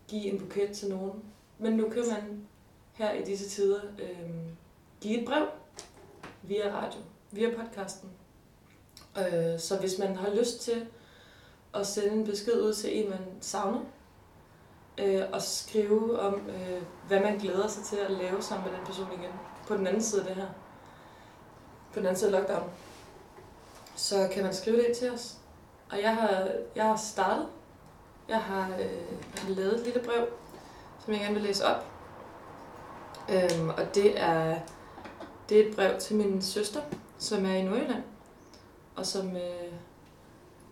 give 0.09 0.24
en 0.24 0.38
buket 0.38 0.70
til 0.70 0.88
nogen. 0.88 1.22
Men 1.59 1.72
nu 1.72 1.88
kan 1.88 2.02
man 2.09 2.46
her 2.92 3.12
i 3.12 3.24
disse 3.24 3.48
tider 3.48 3.80
øh, 3.98 4.30
give 5.00 5.18
et 5.18 5.26
brev 5.26 5.46
via 6.42 6.74
radio, 6.74 7.00
via 7.30 7.50
podcasten. 7.50 8.11
Øh, 9.18 9.61
så 9.61 9.76
hvis 9.76 9.98
man 9.98 10.16
har 10.16 10.31
lyst 10.31 10.61
til 10.61 10.87
at 11.74 11.87
sende 11.87 12.12
en 12.12 12.24
besked 12.24 12.62
ud 12.62 12.74
til 12.74 13.05
en, 13.05 13.11
man 13.11 13.18
savner, 13.40 13.81
øh, 14.98 15.22
og 15.33 15.42
skrive 15.42 16.20
om, 16.20 16.35
øh, 16.35 16.83
hvad 17.09 17.20
man 17.20 17.38
glæder 17.38 17.68
sig 17.68 17.85
til 17.85 17.96
at 17.96 18.11
lave 18.11 18.42
sammen 18.42 18.70
med 18.70 18.79
den 18.79 18.87
person 18.87 19.07
igen, 19.12 19.33
på 19.66 19.76
den 19.76 19.87
anden 19.87 20.02
side 20.02 20.20
af 20.20 20.26
det 20.26 20.37
her, 20.37 20.48
på 21.92 21.98
den 21.98 22.07
anden 22.07 22.18
side 22.18 22.37
af 22.37 22.40
lockdown, 22.40 22.70
så 23.96 24.29
kan 24.33 24.42
man 24.42 24.55
skrive 24.55 24.76
det 24.76 24.96
til 24.96 25.11
os. 25.11 25.37
Og 25.90 26.02
jeg 26.02 26.16
har, 26.16 26.48
jeg 26.76 26.85
har 26.85 26.96
startet, 26.96 27.46
jeg 28.29 28.40
har, 28.42 28.68
øh, 28.74 28.81
jeg 29.35 29.42
har 29.42 29.50
lavet 29.50 29.74
et 29.74 29.85
lille 29.85 30.00
brev, 30.00 30.26
som 31.05 31.12
jeg 31.12 31.20
gerne 31.20 31.35
vil 31.35 31.42
læse 31.42 31.64
op. 31.64 31.85
Øhm, 33.29 33.68
og 33.68 33.94
det 33.94 34.20
er, 34.20 34.59
det 35.48 35.61
er 35.61 35.68
et 35.68 35.76
brev 35.76 35.98
til 35.98 36.16
min 36.16 36.42
søster, 36.42 36.81
som 37.18 37.46
er 37.46 37.55
i 37.55 37.62
Nordjylland 37.62 38.02
og 38.96 39.06
som 39.06 39.37
øh, 39.37 39.72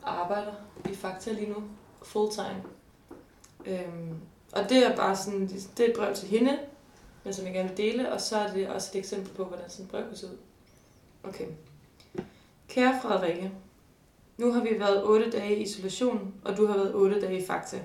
arbejder 0.02 0.52
i 0.90 0.94
Fakta 0.94 1.32
lige 1.32 1.50
nu, 1.50 1.62
full 2.02 2.32
time. 2.32 2.62
Øhm, 3.66 4.18
og 4.52 4.68
det 4.68 4.86
er 4.86 4.96
bare 4.96 5.16
sådan, 5.16 5.48
det 5.48 5.80
er 5.80 5.88
et 5.88 5.96
brev 5.96 6.14
til 6.14 6.28
hende, 6.28 6.58
men 7.24 7.32
som 7.32 7.44
jeg 7.44 7.54
gerne 7.54 7.68
vil 7.68 7.76
dele, 7.78 8.12
og 8.12 8.20
så 8.20 8.36
er 8.36 8.52
det 8.52 8.68
også 8.68 8.90
et 8.94 8.98
eksempel 8.98 9.32
på, 9.32 9.44
hvordan 9.44 9.70
sådan 9.70 9.84
et 9.84 9.90
brev 9.90 10.08
kan 10.08 10.16
se 10.16 10.26
ud. 10.26 10.36
Okay. 11.22 11.46
Kære 12.68 12.98
Frederikke, 13.02 13.52
nu 14.38 14.52
har 14.52 14.60
vi 14.60 14.80
været 14.80 15.04
8 15.04 15.30
dage 15.30 15.56
i 15.56 15.62
isolation, 15.62 16.34
og 16.44 16.56
du 16.56 16.66
har 16.66 16.76
været 16.76 16.94
8 16.94 17.20
dage 17.20 17.42
i 17.42 17.46
Fakta. 17.46 17.80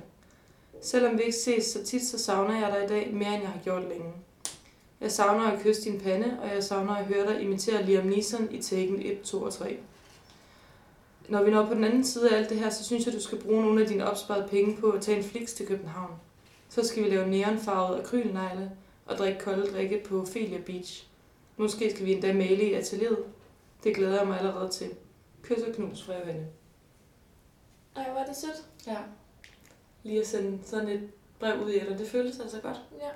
Selvom 0.82 1.18
vi 1.18 1.24
ikke 1.24 1.38
ses 1.38 1.66
så 1.66 1.84
tit, 1.86 2.08
så 2.08 2.20
savner 2.20 2.60
jeg 2.60 2.72
dig 2.72 2.84
i 2.84 2.88
dag 2.88 3.14
mere, 3.14 3.34
end 3.34 3.42
jeg 3.42 3.52
har 3.52 3.60
gjort 3.64 3.84
længe. 3.90 4.14
Jeg 5.02 5.12
savner 5.12 5.52
at 5.52 5.60
kysse 5.60 5.92
din 5.92 6.00
pande, 6.00 6.38
og 6.42 6.50
jeg 6.50 6.64
savner 6.64 6.96
at 6.96 7.06
høre 7.06 7.34
dig 7.34 7.42
imitere 7.42 7.84
Liam 7.84 8.06
Neeson 8.06 8.48
i 8.52 8.62
Taken 8.62 9.02
1, 9.02 9.22
2 9.22 9.42
og 9.42 9.54
3. 9.54 9.78
Når 11.30 11.44
vi 11.44 11.52
når 11.52 11.66
på 11.66 11.74
den 11.74 11.84
anden 11.84 12.04
side 12.04 12.30
af 12.30 12.38
alt 12.38 12.50
det 12.50 12.58
her, 12.60 12.70
så 12.70 12.84
synes 12.84 13.06
jeg, 13.06 13.14
du 13.14 13.22
skal 13.22 13.42
bruge 13.42 13.62
nogle 13.62 13.82
af 13.82 13.88
dine 13.88 14.10
opsparede 14.10 14.48
penge 14.48 14.78
på 14.78 14.92
at 14.92 15.02
tage 15.02 15.18
en 15.18 15.24
flix 15.24 15.54
til 15.54 15.68
København. 15.68 16.12
Så 16.70 16.84
skal 16.84 17.04
vi 17.04 17.10
lave 17.10 17.28
neonfarvet 17.28 18.00
akrylnegle 18.00 18.72
og 19.06 19.18
drikke 19.18 19.40
kolde 19.40 19.72
drikke 19.72 20.04
på 20.06 20.22
Ophelia 20.22 20.62
Beach. 20.66 21.08
Måske 21.58 21.92
skal 21.92 22.06
vi 22.06 22.14
endda 22.14 22.34
male 22.34 22.64
i 22.64 22.74
atelieret. 22.74 23.18
Det 23.84 23.96
glæder 23.96 24.18
jeg 24.18 24.28
mig 24.28 24.38
allerede 24.38 24.70
til. 24.70 24.90
Kys 25.44 25.62
og 25.68 25.74
knus 25.76 26.04
fra 26.04 26.14
Johanne. 26.20 26.48
Ej, 27.96 28.10
hvor 28.12 28.20
er 28.20 28.26
det 28.26 28.36
sødt. 28.36 28.66
Ja. 28.88 28.98
Lige 30.04 30.20
at 30.20 30.28
sende 30.28 30.60
sådan 30.64 30.88
et 30.88 31.10
brev 31.40 31.64
ud 31.64 31.70
i 31.70 31.80
dig, 31.80 32.00
det 32.00 32.08
føles 32.08 32.40
altså 32.40 32.60
godt. 32.62 32.82
Ja. 33.02 33.10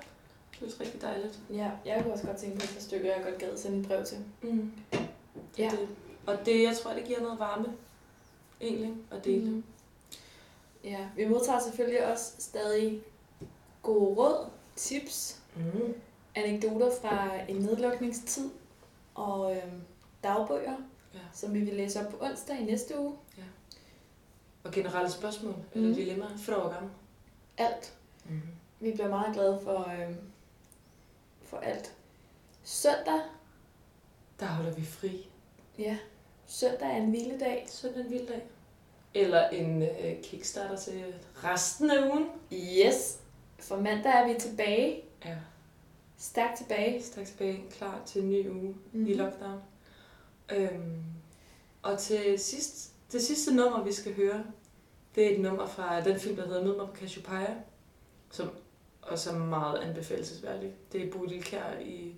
Det 0.50 0.58
føles 0.58 0.80
rigtig 0.80 1.02
dejligt. 1.02 1.38
Ja, 1.50 1.70
jeg 1.84 2.02
kunne 2.02 2.12
også 2.12 2.26
godt 2.26 2.36
tænke 2.36 2.56
på 2.56 2.62
et 2.64 2.70
par 2.74 2.80
stykker, 2.80 3.14
jeg 3.14 3.24
godt 3.24 3.38
gad 3.38 3.56
sende 3.56 3.80
et 3.80 3.86
brev 3.86 4.04
til. 4.04 4.18
Mm. 4.42 4.72
Ja. 5.58 5.70
Det. 5.70 5.88
Og 6.26 6.38
det, 6.46 6.62
jeg 6.62 6.76
tror, 6.76 6.92
det 6.92 7.04
giver 7.04 7.20
noget 7.20 7.38
varme, 7.38 7.66
egentlig, 8.64 8.94
at 9.10 9.24
dele. 9.24 9.50
Mm. 9.50 9.64
Ja, 10.84 11.08
vi 11.16 11.28
modtager 11.28 11.60
selvfølgelig 11.60 12.06
også 12.06 12.32
stadig 12.38 13.02
gode 13.82 14.14
råd, 14.14 14.46
tips, 14.76 15.40
Mm. 15.56 15.94
anekdoter 16.34 16.90
fra 17.02 17.40
en 17.48 17.56
nedlukningstid 17.56 18.50
og 19.14 19.56
øhm, 19.56 19.80
dagbøger, 20.24 20.76
Ja. 21.14 21.18
som 21.32 21.54
vi 21.54 21.60
vil 21.60 21.74
læse 21.74 22.00
op 22.06 22.12
på 22.12 22.24
onsdag 22.26 22.60
i 22.60 22.64
næste 22.64 22.98
uge. 23.00 23.14
Og 24.64 24.72
generelle 24.72 25.10
spørgsmål, 25.10 25.52
mm. 25.54 25.62
Eller 25.72 25.94
dilemmaer, 25.94 26.36
frågam. 26.38 26.90
Alt. 27.58 27.94
Mm. 28.28 28.40
Vi 28.80 28.92
bliver 28.92 29.08
meget 29.08 29.34
glade 29.34 29.60
for, 29.64 29.88
øhm, 30.02 30.16
for 31.44 31.56
alt. 31.56 31.94
Søndag, 32.62 33.20
Der 34.40 34.46
holder 34.46 34.72
vi 34.74 34.84
fri. 34.84 35.28
ja, 35.78 35.98
søndag 36.46 36.88
er 36.88 36.96
en 36.96 37.10
hviledag. 37.10 37.64
Sådan 37.68 38.00
en 38.06 38.10
vild 38.10 38.26
dag. 38.26 38.42
Eller 39.14 39.48
en 39.48 39.82
øh, 39.82 40.22
kickstarter 40.22 40.76
til 40.76 41.04
resten 41.44 41.90
af 41.90 42.08
ugen. 42.08 42.26
Yes. 42.52 43.18
For 43.58 43.76
mandag 43.76 44.12
er 44.12 44.28
vi 44.32 44.40
tilbage. 44.40 45.02
Ja. 45.24 45.36
Stærkt 46.18 46.58
tilbage. 46.58 47.02
Straks 47.02 47.30
tilbage, 47.30 47.64
klar 47.70 48.00
til 48.06 48.22
en 48.22 48.30
ny 48.30 48.50
uge 48.50 48.60
Mhm. 48.60 48.78
mm-hmm. 48.92 49.06
i 49.06 49.14
lockdown. 49.14 49.60
Øhm, 50.52 51.02
og 51.82 51.98
til 51.98 52.38
sidst, 52.38 52.92
det 53.12 53.22
sidste 53.22 53.54
nummer, 53.54 53.82
vi 53.84 53.92
skal 53.92 54.14
høre, 54.14 54.44
det 55.14 55.26
er 55.26 55.34
et 55.34 55.40
nummer 55.40 55.66
fra 55.66 56.00
den 56.00 56.20
film, 56.20 56.36
der 56.36 56.46
hedder 56.46 56.64
Mød 56.64 56.76
mig 56.76 56.86
på 56.88 56.96
Cassiopeia, 56.96 57.54
som 58.30 58.50
også 59.02 59.30
er 59.30 59.34
meget 59.38 59.78
anbefalesværdig. 59.78 60.72
Det 60.92 61.06
er 61.06 61.10
Bodil 61.12 61.42
Kjær 61.42 61.78
i, 61.80 62.14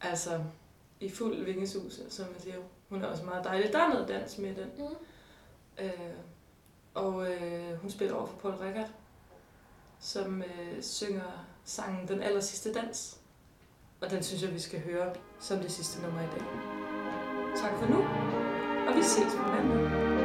altså, 0.00 0.40
i 1.00 1.08
fuld 1.10 1.44
vingesus, 1.44 2.00
som 2.08 2.24
jeg 2.34 2.42
siger. 2.42 2.56
Hun 2.88 3.02
er 3.02 3.06
også 3.06 3.24
meget 3.24 3.44
dejlig. 3.44 3.72
Der 3.72 3.78
er 3.78 3.88
noget 3.88 4.08
dans 4.08 4.38
med 4.38 4.54
den. 4.54 4.66
Mm. 4.78 4.94
Øh, 5.78 5.90
og 6.94 7.30
øh, 7.30 7.76
hun 7.80 7.90
spiller 7.90 8.14
over 8.14 8.26
for 8.26 8.36
Paul 8.36 8.54
Rickard, 8.54 8.88
som 10.00 10.42
øh, 10.42 10.82
synger 10.82 11.46
sangen 11.64 12.08
Den 12.08 12.22
aller 12.22 12.40
sidste 12.40 12.72
dans. 12.72 13.20
Og 14.00 14.10
den 14.10 14.22
synes 14.22 14.42
jeg, 14.42 14.54
vi 14.54 14.58
skal 14.58 14.80
høre 14.80 15.14
som 15.40 15.58
det 15.58 15.72
sidste 15.72 16.02
nummer 16.02 16.20
i 16.20 16.26
dag. 16.26 16.44
Tak 17.56 17.78
for 17.78 17.86
nu, 17.86 17.98
og 18.88 18.96
vi 18.96 19.02
ses 19.02 19.34
på 19.36 19.42
mandag. 19.42 20.23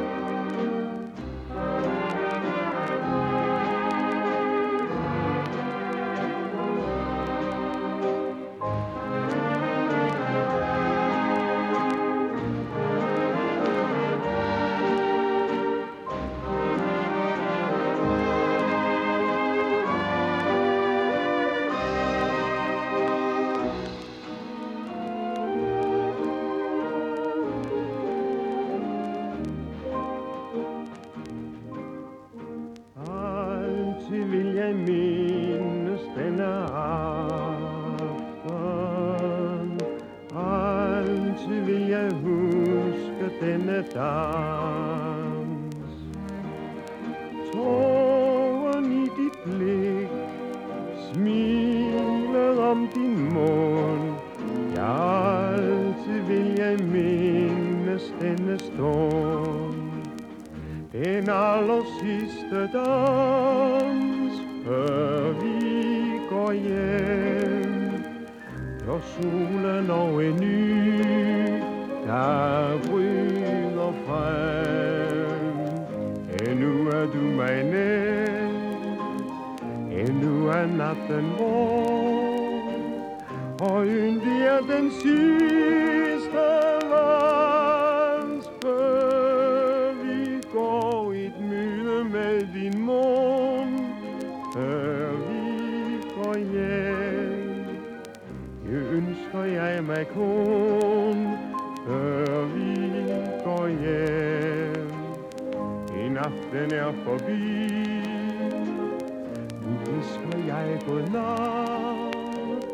Godnat 110.86 112.64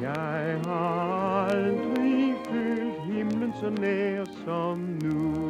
Jeg 0.00 0.60
har 0.64 1.48
aldrig 1.50 2.34
følt 2.50 3.00
himlen 3.12 3.52
så 3.60 3.70
nær 3.80 4.24
som 4.44 4.78
nu. 5.02 5.47